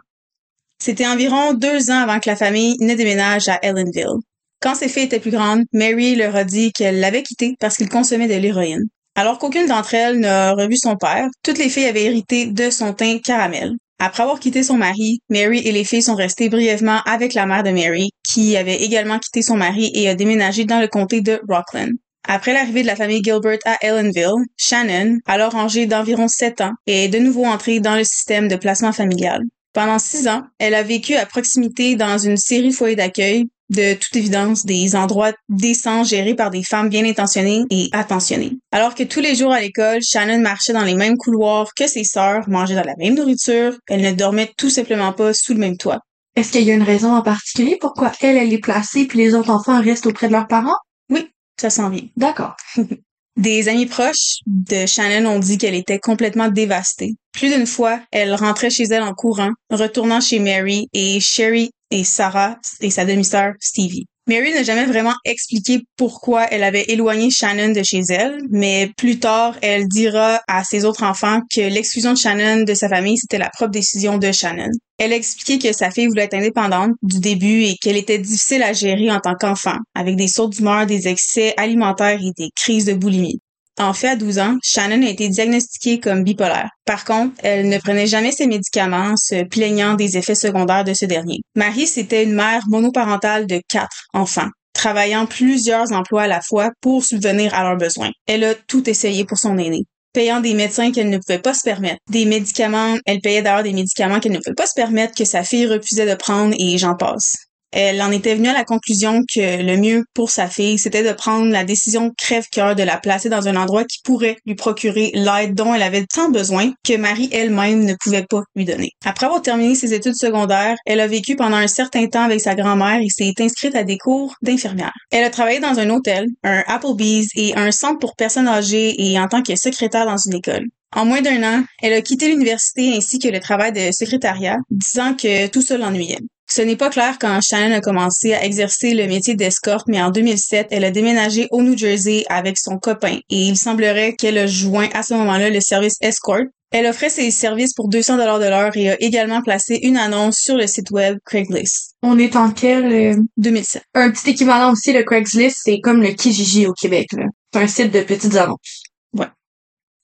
C'était 0.81 1.07
environ 1.07 1.53
deux 1.53 1.91
ans 1.91 2.01
avant 2.01 2.19
que 2.19 2.29
la 2.29 2.35
famille 2.35 2.75
ne 2.79 2.95
déménage 2.95 3.49
à 3.49 3.59
Ellenville. 3.63 4.19
Quand 4.61 4.75
ses 4.75 4.87
filles 4.87 5.03
étaient 5.03 5.19
plus 5.19 5.31
grandes, 5.31 5.63
Mary 5.73 6.15
leur 6.15 6.35
a 6.35 6.43
dit 6.43 6.71
qu'elle 6.71 6.99
l'avait 6.99 7.23
quitté 7.23 7.55
parce 7.59 7.77
qu'il 7.77 7.89
consommait 7.89 8.27
de 8.27 8.35
l'héroïne. 8.35 8.83
Alors 9.15 9.39
qu'aucune 9.39 9.67
d'entre 9.67 9.93
elles 9.93 10.19
n'a 10.19 10.53
revu 10.53 10.77
son 10.77 10.95
père, 10.95 11.27
toutes 11.43 11.57
les 11.57 11.69
filles 11.69 11.85
avaient 11.85 12.05
hérité 12.05 12.45
de 12.45 12.69
son 12.69 12.93
teint 12.93 13.19
caramel. 13.19 13.73
Après 13.99 14.23
avoir 14.23 14.39
quitté 14.39 14.63
son 14.63 14.77
mari, 14.77 15.19
Mary 15.29 15.59
et 15.59 15.71
les 15.71 15.83
filles 15.83 16.01
sont 16.01 16.15
restées 16.15 16.49
brièvement 16.49 17.01
avec 17.05 17.33
la 17.33 17.45
mère 17.45 17.61
de 17.61 17.69
Mary, 17.69 18.09
qui 18.23 18.57
avait 18.57 18.81
également 18.81 19.19
quitté 19.19 19.41
son 19.41 19.57
mari 19.57 19.91
et 19.93 20.09
a 20.09 20.15
déménagé 20.15 20.65
dans 20.65 20.79
le 20.79 20.87
comté 20.87 21.21
de 21.21 21.39
Rockland. 21.47 21.91
Après 22.27 22.53
l'arrivée 22.53 22.81
de 22.81 22.87
la 22.87 22.95
famille 22.95 23.21
Gilbert 23.23 23.59
à 23.65 23.77
Ellenville, 23.81 24.45
Shannon, 24.57 25.17
alors 25.25 25.55
âgée 25.55 25.85
d'environ 25.85 26.27
7 26.27 26.61
ans, 26.61 26.73
est 26.87 27.09
de 27.09 27.19
nouveau 27.19 27.45
entrée 27.45 27.79
dans 27.79 27.95
le 27.95 28.03
système 28.03 28.47
de 28.47 28.55
placement 28.55 28.91
familial. 28.91 29.41
Pendant 29.73 29.99
six 29.99 30.27
ans, 30.27 30.43
elle 30.59 30.73
a 30.73 30.83
vécu 30.83 31.15
à 31.15 31.25
proximité 31.25 31.95
dans 31.95 32.17
une 32.17 32.37
série 32.37 32.69
de 32.69 32.73
foyers 32.73 32.95
d'accueil, 32.95 33.45
de 33.71 33.93
toute 33.93 34.15
évidence 34.15 34.65
des 34.65 34.95
endroits 34.95 35.31
décents 35.49 36.03
gérés 36.03 36.35
par 36.35 36.51
des 36.51 36.61
femmes 36.61 36.89
bien 36.89 37.05
intentionnées 37.05 37.63
et 37.69 37.89
attentionnées. 37.93 38.57
Alors 38.71 38.95
que 38.95 39.03
tous 39.03 39.21
les 39.21 39.33
jours 39.33 39.51
à 39.51 39.61
l'école, 39.61 40.01
Shannon 40.01 40.39
marchait 40.39 40.73
dans 40.73 40.83
les 40.83 40.95
mêmes 40.95 41.17
couloirs 41.17 41.73
que 41.73 41.87
ses 41.87 42.03
sœurs, 42.03 42.47
mangeait 42.49 42.75
dans 42.75 42.83
la 42.83 42.95
même 42.97 43.15
nourriture, 43.15 43.73
elle 43.87 44.01
ne 44.01 44.11
dormait 44.11 44.51
tout 44.57 44.69
simplement 44.69 45.13
pas 45.13 45.33
sous 45.33 45.53
le 45.53 45.59
même 45.59 45.77
toit. 45.77 45.99
Est-ce 46.35 46.51
qu'il 46.51 46.63
y 46.63 46.71
a 46.71 46.75
une 46.75 46.83
raison 46.83 47.13
en 47.13 47.21
particulier 47.21 47.77
pourquoi 47.79 48.11
elle, 48.21 48.37
elle 48.37 48.53
est 48.53 48.59
placée 48.59 49.05
puis 49.05 49.19
les 49.19 49.35
autres 49.35 49.49
enfants 49.49 49.81
restent 49.81 50.05
auprès 50.05 50.27
de 50.27 50.33
leurs 50.33 50.47
parents? 50.47 50.77
Oui, 51.09 51.29
ça 51.59 51.69
s'en 51.69 51.89
vient. 51.89 52.07
D'accord. 52.17 52.55
Des 53.37 53.69
amis 53.69 53.85
proches 53.85 54.39
de 54.45 54.85
Shannon 54.85 55.29
ont 55.29 55.39
dit 55.39 55.57
qu'elle 55.57 55.75
était 55.75 55.99
complètement 55.99 56.49
dévastée. 56.49 57.15
Plus 57.31 57.49
d'une 57.49 57.65
fois, 57.65 58.01
elle 58.11 58.35
rentrait 58.35 58.69
chez 58.69 58.83
elle 58.83 59.03
en 59.03 59.13
courant, 59.13 59.51
retournant 59.69 60.19
chez 60.19 60.39
Mary 60.39 60.89
et 60.93 61.19
Sherry 61.21 61.71
et 61.91 62.03
Sarah 62.03 62.57
et 62.81 62.89
sa 62.89 63.05
demi-sœur 63.05 63.53
Stevie. 63.59 64.05
Mary 64.27 64.53
n'a 64.53 64.61
jamais 64.61 64.85
vraiment 64.85 65.15
expliqué 65.25 65.81
pourquoi 65.97 66.45
elle 66.45 66.63
avait 66.63 66.85
éloigné 66.89 67.31
Shannon 67.31 67.71
de 67.71 67.81
chez 67.81 68.01
elle, 68.09 68.37
mais 68.51 68.91
plus 68.95 69.19
tard, 69.19 69.57
elle 69.63 69.87
dira 69.87 70.39
à 70.47 70.63
ses 70.63 70.85
autres 70.85 71.03
enfants 71.03 71.41
que 71.53 71.61
l'exclusion 71.61 72.13
de 72.13 72.17
Shannon 72.17 72.63
de 72.63 72.73
sa 72.75 72.87
famille, 72.87 73.17
c'était 73.17 73.39
la 73.39 73.49
propre 73.49 73.71
décision 73.71 74.19
de 74.19 74.31
Shannon. 74.31 74.69
Elle 74.99 75.13
a 75.13 75.15
expliqué 75.15 75.57
que 75.57 75.75
sa 75.75 75.89
fille 75.89 76.05
voulait 76.05 76.25
être 76.25 76.35
indépendante 76.35 76.91
du 77.01 77.19
début 77.19 77.63
et 77.63 77.75
qu'elle 77.81 77.97
était 77.97 78.19
difficile 78.19 78.61
à 78.61 78.73
gérer 78.73 79.09
en 79.11 79.19
tant 79.19 79.33
qu'enfant, 79.33 79.77
avec 79.95 80.15
des 80.15 80.27
sautes 80.27 80.53
d'humeur, 80.53 80.85
des 80.85 81.07
excès 81.07 81.55
alimentaires 81.57 82.19
et 82.21 82.31
des 82.37 82.51
crises 82.55 82.85
de 82.85 82.93
boulimie. 82.93 83.39
En 83.81 83.93
fait, 83.93 84.09
à 84.09 84.15
12 84.15 84.37
ans, 84.37 84.57
Shannon 84.61 85.01
a 85.01 85.09
été 85.09 85.27
diagnostiquée 85.27 85.99
comme 85.99 86.23
bipolaire. 86.23 86.69
Par 86.85 87.03
contre, 87.03 87.33
elle 87.39 87.67
ne 87.67 87.79
prenait 87.79 88.05
jamais 88.05 88.31
ses 88.31 88.45
médicaments, 88.45 89.17
se 89.17 89.43
plaignant 89.45 89.95
des 89.95 90.19
effets 90.19 90.35
secondaires 90.35 90.83
de 90.83 90.93
ce 90.93 91.05
dernier. 91.05 91.39
Marie, 91.55 91.87
c'était 91.87 92.23
une 92.23 92.35
mère 92.35 92.61
monoparentale 92.67 93.47
de 93.47 93.59
quatre 93.67 94.05
enfants 94.13 94.49
travaillant 94.73 95.25
plusieurs 95.25 95.91
emplois 95.91 96.23
à 96.23 96.27
la 96.27 96.41
fois 96.41 96.69
pour 96.79 97.03
subvenir 97.03 97.53
à 97.53 97.63
leurs 97.63 97.77
besoins. 97.77 98.09
Elle 98.25 98.43
a 98.43 98.55
tout 98.55 98.89
essayé 98.89 99.25
pour 99.25 99.37
son 99.37 99.57
aîné 99.57 99.83
payant 100.13 100.41
des 100.41 100.53
médecins 100.53 100.91
qu'elle 100.91 101.09
ne 101.09 101.17
pouvait 101.17 101.39
pas 101.39 101.53
se 101.53 101.63
permettre. 101.63 101.99
Des 102.09 102.25
médicaments, 102.25 102.97
elle 103.05 103.21
payait 103.21 103.41
d'ailleurs 103.41 103.63
des 103.63 103.73
médicaments 103.73 104.19
qu'elle 104.19 104.33
ne 104.33 104.39
pouvait 104.39 104.55
pas 104.55 104.65
se 104.65 104.73
permettre, 104.75 105.15
que 105.15 105.25
sa 105.25 105.43
fille 105.43 105.67
refusait 105.67 106.05
de 106.05 106.15
prendre 106.15 106.53
et 106.57 106.77
j'en 106.77 106.95
passe. 106.95 107.35
Elle 107.71 108.01
en 108.01 108.11
était 108.11 108.35
venue 108.35 108.49
à 108.49 108.53
la 108.53 108.65
conclusion 108.65 109.21
que 109.33 109.63
le 109.63 109.77
mieux 109.77 110.03
pour 110.13 110.29
sa 110.29 110.47
fille, 110.47 110.77
c'était 110.77 111.03
de 111.03 111.13
prendre 111.13 111.49
la 111.51 111.63
décision 111.63 112.11
crève-cœur 112.17 112.75
de 112.75 112.83
la 112.83 112.97
placer 112.97 113.29
dans 113.29 113.47
un 113.47 113.55
endroit 113.55 113.85
qui 113.85 113.99
pourrait 114.03 114.37
lui 114.45 114.55
procurer 114.55 115.11
l'aide 115.13 115.53
dont 115.53 115.73
elle 115.73 115.81
avait 115.81 116.05
tant 116.05 116.29
besoin 116.29 116.71
que 116.85 116.97
Marie 116.97 117.29
elle-même 117.31 117.85
ne 117.85 117.93
pouvait 118.01 118.25
pas 118.29 118.41
lui 118.55 118.65
donner. 118.65 118.89
Après 119.05 119.25
avoir 119.25 119.41
terminé 119.41 119.75
ses 119.75 119.93
études 119.93 120.15
secondaires, 120.15 120.75
elle 120.85 120.99
a 120.99 121.07
vécu 121.07 121.35
pendant 121.35 121.57
un 121.57 121.67
certain 121.67 122.07
temps 122.07 122.23
avec 122.23 122.41
sa 122.41 122.55
grand-mère 122.55 122.99
et 123.01 123.09
s'est 123.09 123.33
inscrite 123.39 123.75
à 123.75 123.83
des 123.83 123.97
cours 123.97 124.35
d'infirmière. 124.41 124.93
Elle 125.11 125.23
a 125.23 125.29
travaillé 125.29 125.59
dans 125.59 125.79
un 125.79 125.89
hôtel, 125.89 126.25
un 126.43 126.63
Applebee's 126.67 127.29
et 127.35 127.55
un 127.55 127.71
centre 127.71 127.99
pour 127.99 128.15
personnes 128.15 128.47
âgées 128.47 128.95
et 128.97 129.19
en 129.19 129.27
tant 129.27 129.41
que 129.41 129.55
secrétaire 129.55 130.05
dans 130.05 130.17
une 130.17 130.35
école. 130.35 130.65
En 130.93 131.05
moins 131.05 131.21
d'un 131.21 131.41
an, 131.43 131.63
elle 131.81 131.93
a 131.93 132.01
quitté 132.01 132.27
l'université 132.27 132.93
ainsi 132.93 133.17
que 133.17 133.29
le 133.29 133.39
travail 133.39 133.71
de 133.71 133.93
secrétariat, 133.93 134.57
disant 134.69 135.13
que 135.13 135.47
tout 135.47 135.61
ça 135.61 135.77
l'ennuyait. 135.77 136.19
Ce 136.53 136.61
n'est 136.61 136.75
pas 136.75 136.89
clair 136.89 137.15
quand 137.17 137.39
Shannon 137.41 137.73
a 137.73 137.79
commencé 137.79 138.33
à 138.33 138.43
exercer 138.43 138.93
le 138.93 139.07
métier 139.07 139.35
d'escorte, 139.35 139.87
mais 139.87 140.01
en 140.01 140.11
2007, 140.11 140.67
elle 140.71 140.83
a 140.83 140.91
déménagé 140.91 141.47
au 141.49 141.61
New 141.61 141.77
Jersey 141.77 142.25
avec 142.27 142.57
son 142.57 142.77
copain 142.77 143.19
et 143.29 143.43
il 143.45 143.55
semblerait 143.55 144.15
qu'elle 144.17 144.37
a 144.37 144.47
joint 144.47 144.89
à 144.93 145.01
ce 145.01 145.13
moment-là 145.13 145.49
le 145.49 145.61
service 145.61 145.95
escort. 146.01 146.43
Elle 146.73 146.87
offrait 146.87 147.09
ses 147.09 147.31
services 147.31 147.73
pour 147.73 147.87
200 147.87 148.17
dollars 148.17 148.39
de 148.39 148.49
l'heure 148.49 148.75
et 148.75 148.89
a 148.89 148.97
également 149.01 149.41
placé 149.41 149.79
une 149.81 149.95
annonce 149.95 150.39
sur 150.39 150.57
le 150.57 150.67
site 150.67 150.91
web 150.91 151.19
Craigslist. 151.25 151.95
On 152.03 152.19
est 152.19 152.35
en 152.35 152.51
quel... 152.51 153.15
2007. 153.37 153.83
Euh, 153.95 154.01
Un 154.01 154.11
petit 154.11 154.31
équivalent 154.31 154.73
aussi, 154.73 154.91
le 154.91 155.03
Craigslist, 155.03 155.57
c'est 155.63 155.79
comme 155.79 156.01
le 156.01 156.09
Kijiji 156.09 156.67
au 156.67 156.73
Québec. 156.73 157.07
C'est 157.53 157.61
un 157.61 157.67
site 157.67 157.93
de 157.93 158.01
petites 158.01 158.35
annonces. 158.35 158.83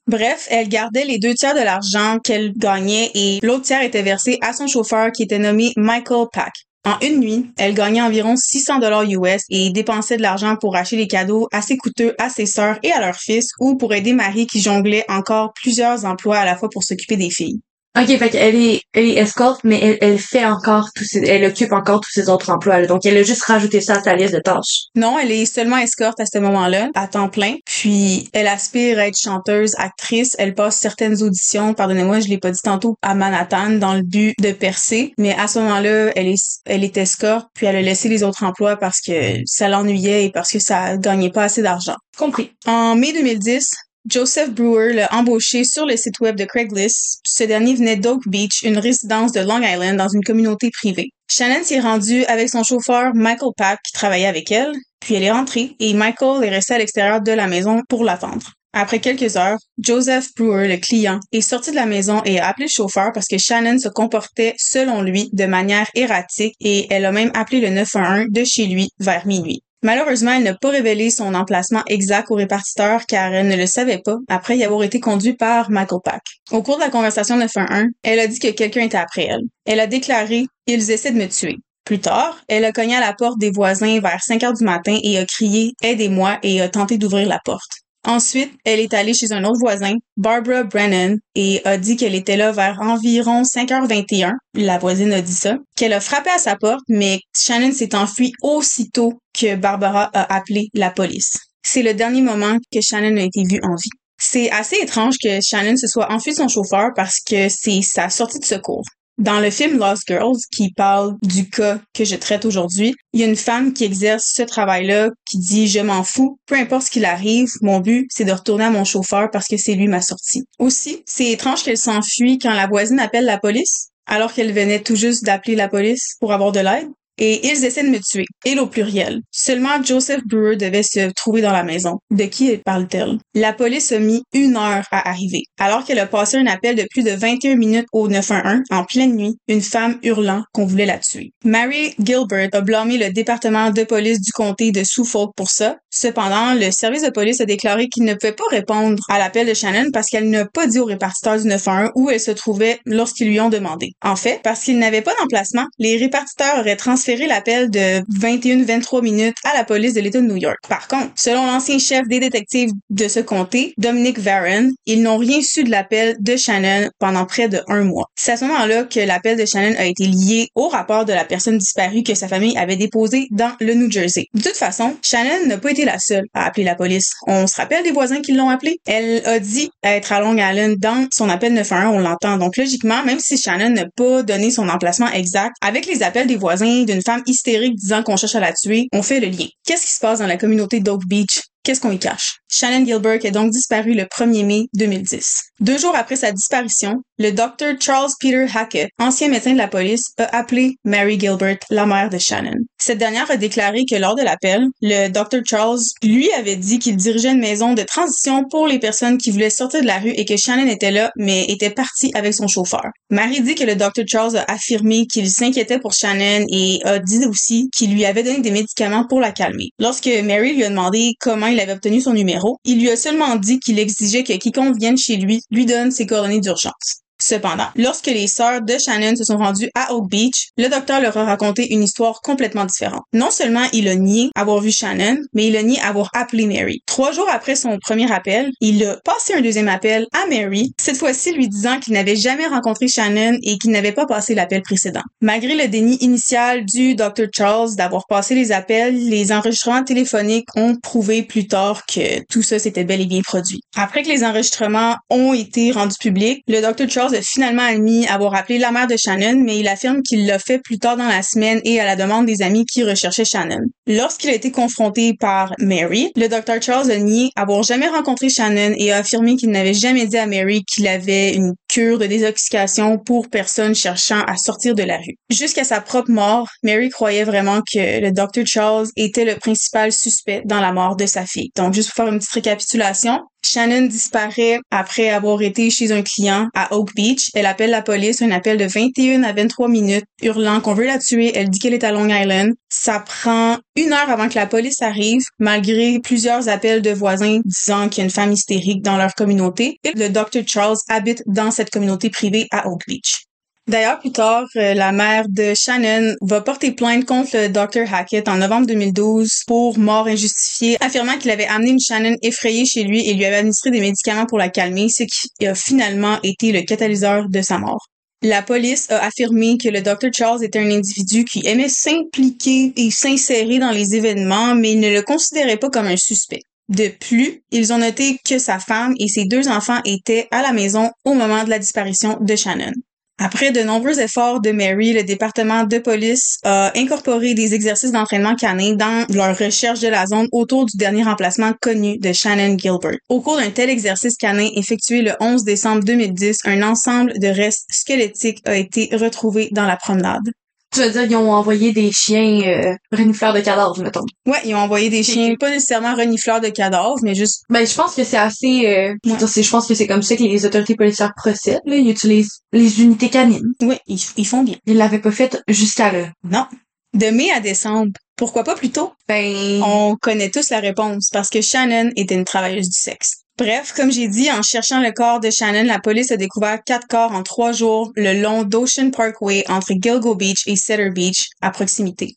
Bref, 0.07 0.47
elle 0.49 0.69
gardait 0.69 1.03
les 1.03 1.19
deux 1.19 1.33
tiers 1.33 1.53
de 1.53 1.59
l'argent 1.59 2.19
qu'elle 2.23 2.53
gagnait 2.53 3.11
et 3.13 3.39
l'autre 3.43 3.63
tiers 3.63 3.81
était 3.81 4.03
versé 4.03 4.37
à 4.41 4.53
son 4.53 4.65
chauffeur 4.65 5.11
qui 5.11 5.23
était 5.23 5.37
nommé 5.37 5.73
Michael 5.75 6.27
Pack. 6.31 6.53
En 6.85 6.97
une 7.05 7.19
nuit, 7.19 7.51
elle 7.57 7.73
gagnait 7.73 8.01
environ 8.01 8.37
600 8.37 8.79
dollars 8.79 9.03
US 9.03 9.41
et 9.49 9.69
dépensait 9.71 10.15
de 10.15 10.21
l'argent 10.21 10.55
pour 10.55 10.77
acheter 10.77 10.95
des 10.95 11.07
cadeaux 11.07 11.49
assez 11.51 11.75
coûteux 11.75 12.15
à 12.17 12.29
ses 12.29 12.45
sœurs 12.45 12.79
et 12.83 12.93
à 12.93 13.01
leurs 13.01 13.17
fils 13.17 13.49
ou 13.59 13.75
pour 13.75 13.93
aider 13.93 14.13
Marie 14.13 14.47
qui 14.47 14.61
jonglait 14.61 15.03
encore 15.09 15.51
plusieurs 15.53 16.05
emplois 16.05 16.37
à 16.37 16.45
la 16.45 16.55
fois 16.55 16.69
pour 16.69 16.85
s'occuper 16.85 17.17
des 17.17 17.29
filles. 17.29 17.59
OK, 17.99 18.17
fait 18.17 18.29
qu'elle 18.29 18.55
est, 18.55 18.81
elle 18.93 19.05
est 19.05 19.17
escorte, 19.17 19.61
mais 19.63 19.79
elle, 19.81 19.97
elle 20.01 20.19
fait 20.19 20.45
encore 20.45 20.89
tous 20.95 21.03
ses, 21.03 21.19
elle 21.27 21.45
occupe 21.45 21.71
encore 21.71 21.99
tous 22.01 22.11
ses 22.11 22.29
autres 22.29 22.49
emplois. 22.49 22.85
Donc, 22.85 23.05
elle 23.05 23.17
a 23.17 23.23
juste 23.23 23.43
rajouté 23.43 23.81
ça 23.81 23.95
à 23.95 24.03
sa 24.03 24.15
liste 24.15 24.35
de 24.35 24.39
tâches. 24.39 24.87
Non, 24.95 25.17
elle 25.17 25.31
est 25.31 25.45
seulement 25.45 25.77
escorte 25.77 26.19
à 26.19 26.25
ce 26.25 26.37
moment-là, 26.39 26.89
à 26.95 27.07
temps 27.07 27.29
plein. 27.29 27.55
Puis, 27.65 28.29
elle 28.33 28.47
aspire 28.47 28.99
à 28.99 29.07
être 29.07 29.17
chanteuse, 29.17 29.73
actrice. 29.77 30.35
Elle 30.37 30.53
passe 30.53 30.77
certaines 30.77 31.23
auditions, 31.23 31.73
pardonnez-moi, 31.73 32.19
je 32.19 32.27
l'ai 32.27 32.37
pas 32.37 32.51
dit 32.51 32.59
tantôt, 32.63 32.95
à 33.01 33.15
Manhattan 33.15 33.71
dans 33.71 33.93
le 33.93 34.03
but 34.03 34.35
de 34.39 34.51
percer. 34.51 35.13
Mais 35.17 35.35
à 35.35 35.47
ce 35.47 35.59
moment-là, 35.59 36.11
elle 36.15 36.27
est, 36.27 36.61
elle 36.65 36.83
est 36.83 36.97
escorte, 36.97 37.47
puis 37.55 37.65
elle 37.65 37.75
a 37.75 37.81
laissé 37.81 38.09
les 38.09 38.23
autres 38.23 38.43
emplois 38.43 38.77
parce 38.77 39.01
que 39.01 39.39
ça 39.45 39.67
l'ennuyait 39.69 40.25
et 40.25 40.31
parce 40.31 40.51
que 40.51 40.59
ça 40.59 40.97
gagnait 40.97 41.31
pas 41.31 41.43
assez 41.43 41.61
d'argent. 41.61 41.95
Compris. 42.17 42.51
En 42.65 42.95
mai 42.95 43.13
2010, 43.13 43.67
Joseph 44.09 44.51
Brewer 44.51 44.93
l'a 44.93 45.09
embauché 45.11 45.65
sur 45.65 45.85
le 45.85 45.97
site 45.97 46.21
web 46.21 46.37
de 46.37 46.45
Craigslist. 46.45 47.19
Ce 47.25 47.43
dernier 47.43 47.75
venait 47.75 47.97
d'Oak 47.97 48.21
Beach, 48.27 48.61
une 48.63 48.77
résidence 48.77 49.33
de 49.33 49.41
Long 49.41 49.61
Island 49.61 49.97
dans 49.97 50.07
une 50.07 50.23
communauté 50.23 50.71
privée. 50.71 51.09
Shannon 51.29 51.61
s'y 51.61 51.73
est 51.73 51.81
rendue 51.81 52.23
avec 52.25 52.49
son 52.49 52.63
chauffeur 52.63 53.13
Michael 53.13 53.51
Pack 53.57 53.79
qui 53.83 53.91
travaillait 53.91 54.27
avec 54.27 54.49
elle, 54.49 54.71
puis 55.01 55.15
elle 55.15 55.23
est 55.23 55.31
rentrée 55.31 55.75
et 55.81 55.93
Michael 55.93 56.45
est 56.45 56.49
resté 56.49 56.75
à 56.75 56.77
l'extérieur 56.77 57.21
de 57.21 57.33
la 57.33 57.47
maison 57.47 57.81
pour 57.89 58.05
l'attendre. 58.05 58.53
Après 58.71 58.99
quelques 58.99 59.35
heures, 59.35 59.57
Joseph 59.77 60.29
Brewer, 60.37 60.69
le 60.69 60.77
client, 60.77 61.19
est 61.33 61.41
sorti 61.41 61.71
de 61.71 61.75
la 61.75 61.85
maison 61.85 62.21
et 62.23 62.39
a 62.39 62.47
appelé 62.47 62.67
le 62.67 62.71
chauffeur 62.71 63.11
parce 63.13 63.27
que 63.27 63.37
Shannon 63.37 63.77
se 63.77 63.89
comportait, 63.89 64.55
selon 64.57 65.01
lui, 65.01 65.29
de 65.33 65.45
manière 65.47 65.87
erratique 65.95 66.53
et 66.61 66.87
elle 66.91 67.03
a 67.03 67.11
même 67.11 67.31
appelé 67.33 67.59
le 67.59 67.71
911 67.71 68.27
de 68.29 68.43
chez 68.45 68.67
lui 68.67 68.89
vers 68.99 69.27
minuit. 69.27 69.63
Malheureusement, 69.83 70.31
elle 70.31 70.43
n'a 70.43 70.55
pas 70.55 70.69
révélé 70.69 71.09
son 71.11 71.35
emplacement 71.35 71.83
exact 71.87 72.31
au 72.31 72.35
répartiteur 72.35 73.05
car 73.07 73.33
elle 73.33 73.47
ne 73.47 73.55
le 73.55 73.67
savait 73.67 74.01
pas 74.03 74.17
après 74.27 74.57
y 74.57 74.63
avoir 74.63 74.83
été 74.83 74.99
conduite 74.99 75.37
par 75.37 75.69
Michael 75.69 75.99
Pack. 76.03 76.23
Au 76.51 76.63
cours 76.63 76.77
de 76.77 76.81
la 76.81 76.89
conversation 76.89 77.37
911, 77.37 77.85
elle 78.03 78.19
a 78.19 78.27
dit 78.27 78.39
que 78.39 78.49
quelqu'un 78.49 78.81
était 78.81 78.97
après 78.97 79.25
elle. 79.25 79.43
Elle 79.65 79.79
a 79.79 79.87
déclaré 79.87 80.45
«Ils 80.67 80.91
essaient 80.91 81.11
de 81.11 81.17
me 81.17 81.27
tuer». 81.27 81.57
Plus 81.85 81.99
tard, 81.99 82.41
elle 82.49 82.65
a 82.65 82.71
cogné 82.71 82.95
à 82.95 82.99
la 82.99 83.13
porte 83.13 83.39
des 83.39 83.51
voisins 83.51 84.01
vers 84.01 84.21
5 84.21 84.43
heures 84.43 84.53
du 84.53 84.65
matin 84.65 84.97
et 85.03 85.19
a 85.19 85.25
crié 85.25 85.73
«Aidez-moi» 85.83 86.39
et 86.43 86.59
a 86.59 86.69
tenté 86.69 86.97
d'ouvrir 86.97 87.27
la 87.27 87.39
porte. 87.45 87.71
Ensuite, 88.05 88.53
elle 88.63 88.79
est 88.79 88.93
allée 88.93 89.13
chez 89.13 89.31
un 89.33 89.43
autre 89.43 89.59
voisin, 89.59 89.93
Barbara 90.15 90.63
Brennan, 90.63 91.17
et 91.35 91.61
a 91.65 91.77
dit 91.77 91.97
qu'elle 91.97 92.15
était 92.15 92.37
là 92.37 92.51
vers 92.51 92.79
environ 92.81 93.43
5h21. 93.43 94.31
La 94.53 94.77
voisine 94.77 95.11
a 95.11 95.21
dit 95.21 95.33
ça. 95.33 95.57
Qu'elle 95.75 95.93
a 95.93 95.99
frappé 95.99 96.29
à 96.29 96.37
sa 96.37 96.55
porte, 96.55 96.83
mais 96.87 97.19
Shannon 97.37 97.71
s'est 97.71 97.95
enfuie 97.95 98.31
aussitôt 98.41 99.19
que 99.33 99.55
Barbara 99.55 100.09
a 100.13 100.35
appelé 100.35 100.69
la 100.73 100.89
police. 100.89 101.37
C'est 101.63 101.83
le 101.83 101.93
dernier 101.93 102.21
moment 102.21 102.57
que 102.71 102.79
Shannon 102.81 103.17
a 103.17 103.23
été 103.23 103.43
vue 103.43 103.59
en 103.63 103.75
vie. 103.75 103.89
C'est 104.19 104.49
assez 104.51 104.77
étrange 104.77 105.15
que 105.21 105.39
Shannon 105.41 105.75
se 105.75 105.87
soit 105.87 106.11
enfui 106.11 106.31
de 106.31 106.37
son 106.37 106.47
chauffeur 106.47 106.89
parce 106.95 107.19
que 107.19 107.49
c'est 107.49 107.81
sa 107.81 108.09
sortie 108.09 108.39
de 108.39 108.45
secours. 108.45 108.83
Dans 109.17 109.39
le 109.39 109.49
film 109.49 109.79
Lost 109.79 110.03
Girls, 110.07 110.37
qui 110.51 110.71
parle 110.71 111.15
du 111.23 111.49
cas 111.49 111.79
que 111.95 112.05
je 112.05 112.15
traite 112.15 112.45
aujourd'hui, 112.45 112.93
il 113.13 113.19
y 113.19 113.23
a 113.23 113.27
une 113.27 113.35
femme 113.35 113.73
qui 113.73 113.83
exerce 113.83 114.31
ce 114.35 114.43
travail-là, 114.43 115.09
qui 115.25 115.39
dit 115.39 115.67
je 115.67 115.79
m'en 115.79 116.03
fous, 116.03 116.37
peu 116.45 116.53
importe 116.53 116.83
ce 116.83 116.91
qu'il 116.91 117.03
arrive, 117.03 117.49
mon 117.61 117.79
but 117.79 118.07
c'est 118.11 118.25
de 118.25 118.31
retourner 118.31 118.65
à 118.65 118.69
mon 118.69 118.83
chauffeur 118.83 119.31
parce 119.31 119.47
que 119.47 119.57
c'est 119.57 119.73
lui 119.73 119.87
ma 119.87 120.01
sortie. 120.01 120.43
Aussi, 120.59 121.01
c'est 121.07 121.31
étrange 121.31 121.63
qu'elle 121.63 121.79
s'enfuit 121.79 122.37
quand 122.37 122.53
la 122.53 122.67
voisine 122.67 122.99
appelle 122.99 123.25
la 123.25 123.39
police, 123.39 123.89
alors 124.05 124.33
qu'elle 124.33 124.53
venait 124.53 124.83
tout 124.83 124.95
juste 124.95 125.23
d'appeler 125.23 125.55
la 125.55 125.67
police 125.67 126.15
pour 126.19 126.31
avoir 126.31 126.51
de 126.51 126.59
l'aide 126.59 126.89
et 127.17 127.47
ils 127.47 127.65
essaient 127.65 127.83
de 127.83 127.89
me 127.89 127.99
tuer. 127.99 128.25
Il 128.45 128.59
au 128.59 128.67
pluriel. 128.67 129.21
Seulement 129.31 129.81
Joseph 129.83 130.21
Brewer 130.25 130.55
devait 130.55 130.83
se 130.83 131.11
trouver 131.11 131.41
dans 131.41 131.51
la 131.51 131.63
maison. 131.63 131.99
De 132.11 132.25
qui 132.25 132.55
parle-t-elle? 132.57 133.17
La 133.33 133.53
police 133.53 133.91
a 133.91 133.99
mis 133.99 134.23
une 134.33 134.55
heure 134.55 134.85
à 134.91 135.09
arriver. 135.09 135.43
Alors 135.59 135.83
qu'elle 135.83 135.99
a 135.99 136.05
passé 136.05 136.37
un 136.37 136.47
appel 136.47 136.75
de 136.75 136.85
plus 136.89 137.03
de 137.03 137.11
21 137.11 137.55
minutes 137.55 137.87
au 137.91 138.07
911 138.07 138.61
en 138.69 138.83
pleine 138.83 139.15
nuit, 139.15 139.37
une 139.47 139.61
femme 139.61 139.97
hurlant 140.03 140.43
qu'on 140.53 140.65
voulait 140.65 140.85
la 140.85 140.99
tuer. 140.99 141.31
Mary 141.43 141.93
Gilbert 141.99 142.49
a 142.53 142.61
blâmé 142.61 142.97
le 142.97 143.11
département 143.11 143.71
de 143.71 143.83
police 143.83 144.21
du 144.21 144.31
comté 144.31 144.71
de 144.71 144.83
Suffolk 144.83 145.31
pour 145.35 145.49
ça. 145.49 145.77
Cependant, 145.89 146.53
le 146.53 146.71
service 146.71 147.01
de 147.01 147.09
police 147.09 147.41
a 147.41 147.45
déclaré 147.45 147.87
qu'il 147.87 148.03
ne 148.03 148.13
pouvait 148.13 148.33
pas 148.33 148.43
répondre 148.51 149.01
à 149.09 149.17
l'appel 149.17 149.47
de 149.47 149.53
Shannon 149.53 149.89
parce 149.91 150.07
qu'elle 150.09 150.29
n'a 150.29 150.45
pas 150.45 150.67
dit 150.67 150.79
au 150.79 150.85
répartiteur 150.85 151.39
du 151.39 151.47
911 151.47 151.91
où 151.95 152.09
elle 152.09 152.19
se 152.19 152.31
trouvait 152.31 152.79
lorsqu'ils 152.85 153.29
lui 153.29 153.39
ont 153.39 153.49
demandé. 153.49 153.93
En 154.03 154.15
fait, 154.15 154.41
parce 154.43 154.63
qu'il 154.63 154.77
n'avait 154.77 155.01
pas 155.01 155.13
d'emplacement, 155.19 155.65
les 155.79 155.97
répartiteurs 155.97 156.59
auraient 156.59 156.75
transféré 156.75 157.06
l'appel 157.15 157.69
de 157.69 158.01
21-23 158.19 159.01
minutes 159.01 159.35
à 159.43 159.55
la 159.55 159.63
police 159.63 159.93
de 159.93 160.01
l'État 160.01 160.19
de 160.19 160.25
New 160.27 160.37
York. 160.37 160.57
Par 160.67 160.87
contre, 160.87 161.11
selon 161.15 161.45
l'ancien 161.45 161.79
chef 161.79 162.07
des 162.07 162.19
détectives 162.19 162.71
de 162.89 163.07
ce 163.07 163.19
comté, 163.19 163.73
Dominic 163.77 164.19
Varron, 164.19 164.71
ils 164.85 165.01
n'ont 165.01 165.17
rien 165.17 165.41
su 165.41 165.63
de 165.63 165.71
l'appel 165.71 166.17
de 166.19 166.35
Shannon 166.35 166.89
pendant 166.99 167.25
près 167.25 167.47
de 167.47 167.61
un 167.67 167.83
mois. 167.83 168.05
C'est 168.15 168.33
à 168.33 168.37
ce 168.37 168.45
moment-là 168.45 168.83
que 168.83 168.99
l'appel 168.99 169.37
de 169.37 169.45
Shannon 169.45 169.75
a 169.77 169.85
été 169.85 170.05
lié 170.05 170.49
au 170.55 170.67
rapport 170.67 171.05
de 171.05 171.13
la 171.13 171.25
personne 171.25 171.57
disparue 171.57 172.03
que 172.03 172.15
sa 172.15 172.27
famille 172.27 172.57
avait 172.57 172.75
déposé 172.75 173.27
dans 173.31 173.51
le 173.59 173.73
New 173.73 173.91
Jersey. 173.91 174.25
De 174.33 174.41
toute 174.41 174.55
façon, 174.55 174.95
Shannon 175.01 175.47
n'a 175.47 175.57
pas 175.57 175.71
été 175.71 175.85
la 175.85 175.99
seule 175.99 176.25
à 176.33 176.45
appeler 176.45 176.65
la 176.65 176.75
police. 176.75 177.13
On 177.27 177.47
se 177.47 177.55
rappelle 177.55 177.83
des 177.83 177.91
voisins 177.91 178.21
qui 178.21 178.33
l'ont 178.33 178.49
appelée? 178.49 178.79
Elle 178.85 179.25
a 179.25 179.39
dit 179.39 179.69
être 179.83 180.11
à 180.11 180.19
Long 180.19 180.37
Island 180.37 180.77
dans 180.77 181.07
son 181.11 181.29
appel 181.29 181.53
911, 181.53 181.95
on 181.95 181.99
l'entend. 181.99 182.37
Donc 182.37 182.57
logiquement, 182.57 183.03
même 183.03 183.19
si 183.19 183.37
Shannon 183.37 183.69
n'a 183.69 183.85
pas 183.95 184.23
donné 184.23 184.51
son 184.51 184.67
emplacement 184.69 185.11
exact, 185.11 185.55
avec 185.61 185.85
les 185.85 186.03
appels 186.03 186.27
des 186.27 186.35
voisins 186.35 186.83
de 186.83 186.96
une 186.97 187.03
femme 187.03 187.21
hystérique 187.27 187.75
disant 187.75 188.01
qu'on 188.01 188.17
cherche 188.17 188.35
à 188.35 188.39
la 188.39 188.53
tuer, 188.53 188.87
on 188.91 189.03
fait 189.03 189.19
le 189.19 189.27
lien. 189.27 189.45
Qu'est-ce 189.65 189.85
qui 189.85 189.91
se 189.91 189.99
passe 189.99 190.19
dans 190.19 190.27
la 190.27 190.37
communauté 190.37 190.79
d'Oak 190.79 191.03
Beach? 191.05 191.41
Qu'est-ce 191.63 191.79
qu'on 191.79 191.91
y 191.91 191.99
cache? 191.99 192.37
Shannon 192.49 192.85
Gilbert 192.85 193.23
est 193.23 193.31
donc 193.31 193.51
disparu 193.51 193.93
le 193.93 194.03
1er 194.03 194.45
mai 194.45 194.65
2010. 194.73 195.41
Deux 195.59 195.77
jours 195.77 195.95
après 195.95 196.15
sa 196.15 196.31
disparition, 196.31 197.03
le 197.19 197.31
docteur 197.31 197.73
Charles 197.79 198.11
Peter 198.19 198.45
Hackett, 198.53 198.89
ancien 198.99 199.29
médecin 199.29 199.53
de 199.53 199.57
la 199.57 199.67
police, 199.67 200.13
a 200.19 200.37
appelé 200.37 200.75
Mary 200.83 201.19
Gilbert, 201.19 201.57
la 201.71 201.87
mère 201.87 202.09
de 202.09 202.19
Shannon. 202.19 202.59
Cette 202.79 202.99
dernière 202.99 203.29
a 203.31 203.37
déclaré 203.37 203.85
que 203.89 203.95
lors 203.95 204.15
de 204.15 204.21
l'appel, 204.21 204.67
le 204.81 205.07
docteur 205.09 205.41
Charles 205.43 205.79
lui 206.03 206.31
avait 206.33 206.55
dit 206.55 206.77
qu'il 206.77 206.95
dirigeait 206.95 207.31
une 207.31 207.39
maison 207.39 207.73
de 207.73 207.81
transition 207.81 208.45
pour 208.47 208.67
les 208.67 208.77
personnes 208.77 209.17
qui 209.17 209.31
voulaient 209.31 209.49
sortir 209.49 209.81
de 209.81 209.87
la 209.87 209.97
rue 209.97 210.11
et 210.11 210.25
que 210.25 210.37
Shannon 210.37 210.67
était 210.67 210.91
là, 210.91 211.11
mais 211.17 211.45
était 211.45 211.71
parti 211.71 212.11
avec 212.13 212.35
son 212.35 212.47
chauffeur. 212.47 212.85
Mary 213.09 213.41
dit 213.41 213.55
que 213.55 213.63
le 213.63 213.75
docteur 213.75 214.05
Charles 214.07 214.37
a 214.37 214.51
affirmé 214.51 215.07
qu'il 215.07 215.29
s'inquiétait 215.29 215.79
pour 215.79 215.93
Shannon 215.93 216.45
et 216.51 216.79
a 216.83 216.99
dit 216.99 217.25
aussi 217.25 217.69
qu'il 217.75 217.93
lui 217.93 218.05
avait 218.05 218.23
donné 218.23 218.41
des 218.41 218.51
médicaments 218.51 219.07
pour 219.07 219.19
la 219.19 219.31
calmer. 219.31 219.69
Lorsque 219.79 220.09
Mary 220.23 220.53
lui 220.53 220.63
a 220.63 220.69
demandé 220.69 221.13
comment 221.19 221.47
il 221.47 221.59
avait 221.59 221.73
obtenu 221.73 221.99
son 221.99 222.13
numéro, 222.13 222.57
il 222.63 222.79
lui 222.79 222.91
a 222.91 222.95
seulement 222.95 223.35
dit 223.37 223.59
qu'il 223.59 223.79
exigeait 223.79 224.23
que 224.23 224.33
quiconque 224.33 224.77
vienne 224.77 224.97
chez 224.97 225.17
lui 225.17 225.41
lui 225.49 225.65
donne 225.65 225.89
ses 225.89 226.05
coordonnées 226.05 226.41
d'urgence. 226.41 227.01
Cependant, 227.19 227.67
lorsque 227.75 228.07
les 228.07 228.27
sœurs 228.27 228.61
de 228.61 228.77
Shannon 228.77 229.15
se 229.15 229.23
sont 229.23 229.37
rendues 229.37 229.69
à 229.75 229.93
Oak 229.93 230.09
Beach, 230.09 230.49
le 230.57 230.69
docteur 230.69 231.01
leur 231.01 231.17
a 231.17 231.25
raconté 231.25 231.73
une 231.73 231.83
histoire 231.83 232.21
complètement 232.21 232.65
différente. 232.65 233.03
Non 233.13 233.31
seulement 233.31 233.65
il 233.73 233.87
a 233.87 233.95
nié 233.95 234.29
avoir 234.35 234.61
vu 234.61 234.71
Shannon, 234.71 235.17
mais 235.33 235.47
il 235.47 235.57
a 235.57 235.63
nié 235.63 235.79
avoir 235.81 236.09
appelé 236.13 236.45
Mary. 236.45 236.81
Trois 236.85 237.11
jours 237.11 237.27
après 237.31 237.55
son 237.55 237.79
premier 237.79 238.11
appel, 238.11 238.51
il 238.61 238.83
a 238.85 238.97
passé 239.03 239.33
un 239.33 239.41
deuxième 239.41 239.67
appel 239.67 240.05
à 240.13 240.27
Mary, 240.27 240.73
cette 240.79 240.97
fois-ci 240.97 241.33
lui 241.33 241.47
disant 241.47 241.79
qu'il 241.79 241.93
n'avait 241.93 242.15
jamais 242.15 242.45
rencontré 242.45 242.87
Shannon 242.87 243.37
et 243.41 243.57
qu'il 243.57 243.71
n'avait 243.71 243.91
pas 243.91 244.05
passé 244.05 244.35
l'appel 244.35 244.61
précédent. 244.61 245.01
Malgré 245.21 245.55
le 245.55 245.67
déni 245.67 245.97
initial 246.01 246.65
du 246.65 246.95
Dr. 246.95 247.27
Charles 247.35 247.75
d'avoir 247.75 248.05
passé 248.07 248.35
les 248.35 248.51
appels, 248.51 248.95
les 249.09 249.31
enregistrements 249.31 249.83
téléphoniques 249.83 250.47
ont 250.55 250.75
prouvé 250.75 251.23
plus 251.23 251.47
tard 251.47 251.85
que 251.87 252.23
tout 252.29 252.43
ça 252.43 252.59
s'était 252.59 252.83
bel 252.83 253.01
et 253.01 253.05
bien 253.05 253.21
produit. 253.21 253.61
Après 253.75 254.03
que 254.03 254.09
les 254.09 254.23
enregistrements 254.23 254.95
ont 255.09 255.33
été 255.33 255.71
rendus 255.71 255.97
publics, 255.99 256.43
le 256.47 256.61
Dr. 256.61 256.89
Charles 256.89 257.06
a 257.13 257.21
finalement 257.21 257.63
admis 257.63 258.07
avoir 258.07 258.35
appelé 258.35 258.59
la 258.59 258.71
mère 258.71 258.87
de 258.87 258.95
Shannon, 258.97 259.41
mais 259.43 259.59
il 259.59 259.67
affirme 259.67 260.01
qu'il 260.01 260.25
l'a 260.25 260.39
fait 260.39 260.59
plus 260.59 260.79
tard 260.79 260.97
dans 260.97 261.07
la 261.07 261.21
semaine 261.21 261.61
et 261.63 261.79
à 261.79 261.85
la 261.85 261.95
demande 261.95 262.25
des 262.25 262.41
amis 262.41 262.65
qui 262.65 262.83
recherchaient 262.83 263.25
Shannon. 263.25 263.61
Lorsqu'il 263.87 264.29
a 264.29 264.33
été 264.33 264.51
confronté 264.51 265.13
par 265.19 265.53
Mary, 265.59 266.11
le 266.15 266.27
Dr. 266.27 266.61
Charles 266.61 266.91
a 266.91 266.97
nié 266.97 267.29
avoir 267.35 267.63
jamais 267.63 267.87
rencontré 267.87 268.29
Shannon 268.29 268.73
et 268.77 268.91
a 268.91 268.97
affirmé 268.97 269.35
qu'il 269.35 269.49
n'avait 269.49 269.73
jamais 269.73 270.07
dit 270.07 270.17
à 270.17 270.25
Mary 270.25 270.63
qu'il 270.63 270.87
avait 270.87 271.33
une 271.33 271.53
cure 271.69 271.97
de 271.97 272.05
désintoxication 272.05 272.97
pour 272.97 273.29
personnes 273.29 273.75
cherchant 273.75 274.21
à 274.27 274.35
sortir 274.37 274.75
de 274.75 274.83
la 274.83 274.97
rue. 274.97 275.15
Jusqu'à 275.29 275.63
sa 275.63 275.81
propre 275.81 276.11
mort, 276.11 276.47
Mary 276.63 276.89
croyait 276.89 277.23
vraiment 277.23 277.61
que 277.61 278.01
le 278.01 278.11
Dr. 278.11 278.45
Charles 278.45 278.87
était 278.95 279.25
le 279.25 279.35
principal 279.35 279.91
suspect 279.91 280.41
dans 280.45 280.59
la 280.59 280.71
mort 280.71 280.95
de 280.95 281.05
sa 281.05 281.25
fille. 281.25 281.51
Donc, 281.55 281.73
juste 281.73 281.89
pour 281.89 282.03
faire 282.03 282.13
une 282.13 282.19
petite 282.19 282.33
récapitulation, 282.33 283.19
Shannon 283.47 283.87
disparaît 283.87 284.59
après 284.71 285.09
avoir 285.09 285.41
été 285.41 285.69
chez 285.69 285.91
un 285.91 286.01
client 286.01 286.47
à 286.53 286.75
Oak 286.75 286.93
Beach. 286.95 287.29
Elle 287.33 287.45
appelle 287.45 287.69
la 287.69 287.81
police, 287.81 288.21
un 288.21 288.31
appel 288.31 288.57
de 288.57 288.65
21 288.65 289.23
à 289.23 289.33
23 289.33 289.67
minutes, 289.69 290.05
hurlant 290.21 290.61
qu'on 290.61 290.73
veut 290.73 290.85
la 290.85 290.99
tuer. 290.99 291.31
Elle 291.35 291.49
dit 291.49 291.59
qu'elle 291.59 291.73
est 291.73 291.83
à 291.83 291.91
Long 291.91 292.09
Island. 292.09 292.53
Ça 292.69 292.99
prend 292.99 293.57
une 293.75 293.93
heure 293.93 294.09
avant 294.09 294.29
que 294.29 294.35
la 294.35 294.47
police 294.47 294.81
arrive, 294.81 295.21
malgré 295.39 295.99
plusieurs 295.99 296.49
appels 296.49 296.81
de 296.81 296.91
voisins 296.91 297.39
disant 297.45 297.89
qu'il 297.89 297.99
y 297.99 298.01
a 298.01 298.05
une 298.05 298.11
femme 298.11 298.31
hystérique 298.31 298.81
dans 298.81 298.97
leur 298.97 299.13
communauté. 299.13 299.79
Et 299.83 299.91
le 299.95 300.09
Dr. 300.09 300.41
Charles 300.45 300.77
habite 300.89 301.23
dans 301.25 301.51
cette 301.51 301.69
communauté 301.69 302.09
privée 302.09 302.47
à 302.51 302.67
Oak 302.67 302.81
Beach. 302.87 303.26
D'ailleurs, 303.67 303.99
plus 303.99 304.13
tard, 304.13 304.47
euh, 304.55 304.73
la 304.73 304.93
mère 304.93 305.25
de 305.27 305.53
Shannon 305.53 306.15
va 306.21 306.39
porter 306.39 306.71
plainte 306.71 307.03
contre 307.03 307.35
le 307.35 307.49
Dr. 307.49 307.93
Hackett 307.93 308.29
en 308.29 308.37
novembre 308.37 308.65
2012 308.65 309.43
pour 309.45 309.77
mort 309.77 310.07
injustifiée, 310.07 310.77
affirmant 310.79 311.17
qu'il 311.17 311.31
avait 311.31 311.47
amené 311.47 311.71
une 311.71 311.79
Shannon 311.79 312.15
effrayée 312.21 312.65
chez 312.65 312.83
lui 312.83 313.05
et 313.05 313.13
lui 313.13 313.25
avait 313.25 313.35
administré 313.35 313.69
des 313.71 313.81
médicaments 313.81 314.25
pour 314.25 314.37
la 314.37 314.47
calmer, 314.47 314.87
ce 314.87 315.03
qui 315.03 315.45
a 315.45 315.53
finalement 315.53 316.17
été 316.23 316.53
le 316.53 316.61
catalyseur 316.61 317.27
de 317.27 317.41
sa 317.41 317.57
mort. 317.57 317.87
La 318.23 318.41
police 318.41 318.89
a 318.89 319.05
affirmé 319.05 319.57
que 319.57 319.67
le 319.67 319.81
Dr. 319.81 320.11
Charles 320.17 320.45
était 320.45 320.59
un 320.59 320.71
individu 320.71 321.25
qui 321.25 321.45
aimait 321.45 321.67
s'impliquer 321.67 322.71
et 322.77 322.89
s'insérer 322.89 323.59
dans 323.59 323.71
les 323.71 323.95
événements, 323.95 324.55
mais 324.55 324.75
ne 324.75 324.93
le 324.93 325.01
considérait 325.01 325.57
pas 325.57 325.69
comme 325.69 325.87
un 325.87 325.97
suspect. 325.97 326.41
De 326.69 326.87
plus, 326.87 327.43
ils 327.51 327.73
ont 327.73 327.79
noté 327.79 328.17
que 328.25 328.39
sa 328.39 328.59
femme 328.59 328.93
et 328.97 329.09
ses 329.09 329.25
deux 329.25 329.49
enfants 329.49 329.81
étaient 329.83 330.29
à 330.31 330.41
la 330.41 330.53
maison 330.53 330.89
au 331.03 331.13
moment 331.13 331.43
de 331.43 331.49
la 331.49 331.59
disparition 331.59 332.17
de 332.21 332.35
Shannon. 332.35 332.71
Après 333.19 333.51
de 333.51 333.61
nombreux 333.61 333.99
efforts 333.99 334.41
de 334.41 334.51
Mary, 334.51 334.93
le 334.93 335.03
département 335.03 335.63
de 335.63 335.79
police 335.79 336.37
a 336.43 336.71
incorporé 336.77 337.33
des 337.33 337.55
exercices 337.55 337.91
d'entraînement 337.91 338.35
canin 338.35 338.75
dans 338.75 339.07
leur 339.09 339.35
recherche 339.35 339.79
de 339.79 339.87
la 339.87 340.05
zone 340.05 340.27
autour 340.31 340.67
du 340.67 340.77
dernier 340.77 341.03
emplacement 341.03 341.53
connu 341.59 341.97
de 341.97 342.13
Shannon 342.13 342.57
Gilbert. 342.59 342.99
Au 343.09 343.21
cours 343.21 343.37
d'un 343.37 343.49
tel 343.49 343.71
exercice 343.71 344.17
canin 344.17 344.47
effectué 344.55 345.01
le 345.01 345.13
11 345.19 345.43
décembre 345.45 345.83
2010, 345.83 346.41
un 346.45 346.61
ensemble 346.61 347.17
de 347.17 347.27
restes 347.27 347.65
squelettiques 347.71 348.41
a 348.45 348.55
été 348.55 348.89
retrouvé 348.95 349.49
dans 349.51 349.65
la 349.65 349.77
promenade. 349.77 350.29
Tu 350.73 350.81
veux 350.81 350.91
dire, 350.91 351.03
ils 351.03 351.15
ont 351.15 351.31
envoyé 351.31 351.71
des 351.71 351.91
chiens 351.91 352.41
euh, 352.41 352.75
renifleurs 352.91 353.33
de 353.33 353.39
cadavres, 353.39 353.79
mettons. 353.81 354.05
Ouais, 354.25 354.39
ils 354.43 354.53
ont 354.53 354.59
envoyé 354.59 354.89
des 354.89 355.01
chiens, 355.01 355.35
pas 355.39 355.49
nécessairement 355.49 355.95
renifleurs 355.95 356.41
de 356.41 356.49
cadavres, 356.49 356.97
mais 357.03 357.15
juste... 357.15 357.43
Ben, 357.49 357.65
je 357.65 357.73
pense 357.73 357.95
que 357.95 358.03
c'est 358.03 358.17
assez... 358.17 358.67
Euh, 358.67 358.93
je, 359.03 359.15
dire, 359.15 359.43
je 359.43 359.49
pense 359.49 359.65
que 359.65 359.73
c'est 359.73 359.87
comme 359.87 360.01
ça 360.01 360.15
que 360.15 360.23
les 360.23 360.45
autorités 360.45 360.75
policières 360.75 361.13
procèdent. 361.15 361.61
Là. 361.65 361.77
Ils 361.77 361.89
utilisent 361.89 362.41
les 362.51 362.81
unités 362.81 363.09
canines. 363.09 363.53
Ouais, 363.61 363.79
ils, 363.87 363.99
ils 364.17 364.27
font 364.27 364.43
bien. 364.43 364.55
Ils 364.65 364.77
l'avaient 364.77 364.99
pas 364.99 365.11
fait 365.11 365.41
jusqu'à 365.47 365.91
là. 365.91 366.09
Non. 366.29 366.45
De 366.93 367.07
mai 367.07 367.31
à 367.31 367.39
décembre. 367.39 367.93
Pourquoi 368.17 368.43
pas 368.43 368.55
plus 368.55 368.71
tôt? 368.71 368.91
Ben... 369.07 369.61
On 369.63 369.95
connaît 369.95 370.31
tous 370.31 370.49
la 370.49 370.59
réponse, 370.59 371.09
parce 371.11 371.29
que 371.29 371.41
Shannon 371.41 371.91
était 371.95 372.15
une 372.15 372.25
travailleuse 372.25 372.69
du 372.69 372.79
sexe. 372.79 373.21
Bref, 373.37 373.71
comme 373.75 373.91
j'ai 373.91 374.07
dit, 374.07 374.31
en 374.31 374.41
cherchant 374.41 374.81
le 374.81 374.91
corps 374.91 375.19
de 375.19 375.29
Shannon, 375.29 375.63
la 375.63 375.79
police 375.79 376.11
a 376.11 376.17
découvert 376.17 376.63
quatre 376.65 376.87
corps 376.87 377.11
en 377.11 377.21
trois 377.21 377.51
jours 377.51 377.91
le 377.95 378.19
long 378.19 378.41
d'Ocean 378.41 378.89
Parkway 378.89 379.43
entre 379.47 379.73
Gilgo 379.79 380.15
Beach 380.15 380.41
et 380.47 380.55
Cedar 380.55 380.89
Beach, 380.89 381.27
à 381.41 381.51
proximité. 381.51 382.15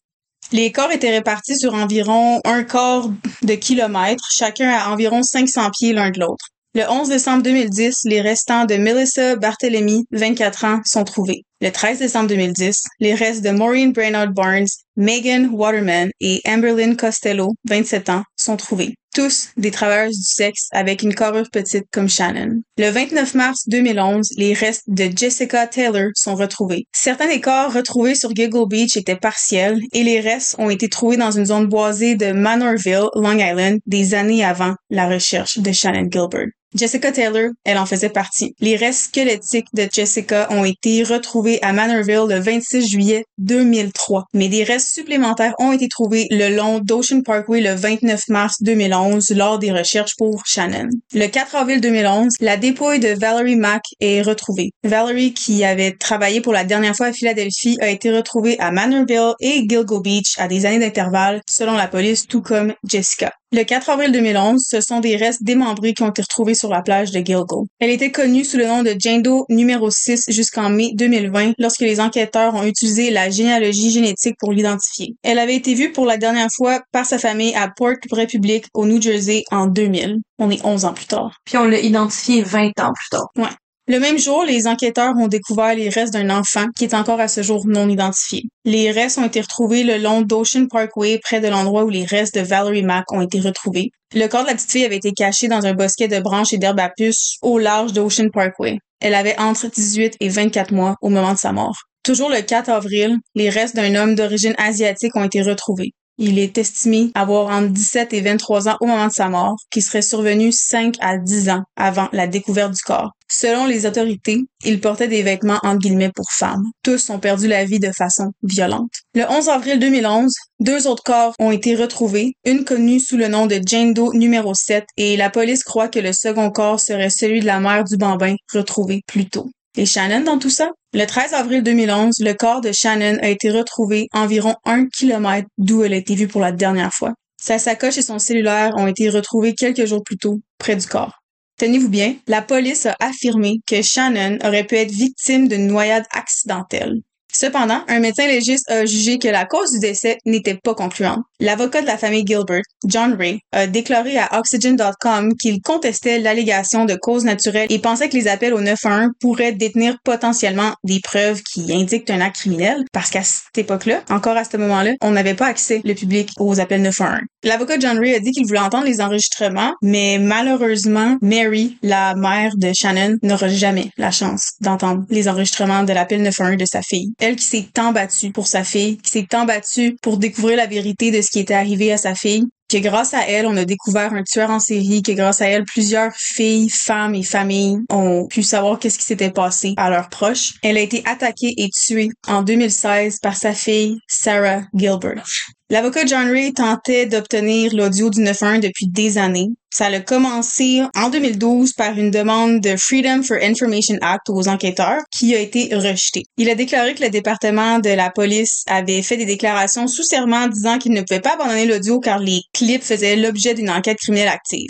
Les 0.50 0.72
corps 0.72 0.90
étaient 0.90 1.10
répartis 1.10 1.58
sur 1.58 1.74
environ 1.74 2.40
un 2.44 2.64
quart 2.64 3.10
de 3.42 3.54
kilomètre, 3.54 4.24
chacun 4.30 4.70
à 4.70 4.90
environ 4.90 5.22
500 5.22 5.70
pieds 5.78 5.92
l'un 5.92 6.10
de 6.10 6.20
l'autre. 6.20 6.46
Le 6.74 6.88
11 6.88 7.08
décembre 7.08 7.42
2010, 7.42 7.94
les 8.04 8.22
restants 8.22 8.64
de 8.64 8.76
Melissa 8.76 9.36
Barthélemy, 9.36 10.04
24 10.12 10.64
ans, 10.64 10.80
sont 10.86 11.04
trouvés. 11.04 11.42
Le 11.60 11.70
13 11.70 11.98
décembre 11.98 12.28
2010, 12.28 12.84
les 13.00 13.14
restes 13.14 13.44
de 13.44 13.50
Maureen 13.50 13.92
Brainard 13.92 14.28
Barnes, 14.28 14.68
Megan 14.96 15.50
Waterman 15.52 16.10
et 16.20 16.40
Amberlyn 16.46 16.94
Costello, 16.94 17.52
27 17.68 18.08
ans, 18.08 18.22
sont 18.36 18.56
trouvés. 18.56 18.94
Tous 19.14 19.48
des 19.56 19.72
travailleurs 19.72 20.10
du 20.10 20.22
sexe 20.22 20.68
avec 20.70 21.02
une 21.02 21.14
carrure 21.14 21.50
petite 21.50 21.86
comme 21.90 22.08
Shannon. 22.08 22.62
Le 22.78 22.90
29 22.90 23.34
mars 23.34 23.68
2011, 23.68 24.28
les 24.36 24.52
restes 24.52 24.84
de 24.86 25.10
Jessica 25.14 25.66
Taylor 25.66 26.10
sont 26.14 26.36
retrouvés. 26.36 26.86
Certains 26.92 27.28
des 27.28 27.40
corps 27.40 27.72
retrouvés 27.72 28.14
sur 28.14 28.34
Giggle 28.34 28.68
Beach 28.68 28.96
étaient 28.96 29.16
partiels 29.16 29.80
et 29.92 30.04
les 30.04 30.20
restes 30.20 30.54
ont 30.58 30.70
été 30.70 30.88
trouvés 30.88 31.16
dans 31.16 31.32
une 31.32 31.46
zone 31.46 31.66
boisée 31.66 32.14
de 32.14 32.30
Manorville, 32.30 33.08
Long 33.14 33.38
Island, 33.38 33.80
des 33.86 34.14
années 34.14 34.44
avant 34.44 34.74
la 34.90 35.08
recherche 35.08 35.58
de 35.58 35.72
Shannon 35.72 36.08
Gilbert. 36.10 36.46
Jessica 36.76 37.10
Taylor, 37.10 37.50
elle 37.64 37.78
en 37.78 37.86
faisait 37.86 38.10
partie. 38.10 38.54
Les 38.60 38.76
restes 38.76 39.06
squelettiques 39.06 39.66
de 39.74 39.88
Jessica 39.92 40.46
ont 40.50 40.64
été 40.64 41.02
retrouvés 41.02 41.58
à 41.62 41.72
Manorville 41.72 42.26
le 42.28 42.38
26 42.38 42.88
juillet 42.88 43.24
2003, 43.38 44.26
mais 44.34 44.48
des 44.48 44.62
restes 44.62 44.94
supplémentaires 44.94 45.54
ont 45.58 45.72
été 45.72 45.88
trouvés 45.88 46.28
le 46.30 46.54
long 46.54 46.78
d'Ocean 46.78 47.22
Parkway 47.22 47.60
le 47.60 47.74
29 47.74 48.28
mars 48.28 48.56
2011 48.60 49.30
lors 49.30 49.58
des 49.58 49.72
recherches 49.72 50.14
pour 50.16 50.46
Shannon. 50.46 50.88
Le 51.12 51.26
4 51.26 51.56
avril 51.56 51.80
2011, 51.80 52.34
la 52.40 52.56
dépouille 52.56 53.00
de 53.00 53.18
Valerie 53.18 53.56
Mack 53.56 53.82
est 54.00 54.22
retrouvée. 54.22 54.70
Valerie, 54.84 55.34
qui 55.34 55.64
avait 55.64 55.92
travaillé 55.92 56.40
pour 56.40 56.52
la 56.52 56.62
dernière 56.62 56.94
fois 56.94 57.06
à 57.06 57.12
Philadelphie, 57.12 57.78
a 57.80 57.88
été 57.88 58.12
retrouvée 58.12 58.58
à 58.60 58.70
Manorville 58.70 59.34
et 59.40 59.64
Gilgo 59.68 60.00
Beach 60.00 60.34
à 60.38 60.46
des 60.46 60.66
années 60.66 60.78
d'intervalle, 60.78 61.40
selon 61.50 61.74
la 61.74 61.88
police, 61.88 62.28
tout 62.28 62.42
comme 62.42 62.74
Jessica. 62.84 63.32
Le 63.52 63.64
4 63.64 63.90
avril 63.90 64.12
2011, 64.12 64.64
ce 64.64 64.80
sont 64.80 65.00
des 65.00 65.16
restes 65.16 65.42
démembrés 65.42 65.92
qui 65.92 66.04
ont 66.04 66.10
été 66.10 66.22
retrouvés 66.22 66.54
sur 66.54 66.68
la 66.68 66.82
plage 66.82 67.10
de 67.10 67.18
Gilgo. 67.18 67.66
Elle 67.80 67.90
était 67.90 68.12
connue 68.12 68.44
sous 68.44 68.56
le 68.56 68.64
nom 68.64 68.84
de 68.84 68.94
Jane 68.96 69.22
Doe 69.22 69.44
numéro 69.48 69.90
6 69.90 70.26
jusqu'en 70.28 70.70
mai 70.70 70.92
2020 70.94 71.54
lorsque 71.58 71.80
les 71.80 71.98
enquêteurs 71.98 72.54
ont 72.54 72.62
utilisé 72.62 73.10
la 73.10 73.28
généalogie 73.28 73.90
génétique 73.90 74.36
pour 74.38 74.52
l'identifier. 74.52 75.16
Elle 75.24 75.40
avait 75.40 75.56
été 75.56 75.74
vue 75.74 75.90
pour 75.90 76.06
la 76.06 76.16
dernière 76.16 76.46
fois 76.56 76.80
par 76.92 77.04
sa 77.04 77.18
famille 77.18 77.52
à 77.56 77.68
Port 77.76 77.96
Republic 78.12 78.66
au 78.72 78.86
New 78.86 79.02
Jersey 79.02 79.42
en 79.50 79.66
2000. 79.66 80.18
On 80.38 80.48
est 80.48 80.64
11 80.64 80.84
ans 80.84 80.94
plus 80.94 81.06
tard. 81.06 81.36
Puis 81.44 81.56
on 81.56 81.64
l'a 81.64 81.80
identifié 81.80 82.42
20 82.42 82.78
ans 82.78 82.92
plus 82.94 83.08
tard. 83.10 83.26
Ouais. 83.36 83.50
Le 83.90 83.98
même 83.98 84.18
jour, 84.18 84.44
les 84.44 84.68
enquêteurs 84.68 85.16
ont 85.16 85.26
découvert 85.26 85.74
les 85.74 85.88
restes 85.88 86.12
d'un 86.12 86.30
enfant 86.30 86.66
qui 86.76 86.84
est 86.84 86.94
encore 86.94 87.18
à 87.18 87.26
ce 87.26 87.42
jour 87.42 87.66
non 87.66 87.88
identifié. 87.88 88.44
Les 88.64 88.92
restes 88.92 89.18
ont 89.18 89.26
été 89.26 89.40
retrouvés 89.40 89.82
le 89.82 89.98
long 89.98 90.22
d'Ocean 90.22 90.68
Parkway, 90.70 91.18
près 91.18 91.40
de 91.40 91.48
l'endroit 91.48 91.82
où 91.82 91.88
les 91.88 92.04
restes 92.04 92.36
de 92.36 92.40
Valerie 92.40 92.84
Mack 92.84 93.10
ont 93.10 93.20
été 93.20 93.40
retrouvés. 93.40 93.90
Le 94.14 94.28
corps 94.28 94.42
de 94.42 94.46
la 94.46 94.54
petite 94.54 94.70
fille 94.70 94.84
avait 94.84 94.98
été 94.98 95.10
caché 95.10 95.48
dans 95.48 95.66
un 95.66 95.74
bosquet 95.74 96.06
de 96.06 96.20
branches 96.20 96.52
et 96.52 96.58
d'herbes 96.58 96.78
à 96.78 96.88
puce 96.88 97.34
au 97.42 97.58
large 97.58 97.92
d'Ocean 97.92 98.28
Parkway. 98.32 98.78
Elle 99.00 99.14
avait 99.14 99.36
entre 99.40 99.68
18 99.68 100.18
et 100.20 100.28
24 100.28 100.72
mois 100.72 100.94
au 101.02 101.08
moment 101.08 101.32
de 101.32 101.38
sa 101.38 101.50
mort. 101.50 101.74
Toujours 102.04 102.30
le 102.30 102.42
4 102.42 102.68
avril, 102.68 103.16
les 103.34 103.50
restes 103.50 103.74
d'un 103.74 103.96
homme 103.96 104.14
d'origine 104.14 104.54
asiatique 104.56 105.16
ont 105.16 105.24
été 105.24 105.42
retrouvés. 105.42 105.90
Il 106.22 106.38
est 106.38 106.58
estimé 106.58 107.10
avoir 107.14 107.48
entre 107.48 107.70
17 107.70 108.12
et 108.12 108.20
23 108.20 108.68
ans 108.68 108.76
au 108.82 108.86
moment 108.86 109.06
de 109.06 109.12
sa 109.12 109.30
mort, 109.30 109.56
qui 109.70 109.80
serait 109.80 110.02
survenu 110.02 110.52
5 110.52 110.96
à 111.00 111.16
10 111.16 111.48
ans 111.48 111.62
avant 111.76 112.10
la 112.12 112.26
découverte 112.26 112.74
du 112.74 112.82
corps. 112.82 113.12
Selon 113.32 113.64
les 113.64 113.86
autorités, 113.86 114.40
il 114.62 114.80
portait 114.82 115.08
des 115.08 115.22
vêtements 115.22 115.60
entre 115.62 115.78
guillemets 115.78 116.12
pour 116.14 116.26
femmes. 116.30 116.64
Tous 116.82 117.08
ont 117.08 117.20
perdu 117.20 117.48
la 117.48 117.64
vie 117.64 117.78
de 117.78 117.90
façon 117.96 118.32
violente. 118.42 118.90
Le 119.14 119.24
11 119.30 119.48
avril 119.48 119.78
2011, 119.78 120.30
deux 120.60 120.86
autres 120.86 121.04
corps 121.04 121.32
ont 121.38 121.52
été 121.52 121.74
retrouvés, 121.74 122.34
une 122.44 122.64
connue 122.64 123.00
sous 123.00 123.16
le 123.16 123.28
nom 123.28 123.46
de 123.46 123.58
Jane 123.64 123.94
Doe 123.94 124.12
numéro 124.12 124.52
7 124.52 124.84
et 124.98 125.16
la 125.16 125.30
police 125.30 125.64
croit 125.64 125.88
que 125.88 126.00
le 126.00 126.12
second 126.12 126.50
corps 126.50 126.80
serait 126.80 127.08
celui 127.08 127.40
de 127.40 127.46
la 127.46 127.60
mère 127.60 127.84
du 127.84 127.96
bambin 127.96 128.34
retrouvé 128.52 129.00
plus 129.06 129.26
tôt. 129.26 129.48
Et 129.80 129.86
Shannon 129.86 130.20
dans 130.20 130.38
tout 130.38 130.50
ça? 130.50 130.72
Le 130.92 131.06
13 131.06 131.32
avril 131.32 131.62
2011, 131.62 132.16
le 132.20 132.34
corps 132.34 132.60
de 132.60 132.70
Shannon 132.70 133.16
a 133.22 133.30
été 133.30 133.50
retrouvé 133.50 134.08
environ 134.12 134.54
un 134.66 134.86
kilomètre 134.86 135.48
d'où 135.56 135.82
elle 135.82 135.94
a 135.94 135.96
été 135.96 136.14
vue 136.14 136.28
pour 136.28 136.42
la 136.42 136.52
dernière 136.52 136.92
fois. 136.92 137.14
Sa 137.40 137.58
sacoche 137.58 137.96
et 137.96 138.02
son 138.02 138.18
cellulaire 138.18 138.74
ont 138.76 138.86
été 138.86 139.08
retrouvés 139.08 139.54
quelques 139.54 139.86
jours 139.86 140.02
plus 140.04 140.18
tôt, 140.18 140.40
près 140.58 140.76
du 140.76 140.86
corps. 140.86 141.14
Tenez-vous 141.56 141.88
bien, 141.88 142.16
la 142.26 142.42
police 142.42 142.84
a 142.84 142.94
affirmé 143.00 143.60
que 143.66 143.80
Shannon 143.80 144.36
aurait 144.44 144.64
pu 144.64 144.74
être 144.74 144.90
victime 144.90 145.48
d'une 145.48 145.68
noyade 145.68 146.04
accidentelle. 146.12 146.96
Cependant, 147.32 147.82
un 147.88 148.00
médecin 148.00 148.26
légiste 148.26 148.70
a 148.70 148.84
jugé 148.84 149.18
que 149.18 149.28
la 149.28 149.44
cause 149.44 149.72
du 149.72 149.78
décès 149.78 150.18
n'était 150.26 150.56
pas 150.56 150.74
concluante. 150.74 151.20
L'avocat 151.40 151.80
de 151.80 151.86
la 151.86 151.96
famille 151.96 152.24
Gilbert, 152.26 152.62
John 152.86 153.14
Ray, 153.14 153.40
a 153.52 153.66
déclaré 153.66 154.18
à 154.18 154.38
Oxygen.com 154.38 155.34
qu'il 155.36 155.62
contestait 155.62 156.18
l'allégation 156.18 156.84
de 156.84 156.94
cause 156.94 157.24
naturelle 157.24 157.66
et 157.70 157.78
pensait 157.78 158.08
que 158.08 158.16
les 158.16 158.28
appels 158.28 158.52
au 158.52 158.60
911 158.60 159.10
pourraient 159.20 159.52
détenir 159.52 159.96
potentiellement 160.04 160.74
des 160.84 161.00
preuves 161.00 161.42
qui 161.42 161.72
indiquent 161.72 162.10
un 162.10 162.20
acte 162.20 162.36
criminel, 162.36 162.84
parce 162.92 163.10
qu'à 163.10 163.22
cette 163.22 163.56
époque-là, 163.56 164.02
encore 164.10 164.36
à 164.36 164.44
ce 164.44 164.56
moment-là, 164.56 164.92
on 165.00 165.10
n'avait 165.10 165.34
pas 165.34 165.46
accès, 165.46 165.80
le 165.84 165.94
public, 165.94 166.30
aux 166.38 166.60
appels 166.60 166.82
911. 166.82 167.20
L'avocat 167.42 167.78
John 167.78 167.98
Ray 167.98 168.14
a 168.14 168.20
dit 168.20 168.32
qu'il 168.32 168.46
voulait 168.46 168.58
entendre 168.58 168.84
les 168.84 169.00
enregistrements, 169.00 169.72
mais 169.82 170.18
malheureusement, 170.20 171.16
Mary, 171.22 171.78
la 171.82 172.14
mère 172.14 172.52
de 172.56 172.72
Shannon, 172.74 173.16
n'aura 173.22 173.48
jamais 173.48 173.90
la 173.96 174.10
chance 174.10 174.52
d'entendre 174.60 175.04
les 175.08 175.28
enregistrements 175.28 175.84
de 175.84 175.92
l'appel 175.92 176.22
911 176.22 176.58
de 176.58 176.66
sa 176.66 176.82
fille. 176.82 177.12
Elle 177.20 177.36
qui 177.36 177.44
s'est 177.44 177.68
tant 177.72 177.92
battue 177.92 178.32
pour 178.32 178.46
sa 178.46 178.64
fille, 178.64 178.96
qui 178.96 179.10
s'est 179.10 179.26
tant 179.28 179.44
battue 179.44 179.96
pour 180.02 180.16
découvrir 180.16 180.56
la 180.56 180.66
vérité 180.66 181.10
de 181.10 181.20
ce 181.20 181.30
qui 181.30 181.38
était 181.38 181.54
arrivé 181.54 181.92
à 181.92 181.98
sa 181.98 182.14
fille, 182.14 182.46
que 182.70 182.78
grâce 182.78 183.14
à 183.14 183.26
elle, 183.26 183.46
on 183.46 183.56
a 183.56 183.64
découvert 183.64 184.12
un 184.12 184.22
tueur 184.22 184.50
en 184.50 184.60
série, 184.60 185.02
que 185.02 185.12
grâce 185.12 185.42
à 185.42 185.46
elle, 185.46 185.64
plusieurs 185.64 186.12
filles, 186.14 186.68
femmes 186.70 187.14
et 187.14 187.22
familles 187.22 187.78
ont 187.90 188.26
pu 188.26 188.42
savoir 188.42 188.78
qu'est-ce 188.78 188.98
qui 188.98 189.04
s'était 189.04 189.30
passé 189.30 189.74
à 189.76 189.90
leurs 189.90 190.08
proches. 190.08 190.54
Elle 190.62 190.76
a 190.76 190.80
été 190.80 191.02
attaquée 191.04 191.52
et 191.56 191.68
tuée 191.70 192.10
en 192.28 192.42
2016 192.42 193.18
par 193.20 193.36
sa 193.36 193.52
fille, 193.52 193.98
Sarah 194.06 194.62
Gilbert. 194.74 195.26
L'avocat 195.70 196.04
John 196.04 196.28
Ray 196.28 196.52
tentait 196.52 197.06
d'obtenir 197.06 197.72
l'audio 197.72 198.10
du 198.10 198.22
911 198.22 198.60
depuis 198.60 198.88
des 198.88 199.18
années. 199.18 199.50
Ça 199.72 199.86
a 199.86 200.00
commencé 200.00 200.82
en 200.96 201.10
2012 201.10 201.74
par 201.74 201.96
une 201.96 202.10
demande 202.10 202.60
de 202.60 202.74
Freedom 202.76 203.22
for 203.22 203.36
Information 203.40 203.94
Act 204.02 204.28
aux 204.30 204.48
enquêteurs 204.48 205.00
qui 205.16 205.32
a 205.36 205.38
été 205.38 205.72
rejetée. 205.72 206.24
Il 206.36 206.50
a 206.50 206.56
déclaré 206.56 206.96
que 206.96 207.04
le 207.04 207.10
département 207.10 207.78
de 207.78 207.90
la 207.90 208.10
police 208.10 208.64
avait 208.66 209.02
fait 209.02 209.16
des 209.16 209.26
déclarations 209.26 209.86
sous 209.86 210.02
serment 210.02 210.48
disant 210.48 210.78
qu'il 210.78 210.90
ne 210.90 211.02
pouvait 211.02 211.20
pas 211.20 211.34
abandonner 211.34 211.66
l'audio 211.66 212.00
car 212.00 212.18
les 212.18 212.40
clips 212.60 212.84
faisaient 212.84 213.16
l'objet 213.16 213.54
d'une 213.54 213.70
enquête 213.70 213.98
criminelle 213.98 214.28
active. 214.28 214.68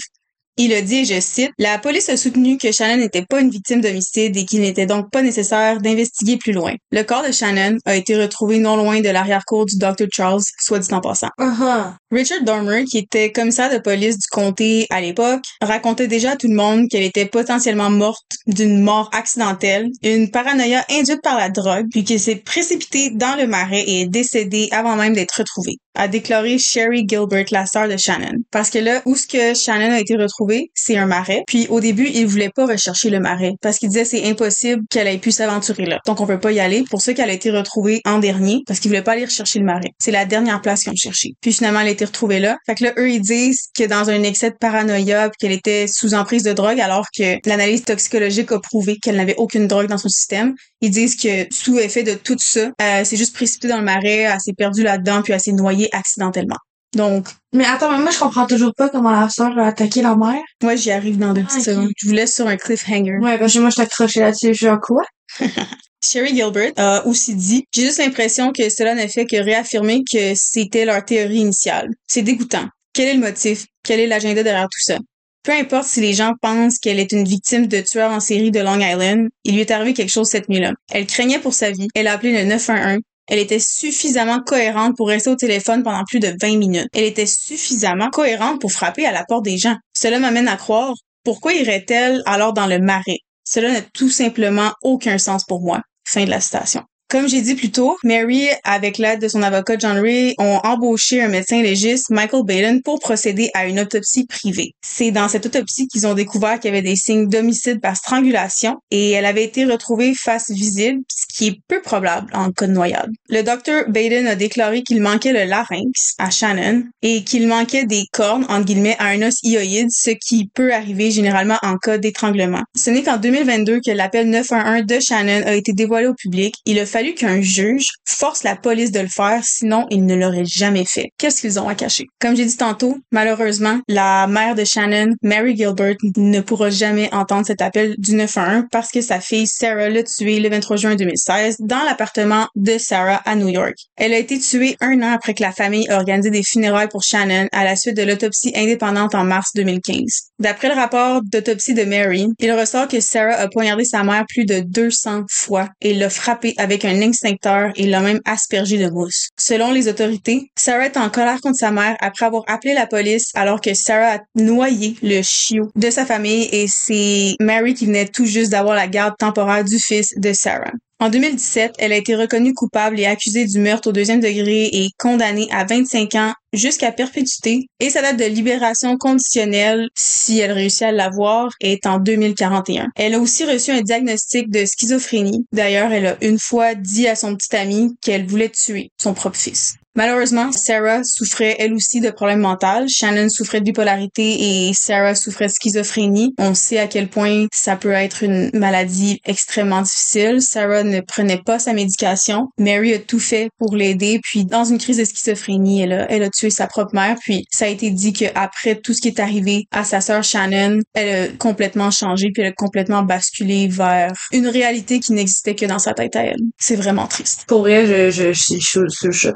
Il 0.56 0.72
a 0.74 0.82
dit, 0.82 0.96
et 0.96 1.04
je 1.04 1.20
cite, 1.20 1.50
La 1.58 1.78
police 1.78 2.08
a 2.08 2.16
soutenu 2.16 2.56
que 2.58 2.70
Shannon 2.70 2.98
n'était 2.98 3.24
pas 3.24 3.40
une 3.40 3.50
victime 3.50 3.80
d'homicide 3.80 4.36
et 4.36 4.44
qu'il 4.44 4.60
n'était 4.60 4.86
donc 4.86 5.10
pas 5.10 5.22
nécessaire 5.22 5.80
d'investiguer 5.80 6.36
plus 6.36 6.52
loin. 6.52 6.74
Le 6.92 7.02
corps 7.02 7.26
de 7.26 7.32
Shannon 7.32 7.78
a 7.84 7.96
été 7.96 8.16
retrouvé 8.16 8.58
non 8.58 8.76
loin 8.76 9.00
de 9.00 9.08
l'arrière-cour 9.08 9.66
du 9.66 9.76
Dr. 9.76 10.06
Charles, 10.12 10.42
soit 10.58 10.78
dit 10.78 10.92
en 10.92 11.00
passant. 11.00 11.30
Uh-huh. 11.38 11.94
Richard 12.12 12.42
Dormer, 12.42 12.84
qui 12.84 12.98
était 12.98 13.30
commissaire 13.30 13.72
de 13.72 13.78
police 13.78 14.18
du 14.18 14.26
comté 14.28 14.86
à 14.90 15.00
l'époque, 15.00 15.42
racontait 15.60 16.08
déjà 16.08 16.32
à 16.32 16.36
tout 16.36 16.48
le 16.48 16.54
monde 16.54 16.88
qu'elle 16.88 17.04
était 17.04 17.26
potentiellement 17.26 17.90
morte 17.90 18.26
d'une 18.46 18.82
mort 18.82 19.10
accidentelle, 19.12 19.88
une 20.02 20.30
paranoïa 20.30 20.84
induite 20.90 21.22
par 21.22 21.38
la 21.38 21.50
drogue, 21.50 21.86
puis 21.90 22.02
qu'elle 22.02 22.18
s'est 22.18 22.36
précipitée 22.36 23.10
dans 23.10 23.36
le 23.36 23.46
marais 23.46 23.82
et 23.82 24.00
est 24.02 24.08
décédée 24.08 24.68
avant 24.72 24.96
même 24.96 25.14
d'être 25.14 25.38
retrouvée 25.38 25.78
a 25.94 26.08
déclaré 26.08 26.58
Sherry 26.58 27.04
Gilbert, 27.06 27.46
la 27.50 27.66
sœur 27.66 27.88
de 27.88 27.96
Shannon. 27.96 28.38
Parce 28.50 28.70
que 28.70 28.78
là, 28.78 29.02
où 29.06 29.16
ce 29.16 29.26
que 29.26 29.54
Shannon 29.54 29.92
a 29.92 30.00
été 30.00 30.16
retrouvée, 30.16 30.70
c'est 30.74 30.96
un 30.96 31.06
marais. 31.06 31.42
Puis 31.46 31.66
au 31.68 31.80
début, 31.80 32.08
il 32.08 32.26
voulait 32.26 32.50
pas 32.54 32.66
rechercher 32.66 33.10
le 33.10 33.20
marais 33.20 33.52
parce 33.60 33.78
qu'il 33.78 33.88
disait 33.88 34.04
c'est 34.04 34.24
impossible 34.24 34.82
qu'elle 34.90 35.08
ait 35.08 35.18
pu 35.18 35.30
s'aventurer 35.30 35.86
là. 35.86 35.98
Donc 36.06 36.20
on 36.20 36.26
peut 36.26 36.40
pas 36.40 36.52
y 36.52 36.60
aller. 36.60 36.84
Pour 36.88 37.02
ça 37.02 37.12
qu'elle 37.12 37.30
a 37.30 37.32
été 37.32 37.50
retrouvée 37.50 38.00
en 38.06 38.18
dernier 38.18 38.62
parce 38.66 38.80
qu'ils 38.80 38.90
voulaient 38.90 39.02
pas 39.02 39.12
aller 39.12 39.24
rechercher 39.24 39.58
le 39.58 39.64
marais. 39.64 39.90
C'est 39.98 40.12
la 40.12 40.24
dernière 40.24 40.60
place 40.60 40.84
qu'ils 40.84 40.92
ont 40.92 40.96
cherché. 40.96 41.30
Puis 41.40 41.52
finalement, 41.52 41.82
été 42.00 42.04
retrouvée 42.06 42.40
là. 42.40 42.56
Fait 42.66 42.74
que 42.74 42.84
là, 42.84 42.92
eux, 42.98 43.10
ils 43.10 43.20
disent 43.20 43.68
que 43.76 43.84
dans 43.84 44.10
un 44.10 44.22
excès 44.22 44.50
de 44.50 44.56
paranoïa 44.58 45.28
puis 45.30 45.36
qu'elle 45.38 45.52
était 45.56 45.86
sous 45.86 46.14
emprise 46.14 46.42
de 46.42 46.52
drogue 46.52 46.80
alors 46.80 47.06
que 47.16 47.36
l'analyse 47.48 47.84
toxicologique 47.84 48.52
a 48.52 48.58
prouvé 48.60 48.96
qu'elle 49.02 49.16
n'avait 49.16 49.36
aucune 49.36 49.66
drogue 49.66 49.86
dans 49.86 49.98
son 49.98 50.08
système. 50.08 50.54
Ils 50.80 50.90
disent 50.90 51.16
que 51.16 51.46
sous 51.52 51.78
effet 51.78 52.02
de 52.02 52.14
tout 52.14 52.36
ça, 52.38 52.70
euh, 52.82 53.02
c'est 53.04 53.16
juste 53.16 53.34
précipité 53.34 53.68
dans 53.68 53.78
le 53.78 53.84
marais, 53.84 54.26
elle 54.32 54.40
s'est 54.40 54.54
perdue 54.56 54.82
là-dedans 54.82 55.22
puis 55.22 55.32
elle 55.32 55.40
s'est 55.40 55.52
noyée 55.52 55.88
accidentellement. 55.92 56.56
Donc, 56.96 57.28
Mais 57.52 57.64
attends, 57.66 57.92
mais 57.92 57.98
moi, 58.02 58.10
je 58.10 58.18
comprends 58.18 58.46
toujours 58.46 58.72
pas 58.76 58.88
comment 58.88 59.12
la 59.12 59.28
sœur 59.28 59.56
a 59.58 59.66
attaqué 59.68 60.02
la 60.02 60.16
mère. 60.16 60.40
moi, 60.62 60.74
j'y 60.74 60.90
arrive 60.90 61.18
dans 61.18 61.32
deux 61.32 61.42
Ah, 61.44 61.48
petites 61.48 61.68
ok. 61.68 61.74
secondes. 61.74 61.90
Je 61.96 62.08
vous 62.08 62.14
laisse 62.14 62.34
sur 62.34 62.48
un 62.48 62.56
cliffhanger. 62.56 63.18
Ouais, 63.20 63.38
parce 63.38 63.54
que 63.54 63.58
moi, 63.60 63.70
je 63.70 63.76
t'accrochais 63.76 64.20
là-dessus. 64.20 64.54
Genre, 64.54 64.78
quoi? 64.80 65.02
Sherry 66.02 66.34
Gilbert 66.34 66.72
a 66.76 67.06
aussi 67.06 67.34
dit 67.34 67.64
J'ai 67.74 67.82
juste 67.82 67.98
l'impression 67.98 68.52
que 68.52 68.68
cela 68.70 68.94
ne 68.94 69.06
fait 69.06 69.26
que 69.26 69.36
réaffirmer 69.36 70.02
que 70.10 70.32
c'était 70.34 70.84
leur 70.84 71.04
théorie 71.04 71.38
initiale. 71.38 71.90
C'est 72.06 72.22
dégoûtant. 72.22 72.68
Quel 72.92 73.08
est 73.08 73.14
le 73.14 73.20
motif? 73.20 73.66
Quel 73.84 74.00
est 74.00 74.06
l'agenda 74.06 74.42
derrière 74.42 74.68
tout 74.68 74.80
ça? 74.80 74.98
Peu 75.42 75.52
importe 75.52 75.86
si 75.86 76.00
les 76.00 76.12
gens 76.12 76.32
pensent 76.40 76.78
qu'elle 76.78 76.98
est 76.98 77.12
une 77.12 77.24
victime 77.24 77.66
de 77.66 77.80
tueurs 77.80 78.10
en 78.10 78.20
série 78.20 78.50
de 78.50 78.60
Long 78.60 78.78
Island, 78.78 79.28
il 79.44 79.54
lui 79.54 79.60
est 79.60 79.70
arrivé 79.70 79.94
quelque 79.94 80.10
chose 80.10 80.28
cette 80.28 80.48
nuit-là. 80.48 80.72
Elle 80.90 81.06
craignait 81.06 81.38
pour 81.38 81.54
sa 81.54 81.70
vie. 81.70 81.88
Elle 81.94 82.08
a 82.08 82.12
appelé 82.12 82.32
le 82.32 82.44
911. 82.44 82.98
Elle 83.28 83.38
était 83.38 83.60
suffisamment 83.60 84.40
cohérente 84.40 84.96
pour 84.96 85.08
rester 85.08 85.30
au 85.30 85.36
téléphone 85.36 85.82
pendant 85.82 86.04
plus 86.04 86.18
de 86.18 86.34
20 86.40 86.58
minutes. 86.58 86.88
Elle 86.92 87.04
était 87.04 87.26
suffisamment 87.26 88.10
cohérente 88.10 88.60
pour 88.60 88.72
frapper 88.72 89.06
à 89.06 89.12
la 89.12 89.24
porte 89.24 89.44
des 89.44 89.56
gens. 89.56 89.76
Cela 89.96 90.18
m'amène 90.18 90.48
à 90.48 90.56
croire, 90.56 90.94
pourquoi 91.24 91.54
irait-elle 91.54 92.22
alors 92.26 92.52
dans 92.52 92.66
le 92.66 92.78
marais? 92.78 93.18
Cela 93.44 93.72
n'a 93.72 93.82
tout 93.82 94.10
simplement 94.10 94.72
aucun 94.82 95.18
sens 95.18 95.44
pour 95.44 95.62
moi. 95.62 95.80
Fin 96.12 96.24
de 96.24 96.30
la 96.30 96.40
citation. 96.40 96.89
Comme 97.10 97.28
j'ai 97.28 97.40
dit 97.40 97.56
plus 97.56 97.72
tôt, 97.72 97.96
Mary, 98.04 98.46
avec 98.62 98.96
l'aide 98.96 99.20
de 99.20 99.26
son 99.26 99.42
avocat 99.42 99.74
John 99.76 99.98
Ray, 99.98 100.32
ont 100.38 100.60
embauché 100.62 101.20
un 101.20 101.26
médecin 101.26 101.60
légiste, 101.60 102.08
Michael 102.10 102.44
Baden, 102.44 102.82
pour 102.82 103.00
procéder 103.00 103.50
à 103.52 103.66
une 103.66 103.80
autopsie 103.80 104.26
privée. 104.26 104.74
C'est 104.80 105.10
dans 105.10 105.26
cette 105.26 105.44
autopsie 105.44 105.88
qu'ils 105.88 106.06
ont 106.06 106.14
découvert 106.14 106.60
qu'il 106.60 106.70
y 106.70 106.72
avait 106.72 106.88
des 106.88 106.94
signes 106.94 107.28
d'homicide 107.28 107.80
par 107.80 107.96
strangulation 107.96 108.76
et 108.92 109.10
elle 109.10 109.24
avait 109.24 109.42
été 109.42 109.64
retrouvée 109.64 110.14
face 110.14 110.52
visible, 110.52 111.00
ce 111.08 111.36
qui 111.36 111.48
est 111.48 111.60
peu 111.66 111.82
probable 111.82 112.30
en 112.32 112.52
cas 112.52 112.68
de 112.68 112.72
noyade. 112.72 113.10
Le 113.28 113.42
docteur 113.42 113.88
Baden 113.88 114.28
a 114.28 114.36
déclaré 114.36 114.84
qu'il 114.84 115.02
manquait 115.02 115.32
le 115.32 115.50
larynx 115.50 116.14
à 116.18 116.30
Shannon 116.30 116.84
et 117.02 117.24
qu'il 117.24 117.48
manquait 117.48 117.86
des 117.86 118.04
cornes, 118.12 118.46
entre 118.48 118.66
guillemets, 118.66 118.96
à 119.00 119.06
un 119.06 119.22
os 119.22 119.40
hyoïde, 119.42 119.90
ce 119.90 120.10
qui 120.10 120.48
peut 120.54 120.72
arriver 120.72 121.10
généralement 121.10 121.58
en 121.62 121.76
cas 121.76 121.98
d'étranglement. 121.98 122.62
Ce 122.76 122.88
n'est 122.90 123.02
qu'en 123.02 123.16
2022 123.16 123.80
que 123.84 123.90
l'appel 123.90 124.30
911 124.30 124.86
de 124.86 125.00
Shannon 125.00 125.42
a 125.44 125.54
été 125.54 125.72
dévoilé 125.72 126.06
au 126.06 126.14
public. 126.14 126.54
Fallu 127.00 127.14
qu'un 127.14 127.40
juge 127.40 127.88
force 128.06 128.42
la 128.42 128.56
police 128.56 128.92
de 128.92 129.00
le 129.00 129.08
faire, 129.08 129.40
sinon 129.42 129.86
il 129.88 130.04
ne 130.04 130.14
l'aurait 130.14 130.44
jamais 130.44 130.84
fait. 130.84 131.08
Qu'est-ce 131.16 131.40
qu'ils 131.40 131.58
ont 131.58 131.66
à 131.66 131.74
cacher? 131.74 132.04
Comme 132.20 132.36
j'ai 132.36 132.44
dit 132.44 132.56
tantôt, 132.58 132.98
malheureusement, 133.10 133.78
la 133.88 134.26
mère 134.26 134.54
de 134.54 134.64
Shannon, 134.64 135.14
Mary 135.22 135.56
Gilbert, 135.56 135.96
ne 136.18 136.40
pourra 136.40 136.68
jamais 136.68 137.08
entendre 137.14 137.46
cet 137.46 137.62
appel 137.62 137.94
du 137.96 138.14
911 138.14 138.64
parce 138.70 138.90
que 138.90 139.00
sa 139.00 139.18
fille 139.18 139.46
Sarah 139.46 139.88
l'a 139.88 140.02
tué 140.02 140.40
le 140.40 140.50
23 140.50 140.76
juin 140.76 140.94
2016 140.94 141.56
dans 141.60 141.82
l'appartement 141.84 142.48
de 142.54 142.76
Sarah 142.76 143.22
à 143.24 143.34
New 143.34 143.48
York. 143.48 143.76
Elle 143.96 144.12
a 144.12 144.18
été 144.18 144.38
tuée 144.38 144.76
un 144.82 145.00
an 145.02 145.12
après 145.12 145.32
que 145.32 145.42
la 145.42 145.52
famille 145.52 145.88
a 145.88 145.96
organisé 145.96 146.28
des 146.28 146.42
funérailles 146.42 146.88
pour 146.88 147.02
Shannon 147.02 147.48
à 147.52 147.64
la 147.64 147.76
suite 147.76 147.96
de 147.96 148.02
l'autopsie 148.02 148.52
indépendante 148.54 149.14
en 149.14 149.24
mars 149.24 149.52
2015. 149.54 150.32
D'après 150.38 150.68
le 150.68 150.74
rapport 150.74 151.22
d'autopsie 151.22 151.72
de 151.72 151.84
Mary, 151.84 152.26
il 152.38 152.52
ressort 152.52 152.88
que 152.88 153.00
Sarah 153.00 153.36
a 153.36 153.48
poignardé 153.48 153.84
sa 153.84 154.02
mère 154.02 154.26
plus 154.28 154.44
de 154.44 154.60
200 154.60 155.24
fois 155.30 155.68
et 155.80 155.94
l'a 155.94 156.10
frappée 156.10 156.52
avec 156.58 156.84
un 156.84 156.89
extincteur 156.96 157.72
et 157.76 157.86
l'a 157.86 158.00
même 158.00 158.20
aspergé 158.24 158.78
de 158.78 158.90
mousse. 158.90 159.28
Selon 159.38 159.72
les 159.72 159.88
autorités, 159.88 160.50
Sarah 160.56 160.86
est 160.86 160.96
en 160.96 161.10
colère 161.10 161.40
contre 161.40 161.56
sa 161.56 161.70
mère 161.70 161.96
après 162.00 162.26
avoir 162.26 162.44
appelé 162.46 162.74
la 162.74 162.86
police 162.86 163.30
alors 163.34 163.60
que 163.60 163.74
Sarah 163.74 164.14
a 164.14 164.18
noyé 164.34 164.96
le 165.02 165.20
chiot 165.22 165.70
de 165.74 165.90
sa 165.90 166.06
famille 166.06 166.48
et 166.52 166.66
c'est 166.68 167.34
Mary 167.40 167.74
qui 167.74 167.86
venait 167.86 168.06
tout 168.06 168.26
juste 168.26 168.50
d'avoir 168.50 168.74
la 168.74 168.88
garde 168.88 169.14
temporaire 169.18 169.64
du 169.64 169.78
fils 169.78 170.14
de 170.16 170.32
Sarah. 170.32 170.72
En 171.02 171.08
2017, 171.08 171.76
elle 171.78 171.94
a 171.94 171.96
été 171.96 172.14
reconnue 172.14 172.52
coupable 172.52 173.00
et 173.00 173.06
accusée 173.06 173.46
du 173.46 173.58
meurtre 173.58 173.88
au 173.88 173.92
deuxième 173.92 174.20
degré 174.20 174.66
et 174.66 174.90
condamnée 174.98 175.48
à 175.50 175.64
25 175.64 176.14
ans 176.16 176.34
jusqu'à 176.52 176.92
perpétuité. 176.92 177.68
Et 177.80 177.88
sa 177.88 178.02
date 178.02 178.18
de 178.18 178.26
libération 178.26 178.98
conditionnelle, 178.98 179.88
si 179.94 180.40
elle 180.40 180.52
réussit 180.52 180.82
à 180.82 180.92
l'avoir, 180.92 181.52
est 181.62 181.86
en 181.86 182.00
2041. 182.00 182.88
Elle 182.96 183.14
a 183.14 183.18
aussi 183.18 183.46
reçu 183.46 183.70
un 183.70 183.80
diagnostic 183.80 184.50
de 184.50 184.66
schizophrénie. 184.66 185.46
D'ailleurs, 185.52 185.90
elle 185.90 186.06
a 186.06 186.16
une 186.22 186.38
fois 186.38 186.74
dit 186.74 187.08
à 187.08 187.16
son 187.16 187.34
petit 187.34 187.56
ami 187.56 187.96
qu'elle 188.02 188.26
voulait 188.26 188.50
tuer 188.50 188.90
son 189.00 189.14
propre 189.14 189.38
fils. 189.38 189.79
Malheureusement, 189.96 190.52
Sarah 190.52 191.02
souffrait 191.02 191.56
elle 191.58 191.72
aussi 191.74 192.00
de 192.00 192.10
problèmes 192.10 192.40
mentaux. 192.40 192.86
Shannon 192.88 193.28
souffrait 193.28 193.60
de 193.60 193.64
bipolarité 193.64 194.68
et 194.68 194.72
Sarah 194.72 195.14
souffrait 195.14 195.46
de 195.46 195.52
schizophrénie. 195.52 196.32
On 196.38 196.54
sait 196.54 196.78
à 196.78 196.86
quel 196.86 197.08
point 197.08 197.46
ça 197.52 197.76
peut 197.76 197.90
être 197.90 198.22
une 198.22 198.50
maladie 198.54 199.20
extrêmement 199.26 199.82
difficile. 199.82 200.40
Sarah 200.40 200.84
ne 200.84 201.00
prenait 201.00 201.42
pas 201.44 201.58
sa 201.58 201.72
médication. 201.72 202.48
Mary 202.58 202.94
a 202.94 202.98
tout 202.98 203.18
fait 203.18 203.50
pour 203.58 203.74
l'aider. 203.74 204.20
Puis 204.22 204.44
dans 204.44 204.64
une 204.64 204.78
crise 204.78 204.98
de 204.98 205.04
schizophrénie, 205.04 205.82
elle 205.82 205.92
a, 205.92 206.10
elle 206.10 206.22
a 206.22 206.30
tué 206.30 206.50
sa 206.50 206.66
propre 206.66 206.94
mère. 206.94 207.16
Puis 207.20 207.44
ça 207.50 207.64
a 207.64 207.68
été 207.68 207.90
dit 207.90 208.12
qu'après 208.12 208.76
tout 208.76 208.94
ce 208.94 209.00
qui 209.00 209.08
est 209.08 209.20
arrivé 209.20 209.64
à 209.72 209.84
sa 209.84 210.00
sœur 210.00 210.22
Shannon, 210.22 210.80
elle 210.94 211.30
a 211.30 211.32
complètement 211.36 211.90
changé 211.90 212.30
puis 212.32 212.42
elle 212.42 212.50
a 212.50 212.52
complètement 212.52 213.02
basculé 213.02 213.66
vers 213.68 214.12
une 214.32 214.46
réalité 214.46 215.00
qui 215.00 215.12
n'existait 215.12 215.54
que 215.54 215.66
dans 215.66 215.78
sa 215.78 215.94
tête 215.94 216.14
à 216.14 216.22
elle. 216.22 216.40
C'est 216.58 216.76
vraiment 216.76 217.06
triste. 217.06 217.44
Pour 217.48 217.60
vrai, 217.60 217.86
je, 217.86 218.10
je, 218.10 218.32
je, 218.32 218.56
je, 218.58 218.80
je, 218.88 219.10
je, 219.10 219.28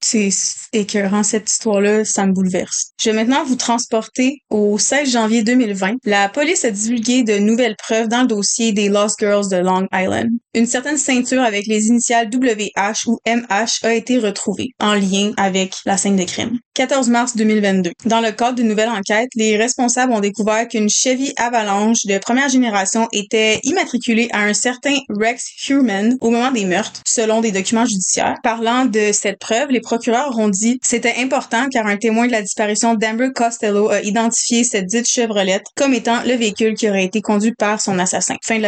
c'est 0.00 0.30
écœurant 0.72 1.22
cette 1.22 1.50
histoire-là, 1.50 2.04
ça 2.04 2.26
me 2.26 2.32
bouleverse. 2.32 2.92
Je 3.00 3.10
vais 3.10 3.16
maintenant 3.16 3.44
vous 3.44 3.56
transporter 3.56 4.42
au 4.50 4.78
16 4.78 5.10
janvier 5.10 5.42
2020. 5.42 5.96
La 6.04 6.28
police 6.28 6.64
a 6.64 6.70
divulgué 6.70 7.22
de 7.22 7.38
nouvelles 7.38 7.76
preuves 7.76 8.08
dans 8.08 8.22
le 8.22 8.26
dossier 8.26 8.72
des 8.72 8.88
Lost 8.88 9.18
Girls 9.18 9.48
de 9.50 9.56
Long 9.56 9.86
Island. 9.92 10.30
Une 10.54 10.66
certaine 10.66 10.98
ceinture 10.98 11.42
avec 11.42 11.66
les 11.66 11.86
initiales 11.86 12.30
WH 12.32 13.06
ou 13.06 13.18
MH 13.26 13.84
a 13.84 13.94
été 13.94 14.18
retrouvée 14.18 14.70
en 14.80 14.94
lien 14.94 15.32
avec 15.36 15.74
la 15.86 15.96
scène 15.96 16.16
de 16.16 16.24
crime. 16.24 16.58
14 16.74 17.10
mars 17.10 17.36
2022. 17.36 17.92
Dans 18.06 18.20
le 18.20 18.32
cadre 18.32 18.54
d'une 18.54 18.68
nouvelle 18.68 18.88
enquête, 18.88 19.28
les 19.34 19.58
responsables 19.58 20.12
ont 20.12 20.20
découvert 20.20 20.66
qu'une 20.68 20.88
Chevy 20.88 21.32
Avalanche 21.36 22.06
de 22.06 22.16
première 22.18 22.48
génération 22.48 23.08
était 23.12 23.60
immatriculée 23.64 24.28
à 24.32 24.40
un 24.44 24.54
certain 24.54 24.96
Rex 25.10 25.44
Human 25.68 26.16
au 26.20 26.30
moment 26.30 26.50
des 26.50 26.64
meurtres, 26.64 27.02
selon 27.06 27.42
des 27.42 27.52
documents 27.52 27.84
judiciaires. 27.84 28.36
Parlant 28.42 28.86
de 28.86 29.12
cette 29.12 29.38
preuve, 29.38 29.68
les 29.70 29.81
procureurs 29.82 30.38
ont 30.38 30.48
dit 30.48 30.78
c'était 30.82 31.16
important 31.18 31.68
car 31.70 31.86
un 31.86 31.98
témoin 31.98 32.26
de 32.26 32.32
la 32.32 32.40
disparition 32.40 32.94
d'Amber 32.94 33.28
Costello 33.34 33.90
a 33.90 34.00
identifié 34.00 34.64
cette 34.64 34.86
dite 34.86 35.08
Chevrolet 35.08 35.60
comme 35.76 35.92
étant 35.92 36.22
le 36.24 36.34
véhicule 36.34 36.74
qui 36.74 36.88
aurait 36.88 37.04
été 37.04 37.20
conduit 37.20 37.52
par 37.52 37.80
son 37.80 37.98
assassin. 37.98 38.36
Fin 38.42 38.58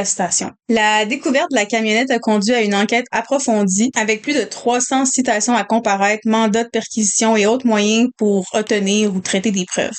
la 0.69 1.05
découverte 1.07 1.51
de 1.51 1.57
la 1.57 1.67
camionnette 1.67 2.11
a 2.11 2.19
conduit 2.19 2.55
à 2.55 2.63
une 2.63 2.75
enquête 2.75 3.07
approfondie 3.13 3.91
avec 3.97 4.23
plus 4.23 4.35
de 4.35 4.43
300 4.43 5.07
citations 5.07 5.55
à 5.55 5.65
comparaître, 5.65 6.27
mandats 6.27 6.65
de 6.65 6.69
perquisition 6.69 7.37
et 7.37 7.47
autres 7.47 7.67
moyens 7.67 8.09
pour 8.17 8.47
obtenir 8.53 9.15
ou 9.15 9.21
traiter 9.21 9.51
des 9.51 9.65
preuves. 9.65 9.95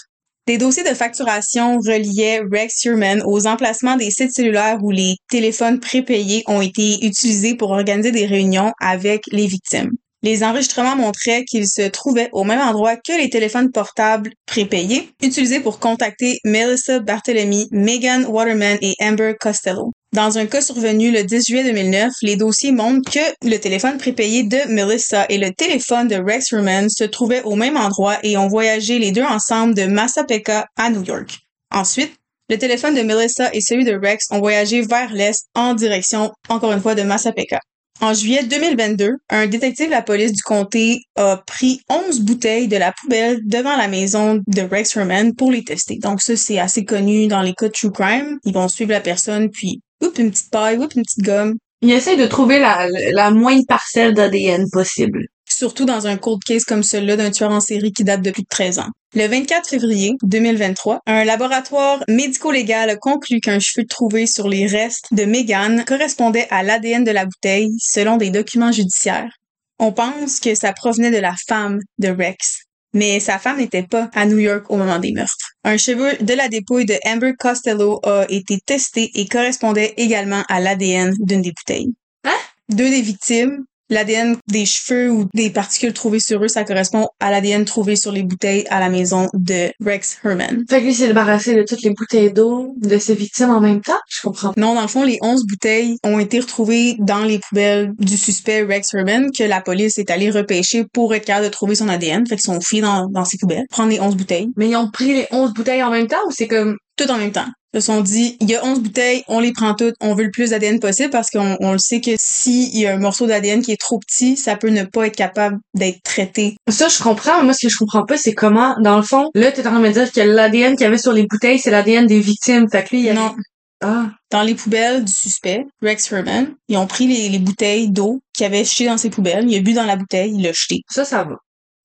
Des 0.47 0.60
dossiers 0.60 0.84
de 0.84 0.93
facturation 0.93 1.80
reliaient 1.80 2.41
Rex 2.51 2.82
Sherman 2.82 3.23
aux 3.25 3.47
emplacements 3.47 3.95
des 3.95 4.12
sites 4.12 4.32
cellulaires 4.32 4.78
où 4.84 4.91
les 4.91 5.15
téléphones 5.30 5.80
prépayés 5.80 6.43
ont 6.45 6.62
été 6.62 7.04
utilisés 7.06 7.56
pour 7.56 7.71
organiser 7.71 8.12
des 8.12 8.28
réunions 8.28 8.71
avec 8.80 9.23
les 9.32 9.47
victimes. 9.47 9.91
Les 10.26 10.44
enregistrements 10.44 10.96
montraient 10.96 11.46
qu'ils 11.46 11.68
se 11.68 11.88
trouvaient 11.88 12.30
au 12.32 12.44
même 12.44 12.60
endroit 12.60 12.96
que 12.96 13.16
les 13.16 13.30
téléphones 13.30 13.72
portables 13.72 14.32
prépayés 14.48 15.12
utilisés 15.22 15.60
pour 15.60 15.78
contacter 15.78 16.40
Melissa 16.44 17.00
Barthélemy, 17.00 17.68
Megan 17.70 18.26
Waterman 18.26 18.80
et 18.82 18.96
Amber 19.00 19.34
Costello. 19.40 19.92
Dans 20.14 20.40
un 20.40 20.48
cas 20.48 20.62
survenu 20.62 21.12
le 21.12 21.22
10 21.22 21.46
juillet 21.46 21.64
2009, 21.66 22.12
les 22.24 22.38
dossiers 22.38 22.72
montrent 22.72 23.12
que 23.12 23.48
le 23.48 23.58
téléphone 23.58 24.00
prépayé 24.00 24.42
de 24.42 24.68
Melissa 24.68 25.28
et 25.30 25.38
le 25.38 25.54
téléphone 25.54 26.08
de 26.08 26.16
Rex 26.16 26.52
Roman 26.56 26.90
se 26.90 27.04
trouvaient 27.04 27.44
au 27.44 27.56
même 27.56 27.78
endroit 27.78 28.18
et 28.24 28.36
ont 28.36 28.48
voyagé 28.48 28.98
les 28.98 29.12
deux 29.12 29.22
ensemble 29.22 29.76
de 29.76 29.86
Massapeka 29.86 30.66
à 30.76 30.90
New 30.90 31.04
York. 31.04 31.38
Ensuite, 31.72 32.16
le 32.50 32.58
téléphone 32.58 32.96
de 32.96 33.04
Melissa 33.04 33.54
et 33.54 33.62
celui 33.62 33.86
de 33.86 33.94
Rex 33.94 34.26
ont 34.32 34.40
voyagé 34.40 34.82
vers 34.82 35.14
l'est 35.14 35.46
en 35.54 35.76
direction, 35.76 36.32
encore 36.50 36.72
une 36.72 36.82
fois, 36.82 36.96
de 36.96 37.04
Massapeka. 37.04 37.60
En 38.02 38.14
juillet 38.14 38.44
2022, 38.44 39.14
un 39.30 39.48
détective 39.48 39.86
de 39.86 39.92
la 39.92 40.02
police 40.02 40.34
du 40.34 40.42
comté 40.42 41.04
a 41.16 41.38
pris 41.48 41.80
11 41.90 42.22
bouteilles 42.22 42.68
de 42.68 42.76
la 42.76 42.92
poubelle 42.92 43.40
devant 43.46 43.78
la 43.78 43.88
maison 43.88 44.42
de 44.48 44.62
Rex 44.62 44.98
Herman 44.98 45.34
pour 45.34 45.52
les 45.52 45.64
tester. 45.64 45.98
Donc 46.00 46.22
ça, 46.22 46.36
c'est 46.36 46.60
assez 46.60 46.84
connu 46.84 47.28
dans 47.28 47.42
les 47.42 47.54
cas 47.54 47.68
de 47.68 47.72
true 47.72 47.92
crime. 47.92 48.38
Ils 48.44 48.54
vont 48.54 48.68
suivre 48.68 48.92
la 48.92 49.00
personne, 49.00 49.50
puis 49.50 49.82
oups, 50.04 50.20
une 50.20 50.32
petite 50.32 50.52
paille, 50.52 50.78
oups, 50.78 50.94
une 50.96 51.04
petite 51.04 51.24
gomme. 51.24 51.56
Il 51.82 51.92
essaie 51.92 52.18
de 52.18 52.26
trouver 52.26 52.60
la, 52.60 52.88
la 53.14 53.32
moindre 53.32 53.66
parcelle 53.68 54.14
d'ADN 54.14 54.66
possible. 54.72 55.28
Surtout 55.48 55.86
dans 55.86 56.08
un 56.08 56.18
cold 56.18 56.44
case 56.44 56.66
comme 56.66 56.84
celui-là 56.84 57.16
d'un 57.16 57.32
tueur 57.32 57.52
en 57.52 57.62
série 57.62 57.94
qui 57.94 58.04
date 58.04 58.22
de 58.22 58.32
plus 58.32 58.44
de 58.44 58.48
13 58.50 58.80
ans. 58.80 58.90
Le 59.17 59.30
24 59.30 59.69
février 59.69 60.17
2023, 60.23 60.99
un 61.06 61.23
laboratoire 61.23 62.04
médico-légal 62.10 62.89
a 62.89 62.97
conclu 62.97 63.39
qu'un 63.39 63.60
cheveu 63.60 63.88
trouvé 63.88 64.28
sur 64.28 64.49
les 64.49 64.67
restes 64.67 65.08
de 65.13 65.23
Megan 65.23 65.86
correspondait 65.86 66.47
à 66.49 66.63
l'ADN 66.63 67.06
de 67.06 67.12
la 67.12 67.23
bouteille 67.23 67.71
selon 67.80 68.17
des 68.17 68.30
documents 68.30 68.73
judiciaires. 68.73 69.32
On 69.80 69.93
pense 69.93 70.41
que 70.41 70.54
ça 70.54 70.73
provenait 70.73 71.12
de 71.12 71.17
la 71.17 71.34
femme 71.47 71.80
de 71.97 72.10
Rex, 72.10 72.63
mais 72.93 73.21
sa 73.21 73.39
femme 73.39 73.60
n'était 73.60 73.84
pas 73.84 74.10
à 74.13 74.25
New 74.25 74.39
York 74.39 74.65
au 74.69 74.75
moment 74.75 74.99
des 74.99 75.13
meurtres. 75.13 75.51
Un 75.63 75.78
cheveu 75.78 76.17
de 76.19 76.34
la 76.34 76.49
dépouille 76.49 76.86
de 76.86 76.99
Amber 77.06 77.36
Costello 77.39 78.01
a 78.04 78.25
été 78.28 78.60
testé 78.65 79.12
et 79.15 79.30
correspondait 79.30 79.93
également 79.95 80.43
à 80.49 80.60
l'ADN 80.60 81.13
d'une 81.21 81.41
des 81.41 81.54
bouteilles. 81.54 81.93
Hein? 82.26 82.36
Deux 82.68 82.89
des 82.89 83.01
victimes 83.01 83.63
L'ADN 83.90 84.38
des 84.48 84.66
cheveux 84.66 85.12
ou 85.12 85.26
des 85.34 85.50
particules 85.50 85.94
trouvées 85.94 86.20
sur 86.20 86.44
eux, 86.44 86.48
ça 86.48 86.64
correspond 86.64 87.08
à 87.20 87.30
l'ADN 87.30 87.66
trouvé 87.66 87.96
sur 87.96 88.12
les 88.12 88.24
bouteilles 88.24 88.66
à 88.70 88.80
la 88.80 88.90
maison 88.90 89.30
de 89.34 89.72
Rex 89.80 90.18
Herman. 90.24 90.64
Fait 90.70 90.80
que 90.80 90.86
lui 90.86 90.94
s'est 90.94 91.08
débarrassé 91.08 91.56
de 91.56 91.64
toutes 91.64 91.84
les 91.84 91.92
bouteilles 91.92 92.34
d'eau 92.34 92.74
de 92.78 92.98
ses 92.98 93.14
victimes 93.14 93.52
en 93.52 93.62
même 93.62 93.82
temps? 93.82 94.00
Je 94.10 94.22
comprends. 94.22 94.54
Non, 94.58 94.74
dans 94.74 94.82
le 94.82 94.88
fond, 94.88 95.04
les 95.04 95.20
11 95.22 95.46
bouteilles 95.46 95.98
ont 96.04 96.20
été 96.20 96.40
retrouvées 96.40 96.96
dans 97.00 97.24
les 97.24 97.40
poubelles 97.40 97.94
du 98.00 98.18
suspect 98.18 98.64
Rex 98.64 98.94
Herman 98.94 99.30
que 99.32 99.44
la 99.44 99.62
police 99.62 99.98
est 99.98 100.10
allée 100.10 100.32
repêcher 100.32 100.86
pour 100.92 101.14
être 101.14 101.26
capable 101.26 101.46
de 101.46 101.52
trouver 101.52 101.76
son 101.76 101.90
ADN. 101.90 102.26
Fait 102.28 102.36
qu'ils 102.36 102.46
sont 102.46 102.60
fouillés 102.62 102.82
dans, 102.82 103.08
dans 103.08 103.26
ces 103.26 103.38
poubelles. 103.38 103.66
Prendre 103.70 103.90
les 103.90 104.00
11 104.00 104.16
bouteilles. 104.16 104.50
Mais 104.58 104.70
ils 104.70 104.76
ont 104.76 104.90
pris 104.90 105.14
les 105.14 105.28
11 105.32 105.54
bouteilles 105.54 105.84
en 105.84 105.92
même 105.92 106.08
temps 106.08 106.18
ou 106.28 106.32
c'est 106.32 106.48
comme 106.48 106.78
tout 106.98 107.10
en 107.12 107.18
même 107.18 107.32
temps. 107.32 107.48
Ils 107.76 107.82
se 107.82 107.88
sont 107.88 107.99
dit, 107.99 108.38
il 108.39 108.49
y 108.49 108.55
a 108.55 108.63
11 108.63 108.80
bouteilles, 108.80 109.26
on 109.28 109.41
les 109.41 109.51
prend 109.51 109.73
toutes, 109.73 109.95
on 109.99 110.15
veut 110.15 110.23
le 110.23 110.32
plus 110.32 110.51
d'ADN 110.51 110.80
possible 110.80 111.09
parce 111.09 111.30
qu'on 111.30 111.57
on 111.59 111.73
le 111.73 111.78
sait 111.78 111.99
que 111.99 112.11
s'il 112.17 112.73
y 112.78 112.88
a 112.88 112.93
un 112.93 112.97
morceau 112.97 113.28
d'ADN 113.28 113.61
qui 113.61 113.73
est 113.73 113.80
trop 113.80 113.99
petit, 113.99 114.38
ça 114.38 114.55
peut 114.55 114.69
ne 114.69 114.86
pas 114.86 115.07
être 115.07 115.15
capable 115.17 115.57
d'être 115.73 116.01
traité. 116.01 116.55
Ça, 116.69 116.88
je 116.88 117.03
comprends. 117.03 117.43
Moi, 117.43 117.51
ce 117.51 117.67
que 117.67 117.69
je 117.69 117.78
comprends 117.78 118.05
pas, 118.05 118.15
c'est 118.15 118.34
comment, 118.34 118.78
dans 118.80 118.95
le 118.95 119.03
fond, 119.03 119.30
là, 119.36 119.51
t'es 119.51 119.67
en 119.67 119.71
train 119.71 119.80
de 119.82 119.88
me 119.88 119.91
dire 119.91 120.09
que 120.09 120.21
l'ADN 120.21 120.78
qu'il 120.78 120.86
y 120.86 120.88
avait 120.88 120.97
sur 120.97 121.11
les 121.11 121.28
bouteilles, 121.28 121.59
c'est 121.59 121.69
l'ADN 121.69 122.07
des 122.07 122.21
victimes. 122.21 122.69
Fait 122.71 122.86
que 122.86 122.91
lui, 122.91 122.99
il 122.99 123.05
y 123.07 123.09
avait... 123.09 123.19
Non. 123.19 123.36
Ah. 123.84 124.05
Dans 124.32 124.41
les 124.41 124.55
poubelles 124.55 125.03
du 125.03 125.11
suspect, 125.11 125.65
Rex 125.82 126.09
Herman, 126.09 126.55
ils 126.69 126.78
ont 126.78 126.88
pris 126.88 127.07
les, 127.07 127.28
les 127.28 127.39
bouteilles 127.39 127.89
d'eau 127.89 128.21
qu'il 128.34 128.45
avait 128.45 128.63
jetées 128.63 128.86
dans 128.86 128.97
ses 128.97 129.09
poubelles. 129.09 129.49
Il 129.49 129.57
a 129.57 129.59
bu 129.59 129.73
dans 129.73 129.84
la 129.84 129.97
bouteille, 129.97 130.32
il 130.34 130.43
l'a 130.43 130.53
jeté. 130.53 130.80
Ça, 130.89 131.03
ça 131.03 131.26
va. 131.26 131.36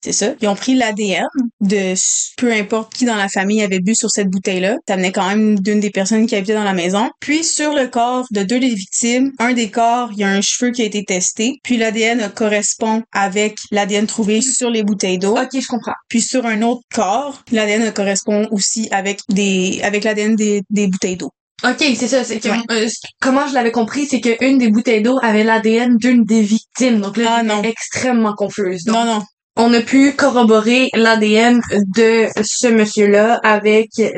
C'est 0.03 0.13
ça. 0.13 0.33
Ils 0.41 0.49
ont 0.49 0.55
pris 0.55 0.75
l'ADN 0.75 1.27
de 1.61 1.95
peu 2.39 2.51
importe 2.53 2.95
qui 2.95 3.05
dans 3.05 3.17
la 3.17 3.29
famille 3.29 3.63
avait 3.63 3.81
bu 3.81 3.95
sur 3.95 4.11
cette 4.11 4.29
bouteille-là. 4.29 4.77
Ça 4.89 4.97
venait 4.97 5.13
quand 5.13 5.29
même 5.29 5.59
d'une 5.59 5.79
des 5.81 5.91
personnes 5.91 6.27
qui 6.27 6.35
habitaient 6.37 6.55
dans 6.55 6.65
la 6.65 6.73
maison. 6.73 7.11
Puis 7.21 7.45
sur 7.45 7.75
le 7.75 7.87
corps 7.87 8.27
de 8.31 8.43
deux 8.43 8.59
des 8.61 8.75
victimes, 8.75 9.33
un 9.39 9.53
des 9.53 9.71
corps, 9.71 10.09
il 10.13 10.19
y 10.21 10.25
a 10.25 10.29
un 10.29 10.41
cheveu 10.41 10.71
qui 10.71 10.81
a 10.83 10.87
été 10.87 11.05
testé. 11.05 11.59
Puis 11.63 11.77
l'ADN 11.77 12.31
correspond 12.35 13.03
avec 13.13 13.57
l'ADN 13.71 14.07
trouvé 14.07 14.41
sur 14.41 14.71
les 14.71 14.83
bouteilles 14.83 15.19
d'eau. 15.19 15.37
Ok, 15.37 15.51
je 15.61 15.67
comprends. 15.67 15.93
Puis 16.09 16.23
sur 16.23 16.47
un 16.47 16.63
autre 16.63 16.81
corps, 16.95 17.43
l'ADN 17.53 17.93
correspond 17.93 18.49
aussi 18.53 18.89
avec 18.93 19.21
des 19.29 19.81
avec 19.83 20.05
l'ADN 20.05 20.35
des, 20.35 20.63
des 20.71 20.87
bouteilles 20.87 21.17
d'eau. 21.19 21.31
Ok, 21.63 21.77
c'est 21.95 22.09
ça. 22.09 22.25
C'est 22.25 22.41
que, 22.41 22.49
Ouais. 22.49 22.57
euh, 22.71 22.89
comment 23.21 23.47
je 23.47 23.53
l'avais 23.53 23.71
compris, 23.71 24.07
c'est 24.07 24.23
que 24.23 24.43
une 24.43 24.57
des 24.57 24.71
bouteilles 24.71 25.03
d'eau 25.03 25.19
avait 25.23 25.45
l'ADN 25.45 25.99
d'une 25.99 26.25
des 26.25 26.41
victimes. 26.41 27.03
Donc 27.03 27.19
là, 27.19 27.37
Ah, 27.41 27.43
non. 27.43 27.63
extrêmement 27.63 28.33
confuse. 28.35 28.85
Donc, 28.85 28.97
Non, 28.97 29.05
non. 29.05 29.23
On 29.61 29.73
a 29.75 29.81
pu 29.81 30.13
corroborer 30.15 30.89
l'ADN 30.95 31.61
de 31.97 32.27
ce 32.43 32.69
monsieur-là 32.69 33.39
avec 33.43 33.89
le, 33.99 34.11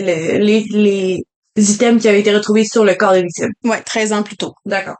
le- 0.00 0.38
les, 0.44 0.64
les 1.56 1.72
items 1.72 2.00
qui 2.02 2.08
avaient 2.08 2.20
été 2.20 2.34
retrouvés 2.34 2.64
sur 2.64 2.84
le 2.84 2.94
corps 2.94 3.12
des 3.12 3.22
victimes. 3.22 3.50
Ouais, 3.64 3.80
13 3.82 4.12
ans 4.12 4.22
plus 4.22 4.36
tôt. 4.36 4.52
D'accord. 4.66 4.96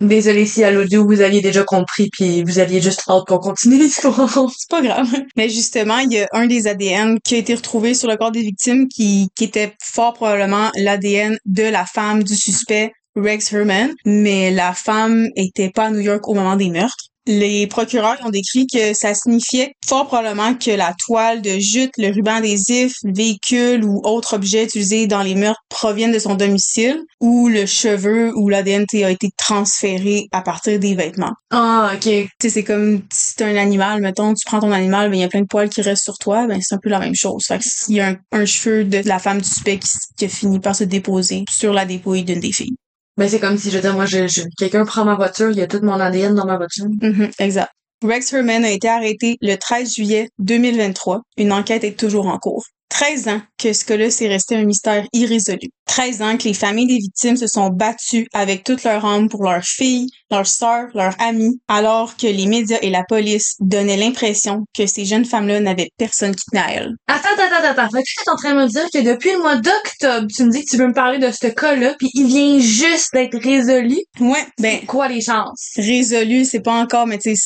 Désolé 0.00 0.44
si 0.44 0.64
à 0.64 0.70
l'audio 0.72 1.06
vous 1.06 1.20
aviez 1.20 1.40
déjà 1.40 1.62
compris 1.62 2.08
puis 2.12 2.42
vous 2.42 2.58
aviez 2.58 2.80
juste 2.80 3.02
hâte 3.08 3.24
qu'on 3.26 3.38
continue 3.38 3.78
l'histoire. 3.78 4.28
C'est 4.58 4.68
pas 4.70 4.82
grave. 4.82 5.08
Mais 5.36 5.48
justement, 5.48 5.98
il 5.98 6.12
y 6.12 6.20
a 6.20 6.28
un 6.32 6.46
des 6.46 6.66
ADN 6.66 7.18
qui 7.24 7.36
a 7.36 7.38
été 7.38 7.54
retrouvé 7.54 7.94
sur 7.94 8.08
le 8.08 8.16
corps 8.16 8.32
des 8.32 8.42
victimes 8.42 8.88
qui, 8.88 9.28
qui 9.36 9.44
était 9.44 9.72
fort 9.82 10.12
probablement 10.14 10.70
l'ADN 10.76 11.38
de 11.46 11.62
la 11.62 11.86
femme 11.86 12.22
du 12.24 12.34
suspect 12.36 12.90
Rex 13.16 13.52
Herman, 13.52 13.92
mais 14.04 14.50
la 14.50 14.72
femme 14.74 15.28
était 15.36 15.70
pas 15.70 15.84
à 15.84 15.90
New 15.90 16.00
York 16.00 16.26
au 16.28 16.34
moment 16.34 16.56
des 16.56 16.70
meurtres. 16.70 17.10
Les 17.26 17.66
procureurs 17.66 18.18
ont 18.24 18.30
décrit 18.30 18.66
que 18.66 18.92
ça 18.92 19.14
signifiait 19.14 19.72
fort 19.86 20.06
probablement 20.06 20.54
que 20.54 20.70
la 20.70 20.94
toile 21.06 21.40
de 21.42 21.58
jute, 21.58 21.92
le 21.96 22.12
ruban 22.12 22.36
adhésif, 22.36 22.94
le 23.02 23.14
véhicule 23.14 23.84
ou 23.84 24.00
autre 24.04 24.34
objet 24.34 24.64
utilisé 24.64 25.06
dans 25.06 25.22
les 25.22 25.34
meurtres 25.34 25.62
proviennent 25.68 26.12
de 26.12 26.18
son 26.18 26.34
domicile 26.34 27.00
ou 27.20 27.48
le 27.48 27.66
cheveu 27.66 28.32
ou 28.36 28.48
l'ADN 28.48 28.84
a 28.92 29.10
été 29.10 29.30
transféré 29.36 30.26
à 30.32 30.42
partir 30.42 30.78
des 30.78 30.94
vêtements. 30.94 31.32
Ah, 31.50 31.92
ok. 31.94 32.00
Tu 32.02 32.28
sais, 32.40 32.50
c'est 32.50 32.64
comme 32.64 33.02
si 33.12 33.36
t'es 33.36 33.44
un 33.44 33.56
animal, 33.56 34.00
mettons, 34.00 34.34
tu 34.34 34.44
prends 34.44 34.60
ton 34.60 34.72
animal, 34.72 35.10
ben 35.10 35.16
il 35.16 35.20
y 35.20 35.24
a 35.24 35.28
plein 35.28 35.42
de 35.42 35.46
poils 35.46 35.68
qui 35.68 35.80
restent 35.82 36.04
sur 36.04 36.18
toi, 36.18 36.46
ben 36.46 36.60
c'est 36.60 36.74
un 36.74 36.78
peu 36.82 36.90
la 36.90 36.98
même 36.98 37.14
chose. 37.14 37.44
Fait 37.46 37.58
que 37.58 37.64
s'il 37.66 37.96
y 37.96 38.00
a 38.00 38.08
un, 38.08 38.16
un 38.32 38.44
cheveu 38.44 38.84
de 38.84 39.00
la 39.08 39.18
femme 39.18 39.40
du 39.40 39.48
suspect 39.48 39.78
qui, 39.78 39.88
qui 40.16 40.24
a 40.26 40.28
fini 40.28 40.60
par 40.60 40.76
se 40.76 40.84
déposer 40.84 41.44
sur 41.50 41.72
la 41.72 41.86
dépouille 41.86 42.24
d'une 42.24 42.40
des 42.40 42.52
filles. 42.52 42.76
Ben 43.16 43.28
c'est 43.28 43.38
comme 43.40 43.58
si 43.58 43.70
je 43.70 43.78
dire 43.78 43.94
moi 43.94 44.06
je, 44.06 44.26
je- 44.26 44.42
quelqu'un 44.58 44.84
prend 44.84 45.04
ma 45.04 45.14
voiture, 45.14 45.50
il 45.50 45.56
y 45.58 45.62
a 45.62 45.66
tout 45.66 45.80
mon 45.82 46.00
ADN 46.00 46.34
dans 46.34 46.46
ma 46.46 46.56
voiture. 46.56 46.86
Mhm, 47.00 47.30
exact. 47.38 47.72
Rex 48.02 48.32
Herman 48.32 48.64
a 48.64 48.70
été 48.70 48.88
arrêté 48.88 49.36
le 49.40 49.56
13 49.56 49.94
juillet 49.94 50.28
2023. 50.38 51.22
Une 51.38 51.52
enquête 51.52 51.84
est 51.84 51.98
toujours 51.98 52.26
en 52.26 52.38
cours. 52.38 52.64
13 52.90 53.28
ans 53.28 53.40
que 53.58 53.72
ce 53.72 53.84
cas-là 53.84 54.10
s'est 54.10 54.28
resté 54.28 54.56
un 54.56 54.64
mystère 54.64 55.04
irrésolu. 55.12 55.68
13 55.86 56.22
ans 56.22 56.36
que 56.36 56.44
les 56.44 56.54
familles 56.54 56.86
des 56.86 56.98
victimes 56.98 57.36
se 57.36 57.46
sont 57.46 57.68
battues 57.68 58.26
avec 58.32 58.64
toute 58.64 58.84
leur 58.84 59.04
âme 59.04 59.28
pour 59.28 59.42
leurs 59.44 59.64
filles, 59.64 60.08
leurs 60.30 60.46
sœurs, 60.46 60.86
leurs 60.94 61.14
amis, 61.20 61.60
alors 61.68 62.16
que 62.16 62.26
les 62.26 62.46
médias 62.46 62.78
et 62.82 62.90
la 62.90 63.02
police 63.04 63.56
donnaient 63.60 63.96
l'impression 63.96 64.64
que 64.76 64.86
ces 64.86 65.04
jeunes 65.04 65.24
femmes-là 65.24 65.60
n'avaient 65.60 65.90
personne 65.98 66.34
qui 66.34 66.44
tenait 66.50 66.62
à 66.62 66.72
elles. 66.72 66.92
Attends, 67.08 67.28
attends, 67.34 67.56
attends, 67.56 67.70
attends. 67.82 67.90
Fait 67.90 68.02
que 68.02 68.06
tu 68.06 68.14
es 68.26 68.30
en 68.30 68.36
train 68.36 68.54
de 68.54 68.60
me 68.60 68.68
dire 68.68 68.86
que 68.92 69.00
depuis 69.00 69.32
le 69.32 69.38
mois 69.40 69.56
d'octobre, 69.56 70.26
tu 70.34 70.44
me 70.44 70.50
dis 70.50 70.64
que 70.64 70.70
tu 70.70 70.76
veux 70.76 70.86
me 70.88 70.94
parler 70.94 71.18
de 71.18 71.30
ce 71.30 71.48
cas-là, 71.48 71.94
puis 71.98 72.10
il 72.14 72.26
vient 72.26 72.58
juste 72.58 73.10
d'être 73.12 73.38
résolu. 73.38 73.98
Ouais, 74.20 74.46
ben, 74.58 74.84
quoi 74.86 75.08
les 75.08 75.20
chances? 75.20 75.72
résolu, 75.76 76.44
c'est 76.44 76.60
pas 76.60 76.74
encore, 76.74 77.06
mais 77.06 77.18
tu 77.18 77.34
sais, 77.34 77.42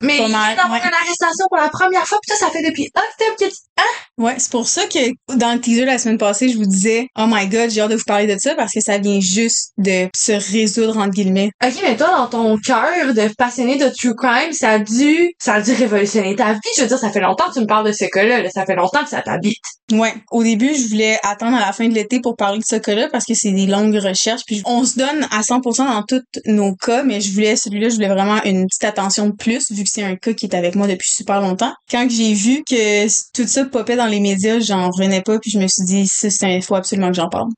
c'est 0.00 0.06
Mais 0.06 0.16
il 0.18 0.32
mal. 0.32 0.56
d'avoir 0.56 0.80
ouais. 0.80 0.86
une 0.86 0.94
arrestation 0.94 1.46
pour 1.48 1.58
la 1.58 1.68
première 1.68 2.06
fois, 2.06 2.18
puis 2.22 2.36
ça, 2.36 2.46
ça 2.46 2.50
fait 2.52 2.62
depuis 2.62 2.88
octobre 2.94 3.36
que 3.38 3.44
tu... 3.44 3.50
Ouais, 4.18 4.34
c'est 4.38 4.50
pour 4.52 4.68
ça 4.68 4.81
que 4.88 5.36
dans 5.36 5.54
le 5.54 5.60
teaser 5.60 5.84
la 5.84 5.98
semaine 5.98 6.18
passée, 6.18 6.48
je 6.48 6.56
vous 6.56 6.66
disais, 6.66 7.08
oh 7.18 7.26
my 7.26 7.46
god, 7.48 7.70
j'ai 7.70 7.80
hâte 7.80 7.90
de 7.90 7.96
vous 7.96 8.02
parler 8.06 8.32
de 8.32 8.38
ça 8.38 8.54
parce 8.54 8.72
que 8.72 8.80
ça 8.80 8.98
vient 8.98 9.20
juste 9.20 9.72
de 9.78 10.08
se 10.14 10.32
résoudre 10.52 10.98
entre 10.98 11.10
guillemets. 11.10 11.50
Ok, 11.64 11.74
mais 11.82 11.96
toi, 11.96 12.08
dans 12.16 12.26
ton 12.26 12.58
cœur 12.58 13.14
de 13.14 13.34
passionné 13.36 13.76
de 13.76 13.88
true 13.88 14.14
crime, 14.14 14.52
ça 14.52 14.70
a 14.70 14.78
dû, 14.78 15.32
ça 15.38 15.54
a 15.54 15.60
dû 15.60 15.72
révolutionner 15.72 16.36
ta 16.36 16.52
vie. 16.52 16.60
Je 16.76 16.82
veux 16.82 16.88
dire, 16.88 16.98
ça 16.98 17.10
fait 17.10 17.20
longtemps 17.20 17.48
que 17.48 17.54
tu 17.54 17.60
me 17.60 17.66
parles 17.66 17.86
de 17.86 17.92
ce 17.92 18.04
cas-là, 18.04 18.42
là. 18.42 18.50
ça 18.50 18.64
fait 18.64 18.76
longtemps 18.76 19.02
que 19.02 19.10
ça 19.10 19.22
t'habite. 19.22 19.56
Ouais, 19.92 20.14
au 20.30 20.42
début, 20.42 20.74
je 20.74 20.88
voulais 20.88 21.18
attendre 21.22 21.56
à 21.56 21.60
la 21.60 21.72
fin 21.72 21.86
de 21.86 21.94
l'été 21.94 22.20
pour 22.20 22.36
parler 22.36 22.58
de 22.58 22.64
ce 22.66 22.76
cas-là 22.76 23.08
parce 23.10 23.26
que 23.26 23.34
c'est 23.34 23.52
des 23.52 23.66
longues 23.66 23.96
recherches. 23.96 24.42
Puis 24.46 24.62
on 24.64 24.84
se 24.84 24.98
donne 24.98 25.26
à 25.30 25.42
100% 25.42 25.84
dans 25.84 26.02
tous 26.02 26.22
nos 26.46 26.74
cas, 26.74 27.02
mais 27.02 27.20
je 27.20 27.32
voulais 27.32 27.56
celui-là, 27.56 27.90
je 27.90 27.96
voulais 27.96 28.08
vraiment 28.08 28.42
une 28.44 28.66
petite 28.66 28.84
attention 28.84 29.26
de 29.26 29.32
plus 29.32 29.70
vu 29.70 29.84
que 29.84 29.90
c'est 29.92 30.02
un 30.02 30.16
cas 30.16 30.32
qui 30.32 30.46
est 30.46 30.54
avec 30.54 30.76
moi 30.76 30.86
depuis 30.86 31.10
super 31.10 31.40
longtemps. 31.40 31.72
Quand 31.90 32.06
j'ai 32.08 32.32
vu 32.32 32.62
que 32.68 33.06
tout 33.34 33.46
ça 33.46 33.64
popait 33.64 33.96
dans 33.96 34.06
les 34.06 34.20
médias, 34.20 34.60
j'en 34.72 34.90
revenais 34.90 35.22
pas 35.22 35.38
puis 35.38 35.50
je 35.50 35.58
me 35.58 35.66
suis 35.68 35.84
dit, 35.84 36.06
ça, 36.06 36.30
c'est 36.30 36.54
il 36.56 36.62
faut 36.62 36.74
absolument 36.74 37.08
que 37.08 37.14
j'en 37.16 37.28
parle. 37.28 37.48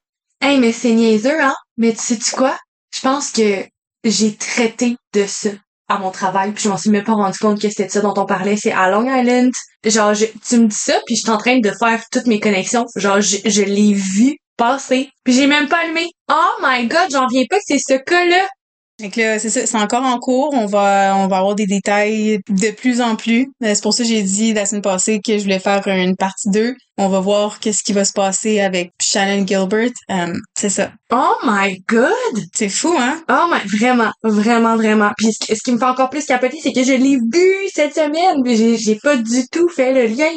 Hey, 0.40 0.58
mais 0.58 0.72
c'est 0.72 0.92
niaiseux, 0.92 1.40
hein? 1.42 1.54
Mais 1.76 1.92
tu 1.92 2.00
sais-tu 2.00 2.30
quoi? 2.36 2.56
Je 2.94 3.00
pense 3.00 3.30
que 3.30 3.64
j'ai 4.04 4.34
traité 4.36 4.96
de 5.14 5.24
ça 5.26 5.50
à 5.88 5.98
mon 5.98 6.10
travail, 6.10 6.52
puis 6.52 6.64
je 6.64 6.68
m'en 6.68 6.76
suis 6.78 6.90
même 6.90 7.04
pas 7.04 7.12
rendu 7.14 7.38
compte 7.38 7.60
que 7.60 7.68
c'était 7.68 7.86
de 7.86 7.90
ça 7.90 8.00
dont 8.00 8.14
on 8.16 8.26
parlait. 8.26 8.56
C'est 8.56 8.72
à 8.72 8.90
Long 8.90 9.04
Island. 9.06 9.50
Genre, 9.84 10.14
je- 10.14 10.26
tu 10.46 10.58
me 10.58 10.66
dis 10.66 10.76
ça, 10.76 10.94
puis 11.06 11.14
je 11.16 11.20
suis 11.22 11.30
en 11.30 11.36
train 11.38 11.58
de 11.60 11.70
faire 11.78 12.02
toutes 12.10 12.26
mes 12.26 12.40
connexions. 12.40 12.86
Genre, 12.96 13.20
je, 13.20 13.36
je 13.44 13.62
l'ai 13.62 13.92
vu 13.92 14.36
passer, 14.56 15.10
puis 15.24 15.34
j'ai 15.34 15.46
même 15.46 15.68
pas 15.68 15.78
allumé. 15.84 16.06
Oh 16.30 16.54
my 16.62 16.86
god, 16.86 17.08
j'en 17.10 17.26
viens 17.26 17.44
pas 17.50 17.56
que 17.58 17.64
c'est 17.66 17.78
ce 17.78 17.94
cas-là. 18.02 18.46
Fait 19.00 19.10
que 19.10 19.20
là, 19.20 19.38
c'est 19.40 19.50
ça, 19.50 19.66
c'est 19.66 19.76
encore 19.76 20.04
en 20.04 20.18
cours. 20.18 20.54
On 20.54 20.66
va, 20.66 21.14
on 21.16 21.26
va 21.26 21.38
avoir 21.38 21.54
des 21.56 21.66
détails 21.66 22.38
de 22.48 22.70
plus 22.70 23.00
en 23.00 23.16
plus. 23.16 23.48
Euh, 23.64 23.72
C'est 23.74 23.82
pour 23.82 23.92
ça 23.92 24.04
que 24.04 24.08
j'ai 24.08 24.22
dit 24.22 24.52
la 24.54 24.66
semaine 24.66 24.82
passée 24.82 25.20
que 25.24 25.36
je 25.36 25.42
voulais 25.42 25.58
faire 25.58 25.86
une 25.88 26.16
partie 26.16 26.48
2. 26.50 26.74
On 26.96 27.08
va 27.08 27.18
voir 27.18 27.58
qu'est-ce 27.58 27.82
qui 27.82 27.92
va 27.92 28.04
se 28.04 28.12
passer 28.12 28.60
avec 28.60 28.92
Shannon 29.02 29.44
Gilbert. 29.44 29.90
Euh, 30.12 30.32
c'est 30.56 30.68
ça. 30.70 30.92
Oh 31.12 31.34
my 31.44 31.82
god! 31.88 32.44
C'est 32.54 32.68
fou, 32.68 32.94
hein? 32.96 33.20
Oh 33.28 33.46
my, 33.52 33.58
vraiment, 33.78 34.12
vraiment, 34.22 34.76
vraiment. 34.76 35.10
Puis 35.16 35.32
ce, 35.32 35.38
qui- 35.44 35.56
ce 35.56 35.60
qui 35.62 35.72
me 35.72 35.78
fait 35.78 35.84
encore 35.86 36.08
plus 36.10 36.24
capoter, 36.24 36.58
c'est 36.62 36.72
que 36.72 36.84
je 36.84 36.92
l'ai 36.92 37.16
vu 37.16 37.68
cette 37.74 37.94
semaine, 37.94 38.42
mais 38.44 38.54
j'ai, 38.56 38.76
j'ai 38.78 38.94
pas 38.96 39.16
du 39.16 39.46
tout 39.50 39.68
fait 39.68 39.92
le 39.92 40.06
lien. 40.14 40.30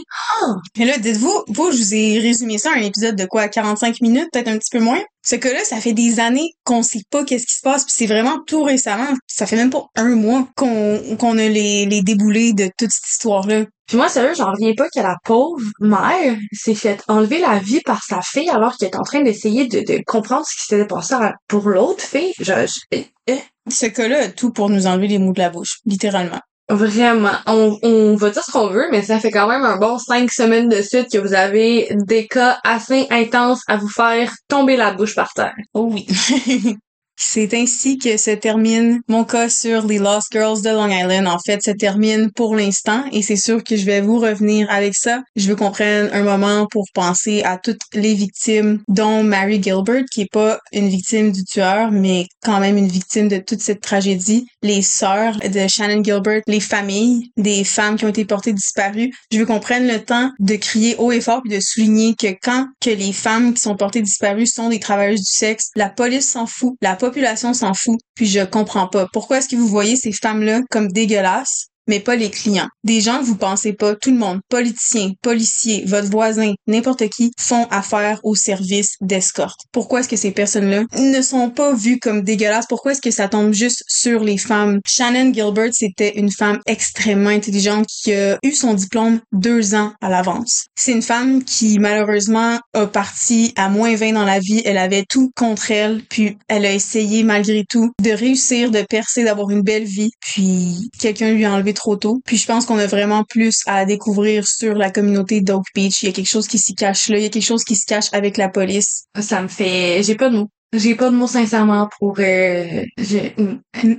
Mais 0.77 0.85
là, 0.85 0.97
dites-vous, 0.97 1.43
vous, 1.47 1.71
je 1.71 1.77
vous 1.77 1.93
ai 1.93 2.19
résumé 2.19 2.57
ça 2.57 2.71
un 2.75 2.81
épisode 2.81 3.15
de 3.15 3.25
quoi, 3.25 3.47
45 3.47 4.01
minutes, 4.01 4.29
peut-être 4.33 4.47
un 4.47 4.57
petit 4.57 4.71
peu 4.71 4.79
moins? 4.79 5.01
Ce 5.23 5.35
cas-là, 5.35 5.63
ça 5.63 5.77
fait 5.79 5.93
des 5.93 6.19
années 6.19 6.53
qu'on 6.63 6.81
sait 6.81 7.03
pas 7.11 7.23
qu'est-ce 7.23 7.45
qui 7.45 7.55
se 7.55 7.61
passe, 7.61 7.83
puis 7.83 7.93
c'est 7.95 8.07
vraiment 8.07 8.39
tout 8.47 8.63
récemment. 8.63 9.09
Ça 9.27 9.45
fait 9.45 9.57
même 9.57 9.69
pas 9.69 9.85
un 9.95 10.15
mois 10.15 10.47
qu'on 10.55 11.01
qu'on 11.19 11.37
a 11.37 11.47
les, 11.49 11.85
les 11.85 12.01
déboulés 12.01 12.53
de 12.53 12.69
toute 12.77 12.89
cette 12.91 13.09
histoire-là. 13.09 13.65
Puis 13.87 13.97
moi, 13.97 14.09
sérieux, 14.09 14.33
j'en 14.35 14.51
reviens 14.51 14.73
pas 14.75 14.87
que 14.93 14.99
la 14.99 15.15
pauvre 15.23 15.61
mère 15.79 16.35
s'est 16.51 16.75
fait 16.75 17.01
enlever 17.07 17.39
la 17.39 17.57
vie 17.59 17.81
par 17.85 18.03
sa 18.03 18.21
fille 18.21 18.49
alors 18.49 18.75
qu'elle 18.77 18.89
est 18.89 18.97
en 18.97 19.03
train 19.03 19.21
d'essayer 19.21 19.67
de, 19.67 19.79
de 19.79 20.01
comprendre 20.05 20.45
ce 20.45 20.55
qui 20.57 20.65
s'était 20.65 20.85
passé 20.87 21.15
pour 21.47 21.69
l'autre 21.69 22.01
fille. 22.03 22.33
Je, 22.39 22.53
je- 22.91 22.97
euh, 23.29 23.35
Ce 23.69 23.85
cas-là 23.85 24.23
a 24.23 24.27
tout 24.29 24.51
pour 24.51 24.69
nous 24.69 24.87
enlever 24.87 25.07
les 25.07 25.19
mots 25.19 25.33
de 25.33 25.39
la 25.39 25.49
bouche, 25.49 25.77
littéralement. 25.85 26.39
Vraiment. 26.69 27.31
On, 27.45 27.77
on 27.81 28.15
va 28.17 28.29
dire 28.29 28.43
ce 28.43 28.51
qu'on 28.51 28.67
veut, 28.67 28.87
mais 28.91 29.01
ça 29.01 29.19
fait 29.21 29.31
quand 29.31 29.47
même 29.47 29.63
un 29.63 29.77
bon 29.77 29.97
cinq 29.99 30.29
semaines 30.31 30.67
de 30.67 30.81
suite 30.81 31.09
que 31.09 31.17
vous 31.17 31.33
avez 31.33 31.87
des 32.05 32.27
cas 32.27 32.59
assez 32.65 33.07
intenses 33.09 33.61
à 33.69 33.77
vous 33.77 33.87
faire 33.87 34.33
tomber 34.49 34.75
la 34.75 34.91
bouche 34.91 35.15
par 35.15 35.31
terre. 35.33 35.53
Oh 35.73 35.89
oui. 35.89 36.05
C'est 37.19 37.55
ainsi 37.55 37.97
que 37.97 38.15
se 38.15 38.29
termine 38.29 39.01
mon 39.07 39.23
cas 39.23 39.49
sur 39.49 39.87
les 39.87 39.97
Lost 39.97 40.27
Girls 40.31 40.61
de 40.61 40.69
Long 40.69 40.87
Island. 40.87 41.27
En 41.27 41.39
fait, 41.39 41.63
se 41.63 41.71
termine 41.71 42.31
pour 42.31 42.55
l'instant 42.55 43.03
et 43.11 43.23
c'est 43.23 43.35
sûr 43.35 43.63
que 43.63 43.75
je 43.75 43.85
vais 43.85 44.01
vous 44.01 44.19
revenir 44.19 44.69
avec 44.69 44.93
ça. 44.95 45.23
Je 45.35 45.47
veux 45.47 45.55
qu'on 45.55 45.71
prenne 45.71 46.11
un 46.13 46.21
moment 46.21 46.67
pour 46.69 46.85
penser 46.93 47.41
à 47.41 47.57
toutes 47.57 47.81
les 47.93 48.13
victimes, 48.13 48.83
dont 48.87 49.23
Mary 49.23 49.61
Gilbert, 49.61 50.03
qui 50.13 50.21
est 50.21 50.31
pas 50.31 50.59
une 50.71 50.89
victime 50.89 51.31
du 51.31 51.43
tueur, 51.43 51.89
mais 51.89 52.27
quand 52.43 52.59
même 52.59 52.77
une 52.77 52.87
victime 52.87 53.27
de 53.27 53.37
toute 53.37 53.61
cette 53.61 53.81
tragédie. 53.81 54.45
Les 54.61 54.83
sœurs 54.83 55.37
de 55.37 55.67
Shannon 55.67 56.03
Gilbert, 56.03 56.41
les 56.45 56.59
familles 56.59 57.31
des 57.35 57.63
femmes 57.63 57.95
qui 57.95 58.05
ont 58.05 58.09
été 58.09 58.25
portées 58.25 58.53
disparues. 58.53 59.11
Je 59.31 59.39
veux 59.39 59.47
qu'on 59.47 59.59
prenne 59.59 59.87
le 59.87 60.03
temps 60.03 60.31
de 60.37 60.55
crier 60.55 60.95
haut 60.99 61.11
et 61.11 61.21
fort 61.21 61.41
puis 61.43 61.55
de 61.55 61.59
souligner 61.59 62.13
que 62.13 62.27
quand 62.43 62.67
que 62.79 62.91
les 62.91 63.11
femmes 63.11 63.55
qui 63.55 63.61
sont 63.61 63.75
portées 63.75 64.03
disparues 64.03 64.45
sont 64.45 64.69
des 64.69 64.79
travailleuses 64.79 65.21
du 65.21 65.35
sexe, 65.35 65.69
la 65.75 65.89
police 65.89 66.29
s'en 66.29 66.45
fout, 66.45 66.75
population 67.07 67.53
s'en 67.53 67.73
fout, 67.73 67.99
puis 68.15 68.25
je 68.25 68.43
comprends 68.43 68.87
pas. 68.87 69.07
Pourquoi 69.13 69.37
est-ce 69.37 69.47
que 69.47 69.55
vous 69.55 69.67
voyez 69.67 69.95
ces 69.95 70.11
femmes-là 70.11 70.61
comme 70.69 70.89
dégueulasses? 70.89 71.67
Mais 71.87 71.99
pas 71.99 72.15
les 72.15 72.29
clients. 72.29 72.69
Des 72.83 73.01
gens 73.01 73.19
que 73.19 73.25
vous 73.25 73.35
pensez 73.35 73.73
pas, 73.73 73.95
tout 73.95 74.11
le 74.11 74.17
monde, 74.17 74.39
politiciens, 74.49 75.11
policiers, 75.21 75.83
votre 75.87 76.09
voisin, 76.09 76.53
n'importe 76.67 77.07
qui, 77.09 77.31
font 77.39 77.65
affaire 77.71 78.19
au 78.23 78.35
service 78.35 78.95
d'escorte. 79.01 79.59
Pourquoi 79.71 79.99
est-ce 79.99 80.09
que 80.09 80.15
ces 80.15 80.31
personnes-là 80.31 80.83
ne 80.97 81.21
sont 81.21 81.49
pas 81.49 81.73
vues 81.73 81.99
comme 81.99 82.21
dégueulasses? 82.21 82.67
Pourquoi 82.67 82.91
est-ce 82.91 83.01
que 83.01 83.11
ça 83.11 83.27
tombe 83.27 83.53
juste 83.53 83.83
sur 83.87 84.23
les 84.23 84.37
femmes? 84.37 84.79
Shannon 84.85 85.33
Gilbert, 85.33 85.73
c'était 85.73 86.17
une 86.17 86.31
femme 86.31 86.59
extrêmement 86.65 87.29
intelligente 87.29 87.87
qui 87.87 88.13
a 88.13 88.37
eu 88.43 88.51
son 88.51 88.73
diplôme 88.73 89.19
deux 89.31 89.75
ans 89.75 89.93
à 90.01 90.09
l'avance. 90.09 90.67
C'est 90.75 90.91
une 90.91 91.01
femme 91.01 91.43
qui, 91.43 91.79
malheureusement, 91.79 92.59
a 92.73 92.87
parti 92.87 93.53
à 93.55 93.69
moins 93.69 93.95
20 93.95 94.13
dans 94.13 94.25
la 94.25 94.39
vie. 94.39 94.61
Elle 94.65 94.77
avait 94.77 95.05
tout 95.07 95.31
contre 95.35 95.71
elle, 95.71 96.01
puis 96.09 96.37
elle 96.47 96.65
a 96.65 96.73
essayé, 96.73 97.23
malgré 97.23 97.63
tout, 97.67 97.91
de 98.01 98.11
réussir, 98.11 98.71
de 98.71 98.81
percer, 98.81 99.23
d'avoir 99.23 99.49
une 99.49 99.61
belle 99.61 99.83
vie, 99.83 100.11
puis 100.19 100.89
quelqu'un 100.99 101.31
lui 101.31 101.45
a 101.45 101.51
enlevé 101.51 101.73
trop 101.77 101.95
tôt. 101.95 102.21
Puis 102.25 102.37
je 102.37 102.45
pense 102.45 102.65
qu'on 102.65 102.77
a 102.77 102.87
vraiment 102.87 103.23
plus 103.23 103.61
à 103.65 103.85
découvrir 103.85 104.47
sur 104.47 104.75
la 104.75 104.91
communauté 104.91 105.41
d'Oak 105.41 105.65
Beach. 105.73 106.03
Il 106.03 106.07
y 106.07 106.09
a 106.09 106.11
quelque 106.11 106.29
chose 106.29 106.47
qui 106.47 106.57
s'y 106.57 106.75
cache 106.75 107.07
là, 107.09 107.17
il 107.17 107.23
y 107.23 107.25
a 107.25 107.29
quelque 107.29 107.45
chose 107.45 107.63
qui 107.63 107.75
se 107.75 107.85
cache 107.85 108.07
avec 108.11 108.37
la 108.37 108.49
police. 108.49 109.05
Ça 109.19 109.41
me 109.41 109.47
fait... 109.47 110.03
J'ai 110.03 110.15
pas 110.15 110.29
de 110.29 110.37
mots. 110.37 110.49
J'ai 110.73 110.95
pas 110.95 111.09
de 111.09 111.15
mots 111.15 111.27
sincèrement 111.27 111.89
pour... 111.99 112.15
Euh... 112.19 112.83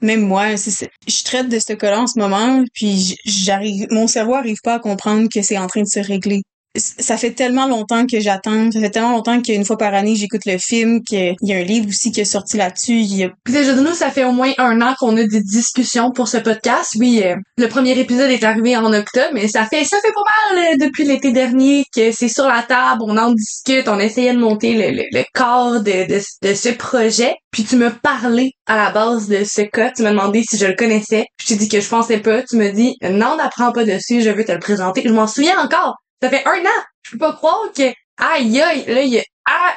Même 0.00 0.22
moi, 0.22 0.56
c'est 0.56 0.88
je 1.06 1.24
traite 1.24 1.48
de 1.48 1.58
ce 1.58 1.74
cas-là 1.74 2.00
en 2.00 2.06
ce 2.06 2.18
moment, 2.18 2.64
puis 2.72 3.16
j'arrive, 3.24 3.86
mon 3.90 4.06
cerveau 4.06 4.34
arrive 4.34 4.58
pas 4.64 4.74
à 4.74 4.78
comprendre 4.78 5.28
que 5.32 5.42
c'est 5.42 5.58
en 5.58 5.66
train 5.66 5.82
de 5.82 5.88
se 5.88 6.00
régler 6.00 6.42
ça 6.76 7.16
fait 7.16 7.32
tellement 7.32 7.66
longtemps 7.66 8.06
que 8.06 8.20
j'attends. 8.20 8.70
Ça 8.70 8.80
fait 8.80 8.90
tellement 8.90 9.12
longtemps 9.12 9.40
qu'une 9.40 9.64
fois 9.64 9.78
par 9.78 9.94
année, 9.94 10.14
j'écoute 10.16 10.42
le 10.46 10.58
film, 10.58 11.02
qu'il 11.02 11.34
y 11.40 11.52
a 11.52 11.56
un 11.56 11.62
livre 11.62 11.88
aussi 11.88 12.12
qui 12.12 12.20
est 12.20 12.24
sorti 12.24 12.56
là-dessus. 12.56 13.02
A... 13.24 13.50
Déjà 13.50 13.74
de 13.74 13.80
nous, 13.80 13.94
ça 13.94 14.10
fait 14.10 14.24
au 14.24 14.32
moins 14.32 14.52
un 14.58 14.80
an 14.80 14.94
qu'on 14.98 15.16
a 15.16 15.24
des 15.24 15.40
discussions 15.42 16.10
pour 16.10 16.28
ce 16.28 16.38
podcast. 16.38 16.94
Oui, 16.98 17.22
euh, 17.24 17.36
le 17.56 17.68
premier 17.68 17.98
épisode 17.98 18.30
est 18.30 18.44
arrivé 18.44 18.76
en 18.76 18.92
octobre, 18.92 19.30
mais 19.32 19.48
ça 19.48 19.66
fait 19.66 19.84
ça 19.84 19.98
fait 20.02 20.12
pas 20.12 20.56
mal 20.56 20.64
euh, 20.64 20.86
depuis 20.86 21.04
l'été 21.04 21.32
dernier 21.32 21.84
que 21.94 22.12
c'est 22.12 22.28
sur 22.28 22.46
la 22.46 22.62
table, 22.62 23.02
on 23.02 23.16
en 23.16 23.32
discute, 23.32 23.88
on 23.88 23.98
essayait 23.98 24.34
de 24.34 24.38
monter 24.38 24.74
le, 24.74 25.02
le, 25.10 25.24
corps 25.34 25.80
de, 25.80 26.06
de, 26.08 26.20
de, 26.42 26.54
ce 26.54 26.68
projet. 26.70 27.34
Puis 27.50 27.64
tu 27.64 27.76
me 27.76 27.90
parlais 27.90 28.50
à 28.66 28.76
la 28.76 28.90
base 28.90 29.28
de 29.28 29.44
ce 29.44 29.62
cas, 29.62 29.90
tu 29.90 30.02
m'as 30.02 30.10
demandé 30.10 30.42
si 30.48 30.58
je 30.58 30.66
le 30.66 30.74
connaissais. 30.74 31.26
Je 31.40 31.48
t'ai 31.48 31.56
dit 31.56 31.68
que 31.68 31.80
je 31.80 31.88
pensais 31.88 32.18
pas. 32.18 32.42
Tu 32.42 32.56
me 32.56 32.70
dis 32.70 32.96
non, 33.02 33.36
n'apprends 33.36 33.72
pas 33.72 33.84
dessus, 33.84 34.20
je 34.20 34.30
veux 34.30 34.44
te 34.44 34.52
le 34.52 34.58
présenter. 34.58 35.02
Je 35.04 35.12
m'en 35.12 35.26
souviens 35.26 35.58
encore. 35.58 35.96
Ça 36.22 36.30
fait 36.30 36.46
un 36.46 36.64
an. 36.64 36.82
Je 37.02 37.12
peux 37.12 37.18
pas 37.18 37.32
croire 37.34 37.72
que, 37.74 37.92
aïe 38.18 38.60
aïe, 38.60 38.84
là, 38.86 39.02
il 39.02 39.14
y 39.14 39.18
a, 39.18 39.24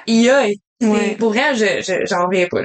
aïe 0.07 0.29
aïe. 0.29 0.55
Ouais. 0.81 1.15
Pour 1.15 1.29
vrai, 1.31 1.55
je, 1.55 2.05
j'en 2.09 2.25
reviens 2.25 2.47
pas. 2.47 2.63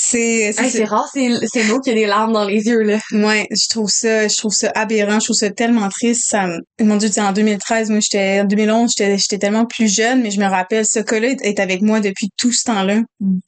C'est 0.00 0.52
c'est 0.52 0.84
rare, 0.84 1.08
c'est 1.12 1.28
c'est 1.52 1.66
nous 1.66 1.80
qui 1.80 1.90
a 1.90 1.94
des 1.94 2.06
larmes 2.06 2.32
dans 2.32 2.44
les 2.44 2.64
yeux 2.66 2.82
là. 2.82 3.00
Ouais, 3.10 3.48
je 3.50 3.68
trouve 3.68 3.90
ça 3.90 4.28
je 4.28 4.36
trouve 4.36 4.52
ça 4.52 4.70
aberrant, 4.76 5.18
je 5.18 5.24
trouve 5.24 5.36
ça 5.36 5.50
tellement 5.50 5.88
triste, 5.88 6.22
ça 6.28 6.46
me 6.46 6.60
mon 6.84 6.96
dieu, 6.96 7.10
en 7.18 7.32
2013, 7.32 7.90
moi 7.90 7.98
j'étais 7.98 8.40
en 8.40 8.44
2011, 8.44 8.94
j'étais 8.96 9.18
j'étais 9.18 9.38
tellement 9.38 9.66
plus 9.66 9.92
jeune, 9.92 10.22
mais 10.22 10.30
je 10.30 10.38
me 10.38 10.46
rappelle 10.46 10.86
ce 10.86 11.00
cas-là 11.00 11.34
est 11.42 11.58
avec 11.58 11.82
moi 11.82 11.98
depuis 11.98 12.28
tout 12.36 12.52
ce 12.52 12.62
temps-là, 12.66 13.00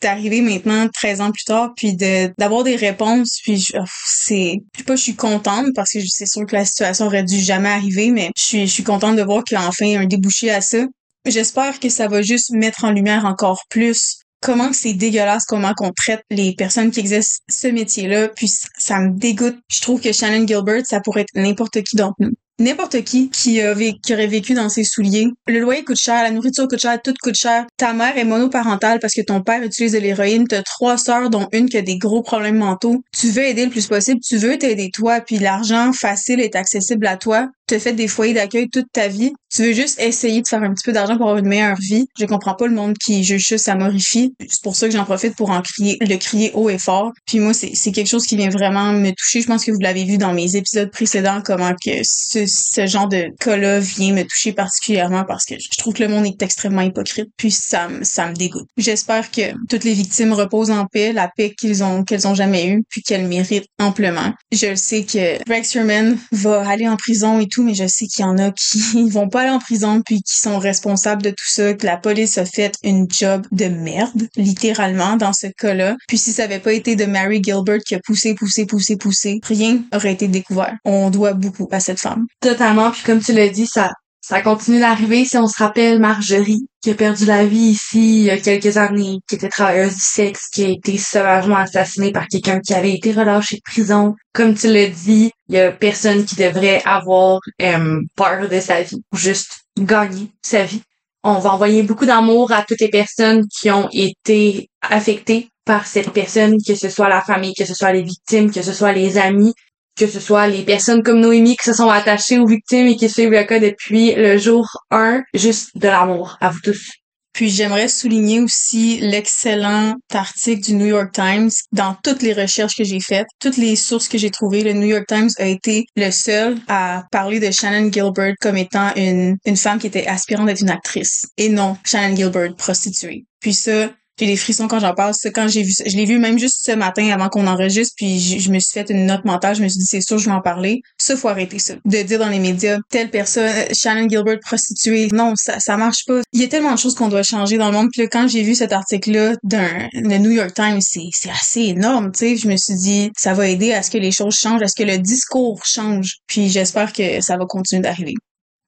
d'arriver 0.03 0.41
maintenant 0.41 0.89
13 0.93 1.21
ans 1.21 1.31
plus 1.31 1.45
tard 1.45 1.71
puis 1.77 1.95
de 1.95 2.33
d'avoir 2.37 2.65
des 2.65 2.75
réponses 2.75 3.39
puis 3.45 3.65
oh, 3.75 3.85
c'est 4.05 4.55
je 4.75 4.79
sais 4.79 4.85
pas 4.85 4.97
je 4.97 5.03
suis 5.03 5.15
contente 5.15 5.67
parce 5.77 5.93
que 5.93 6.01
c'est 6.05 6.27
sûr 6.27 6.45
que 6.47 6.57
la 6.57 6.65
situation 6.65 7.07
aurait 7.07 7.23
dû 7.23 7.39
jamais 7.39 7.69
arriver 7.69 8.11
mais 8.11 8.31
je 8.37 8.43
suis 8.43 8.67
je 8.67 8.73
suis 8.73 8.83
contente 8.83 9.15
de 9.15 9.23
voir 9.23 9.45
qu'il 9.45 9.57
y 9.57 9.61
a 9.61 9.69
enfin 9.69 10.01
un 10.01 10.07
débouché 10.07 10.51
à 10.51 10.61
ça. 10.61 10.85
J'espère 11.27 11.79
que 11.79 11.91
ça 11.91 12.09
va 12.09 12.23
juste 12.23 12.51
mettre 12.51 12.85
en 12.85 12.91
lumière 12.91 13.25
encore 13.25 13.63
plus 13.69 14.20
comment 14.41 14.73
c'est 14.73 14.95
dégueulasse 14.95 15.45
comment 15.45 15.75
qu'on 15.75 15.93
traite 15.93 16.23
les 16.31 16.55
personnes 16.55 16.91
qui 16.91 17.01
exercent 17.01 17.41
ce 17.49 17.69
métier-là, 17.69 18.29
puis 18.29 18.51
ça 18.79 19.01
me 19.01 19.11
dégoûte. 19.11 19.59
Je 19.69 19.81
trouve 19.81 20.01
que 20.01 20.13
Shannon 20.13 20.47
Gilbert, 20.47 20.87
ça 20.87 21.01
pourrait 21.01 21.23
être 21.23 21.35
n'importe 21.35 21.83
qui 21.83 21.97
d'entre 21.97 22.17
nous 22.21 22.33
n'importe 22.61 23.03
qui 23.03 23.31
qui, 23.31 23.61
qui 24.03 24.13
aurait 24.13 24.27
vécu 24.27 24.55
dans 24.55 24.69
ses 24.69 24.85
souliers. 24.85 25.27
Le 25.49 25.61
loyer 25.61 25.83
coûte 25.83 25.97
cher, 25.97 26.23
la 26.23 26.31
nourriture 26.31 26.69
coûte 26.69 26.81
cher, 26.81 27.01
tout 27.03 27.15
coûte 27.21 27.35
cher. 27.35 27.67
Ta 27.77 27.93
mère 27.93 28.17
est 28.17 28.25
monoparentale 28.25 29.01
parce 29.01 29.15
que 29.15 29.23
ton 29.23 29.43
père 29.43 29.63
utilise 29.63 29.93
de 29.93 29.99
l'héroïne. 29.99 30.47
T'as 30.47 30.63
trois 30.63 30.99
sœurs, 30.99 31.31
dont 31.31 31.49
une 31.53 31.69
qui 31.69 31.79
a 31.79 31.83
des 31.83 31.99
gros 31.99 32.23
problèmes 32.23 32.59
mentaux. 32.59 33.03
Tu 33.19 33.29
veux 33.29 33.45
aider 33.45 33.65
le 33.65 33.71
plus 33.71 33.87
possible, 33.87 34.21
tu 34.21 34.37
veux 34.37 34.59
t'aider 34.59 34.91
toi, 34.93 35.21
puis 35.21 35.39
l'argent 35.39 35.93
facile 35.93 36.41
est 36.41 36.55
accessible 36.55 37.07
à 37.07 37.17
toi. 37.17 37.49
Tu 37.71 37.77
as 37.77 37.79
fait 37.79 37.93
des 37.93 38.09
foyers 38.09 38.35
d'accueil 38.35 38.69
toute 38.69 38.91
ta 38.93 39.07
vie. 39.07 39.33
Tu 39.55 39.63
veux 39.63 39.73
juste 39.73 40.01
essayer 40.01 40.43
de 40.43 40.49
faire 40.49 40.61
un 40.61 40.75
petit 40.75 40.85
peu 40.85 40.93
d'argent 40.93 41.17
pour 41.17 41.27
avoir 41.27 41.39
une 41.39 41.49
meilleure 41.49 41.79
vie. 41.79 42.07
Je 42.19 42.27
comprends 42.27 42.55
pas 42.55 42.67
le 42.67 42.75
monde 42.75 42.99
qui 42.99 43.23
juge 43.23 43.47
ça, 43.47 43.59
ça. 43.59 43.79
C'est 44.01 44.63
pour 44.65 44.75
ça 44.75 44.89
que 44.89 44.93
j'en 44.93 45.05
profite 45.05 45.37
pour 45.37 45.51
en 45.51 45.63
crier, 45.63 45.97
le 46.01 46.17
crier 46.17 46.51
haut 46.55 46.69
et 46.69 46.79
fort. 46.79 47.13
Puis 47.27 47.39
moi, 47.39 47.53
c'est 47.55 47.93
quelque 47.93 48.09
chose 48.09 48.27
qui 48.27 48.37
vient 48.37 48.51
vraiment 48.51 48.93
me 48.93 49.11
toucher. 49.13 49.41
Je 49.41 49.47
pense 49.47 49.65
que 49.65 49.71
vous 49.71 49.79
l'avez 49.79 50.05
vu 50.05 50.19
dans 50.19 50.33
mes 50.33 50.57
épisodes 50.57 50.91
précédents, 50.91 51.43
comment 51.45 51.73
que 51.85 51.93
ce, 52.03 52.45
ce 52.47 52.87
genre 52.87 53.07
de 53.07 53.29
cas-là 53.39 53.79
vient 53.79 54.15
me 54.15 54.25
toucher 54.25 54.53
particulièrement 54.53 55.25
parce 55.25 55.45
que 55.45 55.55
je 55.55 55.79
trouve 55.79 55.95
que 55.95 56.03
le 56.03 56.09
monde 56.09 56.27
est 56.27 56.43
extrêmement 56.43 56.83
hypocrite, 56.83 57.29
puis 57.37 57.53
ça, 57.53 57.87
me 57.87 58.03
ça 58.03 58.29
me 58.29 58.35
dégoûte. 58.35 58.67
J'espère 58.79 59.31
que 59.31 59.53
toutes 59.69 59.85
les 59.85 59.95
victimes 59.95 60.33
reposent 60.33 60.73
en 60.73 60.87
paix, 60.87 61.13
la 61.13 61.31
paix 61.37 61.55
qu'ils 61.57 61.85
ont 61.85 62.03
qu'elles 62.03 62.27
ont 62.27 62.35
jamais 62.35 62.67
eue, 62.67 62.83
puis 62.89 63.03
qu'elles 63.03 63.29
méritent 63.29 63.69
amplement. 63.79 64.33
Je 64.51 64.75
sais 64.75 65.05
que 65.05 65.39
Rex 65.49 65.71
Sherman 65.71 66.19
va 66.33 66.69
aller 66.69 66.89
en 66.89 66.97
prison 66.97 67.39
et 67.41 67.47
tout, 67.47 67.60
mais 67.61 67.75
je 67.75 67.87
sais 67.87 68.07
qu'il 68.07 68.25
y 68.25 68.29
en 68.29 68.39
a 68.39 68.51
qui 68.51 69.09
vont 69.11 69.29
pas 69.29 69.43
aller 69.43 69.51
en 69.51 69.59
prison 69.59 70.03
puis 70.05 70.23
qui 70.23 70.37
sont 70.37 70.59
responsables 70.59 71.23
de 71.23 71.31
tout 71.31 71.49
ça, 71.49 71.75
que 71.75 71.87
la 71.87 71.97
police 71.97 72.39
a 72.39 72.45
fait 72.45 72.75
une 72.83 73.07
job 73.11 73.47
de 73.53 73.67
merde, 73.67 74.29
littéralement, 74.37 75.17
dans 75.17 75.33
ce 75.33 75.49
cas-là. 75.59 75.97
Puis 76.09 76.19
si 76.19 76.33
ça 76.33 76.45
avait 76.45 76.59
pas 76.59 76.73
été 76.73 76.97
de 76.97 77.05
Mary 77.05 77.43
Gilbert 77.43 77.81
qui 77.87 77.95
a 77.95 78.01
poussé, 78.05 78.35
poussé, 78.35 78.67
poussé, 78.67 78.97
poussé, 78.97 79.41
rien 79.43 79.83
aurait 79.95 80.13
été 80.13 80.29
découvert. 80.29 80.77
On 80.85 81.11
doit 81.11 81.35
beaucoup 81.35 81.69
à 81.71 81.81
cette 81.81 82.01
femme. 82.01 82.27
Totalement 82.41 82.91
puis 82.91 83.03
comme 83.05 83.21
tu 83.21 83.33
l'as 83.33 83.49
dit, 83.49 83.67
ça, 83.67 83.91
ça 84.31 84.43
continue 84.43 84.79
d'arriver. 84.79 85.25
Si 85.25 85.37
on 85.39 85.49
se 85.49 85.59
rappelle 85.59 85.99
Marjorie, 85.99 86.69
qui 86.81 86.93
a 86.93 86.95
perdu 86.95 87.25
la 87.25 87.45
vie 87.45 87.71
ici 87.73 88.21
il 88.21 88.25
y 88.27 88.31
a 88.31 88.39
quelques 88.39 88.77
années, 88.77 89.19
qui 89.29 89.35
était 89.35 89.49
travailleuse 89.49 89.95
du 89.95 90.01
sexe, 90.01 90.47
qui 90.53 90.65
a 90.65 90.69
été 90.69 90.99
sauvagement 90.99 91.57
assassinée 91.57 92.13
par 92.13 92.29
quelqu'un 92.29 92.61
qui 92.61 92.73
avait 92.73 92.95
été 92.95 93.11
relâché 93.11 93.57
de 93.57 93.63
prison. 93.65 94.15
Comme 94.33 94.55
tu 94.55 94.73
l'as 94.73 94.87
dit, 94.87 95.33
il 95.49 95.57
y 95.57 95.59
a 95.59 95.73
personne 95.73 96.25
qui 96.25 96.37
devrait 96.37 96.81
avoir 96.85 97.41
euh, 97.61 98.01
peur 98.15 98.49
de 98.49 98.61
sa 98.61 98.83
vie, 98.83 99.03
ou 99.13 99.17
juste 99.17 99.63
gagner 99.77 100.31
sa 100.43 100.63
vie. 100.63 100.83
On 101.25 101.41
va 101.41 101.53
envoyer 101.53 101.83
beaucoup 101.83 102.07
d'amour 102.07 102.53
à 102.53 102.63
toutes 102.63 102.81
les 102.81 102.89
personnes 102.89 103.49
qui 103.49 103.69
ont 103.73 103.89
été 103.93 104.71
affectées 104.81 105.49
par 105.65 105.89
cette 105.89 106.13
personne, 106.13 106.57
que 106.65 106.77
ce 106.77 106.89
soit 106.89 107.09
la 107.09 107.21
famille, 107.21 107.55
que 107.55 107.65
ce 107.65 107.75
soit 107.75 107.93
les 107.93 108.03
victimes, 108.03 108.53
que 108.53 108.63
ce 108.63 108.73
soit 108.73 108.93
les 108.93 109.19
amis, 109.19 109.55
que 109.99 110.07
ce 110.07 110.21
soit 110.21 110.47
les 110.47 110.63
personnes 110.63 111.03
comme 111.03 111.21
Noémie 111.21 111.57
qui 111.57 111.65
se 111.65 111.73
sont 111.73 111.89
attachées 111.89 112.39
aux 112.39 112.47
victimes 112.47 112.87
et 112.87 112.97
qui 112.97 113.09
suivent 113.09 113.31
le 113.31 113.45
cas 113.45 113.59
depuis 113.59 114.15
le 114.15 114.39
jour 114.39 114.67
1, 114.91 115.23
juste 115.35 115.77
de 115.77 115.89
l'amour 115.89 116.37
à 116.41 116.51
vous 116.51 116.61
tous. 116.63 116.91
Puis 117.33 117.49
j'aimerais 117.49 117.89
souligner 117.89 118.41
aussi 118.41 118.99
l'excellent 119.01 119.95
article 120.13 120.63
du 120.63 120.75
New 120.75 120.87
York 120.87 121.13
Times 121.13 121.51
dans 121.73 121.97
toutes 122.03 122.23
les 122.23 122.33
recherches 122.33 122.77
que 122.77 122.85
j'ai 122.85 123.01
faites, 123.01 123.29
toutes 123.39 123.57
les 123.57 123.77
sources 123.77 124.09
que 124.09 124.19
j'ai 124.19 124.31
trouvées. 124.31 124.63
Le 124.63 124.73
New 124.73 124.89
York 124.89 125.07
Times 125.07 125.31
a 125.39 125.47
été 125.47 125.87
le 125.97 126.11
seul 126.11 126.59
à 126.69 127.05
parler 127.13 127.39
de 127.41 127.51
Shannon 127.51 127.91
Gilbert 127.93 128.35
comme 128.41 128.57
étant 128.57 128.93
une, 128.97 129.37
une 129.45 129.57
femme 129.57 129.79
qui 129.79 129.87
était 129.87 130.07
aspirante 130.07 130.47
d'être 130.47 130.63
une 130.63 130.71
actrice 130.71 131.25
et 131.37 131.49
non 131.49 131.77
Shannon 131.85 132.17
Gilbert 132.17 132.55
prostituée. 132.57 133.25
Puis 133.41 133.55
ça, 133.55 133.91
j'ai 134.21 134.27
des 134.27 134.37
frissons 134.37 134.69
quand 134.69 134.81
j'en 134.81 134.95
parle. 134.95 135.15
quand 135.35 135.49
j'ai 135.49 135.63
vu 135.63 135.73
je 135.85 135.97
l'ai 135.97 136.05
vu 136.05 136.19
même 136.19 136.39
juste 136.39 136.65
ce 136.65 136.73
matin 136.73 137.09
avant 137.11 137.29
qu'on 137.29 137.47
enregistre, 137.47 137.95
puis 137.97 138.21
je, 138.21 138.51
me 138.51 138.59
suis 138.59 138.73
fait 138.73 138.91
une 138.91 139.07
note 139.07 139.25
mentale. 139.25 139.57
Je 139.57 139.63
me 139.63 139.69
suis 139.69 139.79
dit, 139.79 139.87
c'est 139.87 140.01
sûr, 140.01 140.19
je 140.19 140.27
vais 140.27 140.35
en 140.35 140.43
parler. 140.43 140.83
Ça, 140.99 141.17
faut 141.17 141.29
arrêter 141.29 141.59
ça. 141.59 141.75
De 141.85 142.03
dire 142.03 142.19
dans 142.19 142.29
les 142.29 142.39
médias, 142.39 142.79
telle 142.91 143.11
personne, 143.11 143.45
euh, 143.45 143.65
Shannon 143.73 144.09
Gilbert 144.09 144.39
prostituée. 144.41 145.09
Non, 145.13 145.33
ça, 145.37 145.59
ça 145.59 145.77
marche 145.77 146.05
pas. 146.07 146.21
Il 146.33 146.41
y 146.41 146.45
a 146.45 146.49
tellement 146.49 146.75
de 146.75 146.79
choses 146.79 146.95
qu'on 146.95 147.09
doit 147.09 147.23
changer 147.23 147.57
dans 147.57 147.71
le 147.71 147.73
monde. 147.73 147.89
Puis 147.93 148.09
quand 148.09 148.29
j'ai 148.29 148.43
vu 148.43 148.55
cet 148.55 148.73
article-là 148.73 149.35
d'un 149.43 149.89
le 149.95 150.19
New 150.19 150.31
York 150.31 150.53
Times, 150.55 150.81
c'est, 150.81 151.09
c'est 151.13 151.31
assez 151.31 151.63
énorme, 151.63 152.13
tu 152.13 152.19
sais. 152.19 152.37
Je 152.37 152.49
me 152.49 152.57
suis 152.57 152.75
dit, 152.75 153.11
ça 153.17 153.33
va 153.33 153.49
aider 153.49 153.73
à 153.73 153.83
ce 153.83 153.91
que 153.91 153.99
les 153.99 154.13
choses 154.13 154.35
changent, 154.35 154.63
à 154.63 154.69
ce 154.69 154.75
que 154.75 154.87
le 154.87 154.99
discours 154.99 155.65
change. 155.65 156.17
Puis 156.27 156.51
j'espère 156.51 156.93
que 156.93 157.23
ça 157.23 157.37
va 157.37 157.47
continuer 157.47 157.83
d'arriver 157.83 158.15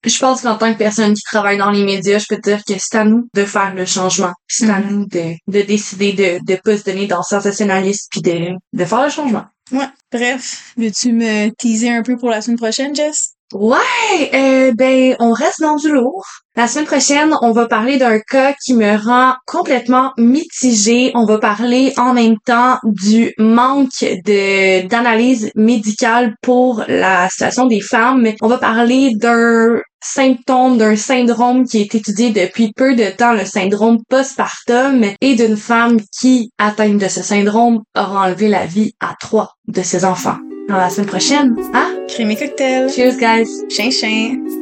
je 0.04 0.18
pense 0.18 0.42
qu'en 0.42 0.56
tant 0.56 0.72
que 0.72 0.78
personne 0.78 1.14
qui 1.14 1.22
travaille 1.22 1.58
dans 1.58 1.70
les 1.70 1.84
médias, 1.84 2.18
je 2.18 2.26
peux 2.28 2.36
te 2.36 2.50
dire 2.50 2.62
que 2.64 2.74
c'est 2.78 2.96
à 2.96 3.04
nous 3.04 3.28
de 3.34 3.44
faire 3.44 3.74
le 3.74 3.86
changement. 3.86 4.32
C'est 4.48 4.68
à 4.68 4.80
mm-hmm. 4.80 4.90
nous 4.90 5.06
de, 5.06 5.34
de 5.46 5.62
décider 5.62 6.12
de 6.12 6.38
de 6.44 6.60
pas 6.60 6.76
se 6.76 6.84
donner 6.84 7.06
dans 7.06 7.18
le 7.18 7.22
sensationnalisme 7.22 8.06
puis 8.10 8.22
de, 8.22 8.50
de 8.72 8.84
faire 8.84 9.04
le 9.04 9.10
changement. 9.10 9.44
Ouais. 9.70 9.88
Bref, 10.10 10.74
veux-tu 10.76 11.12
me 11.12 11.48
teaser 11.50 11.90
un 11.90 12.02
peu 12.02 12.16
pour 12.16 12.28
la 12.28 12.42
semaine 12.42 12.58
prochaine, 12.58 12.94
Jess? 12.94 13.34
Ouais, 13.54 14.30
euh, 14.34 14.72
ben 14.74 15.14
on 15.20 15.32
reste 15.32 15.60
dans 15.60 15.76
du 15.76 15.90
lourd. 15.90 16.24
La 16.56 16.68
semaine 16.68 16.86
prochaine, 16.86 17.34
on 17.42 17.52
va 17.52 17.66
parler 17.66 17.98
d'un 17.98 18.18
cas 18.18 18.54
qui 18.64 18.74
me 18.74 18.96
rend 18.96 19.34
complètement 19.46 20.12
mitigée. 20.16 21.12
On 21.14 21.24
va 21.24 21.38
parler 21.38 21.92
en 21.98 22.14
même 22.14 22.36
temps 22.44 22.78
du 22.82 23.32
manque 23.38 24.00
de 24.00 24.86
d'analyse 24.86 25.50
médicale 25.54 26.34
pour 26.42 26.82
la 26.88 27.28
situation 27.28 27.66
des 27.66 27.80
femmes. 27.80 28.26
On 28.40 28.48
va 28.48 28.58
parler 28.58 29.12
d'un 29.14 29.80
symptôme 30.02 30.78
d'un 30.78 30.96
syndrome 30.96 31.64
qui 31.64 31.80
est 31.80 31.94
étudié 31.94 32.30
depuis 32.30 32.72
peu 32.74 32.94
de 32.94 33.10
temps, 33.16 33.32
le 33.32 33.44
syndrome 33.44 33.98
postpartum, 34.08 35.04
et 35.20 35.34
d'une 35.34 35.56
femme 35.56 35.98
qui, 36.18 36.50
atteinte 36.58 36.98
de 36.98 37.08
ce 37.08 37.22
syndrome, 37.22 37.82
aura 37.96 38.26
enlevé 38.26 38.48
la 38.48 38.66
vie 38.66 38.94
à 39.00 39.14
trois 39.18 39.54
de 39.68 39.82
ses 39.82 40.04
enfants. 40.04 40.38
À 40.68 40.78
la 40.78 40.90
semaine 40.90 41.08
prochaine. 41.08 41.56
Hein? 41.74 41.94
Crémé 42.08 42.36
cocktail. 42.36 42.90
Cheers, 42.90 43.16
guys! 43.16 43.48
Chin 43.68 43.90
chin. 43.90 44.61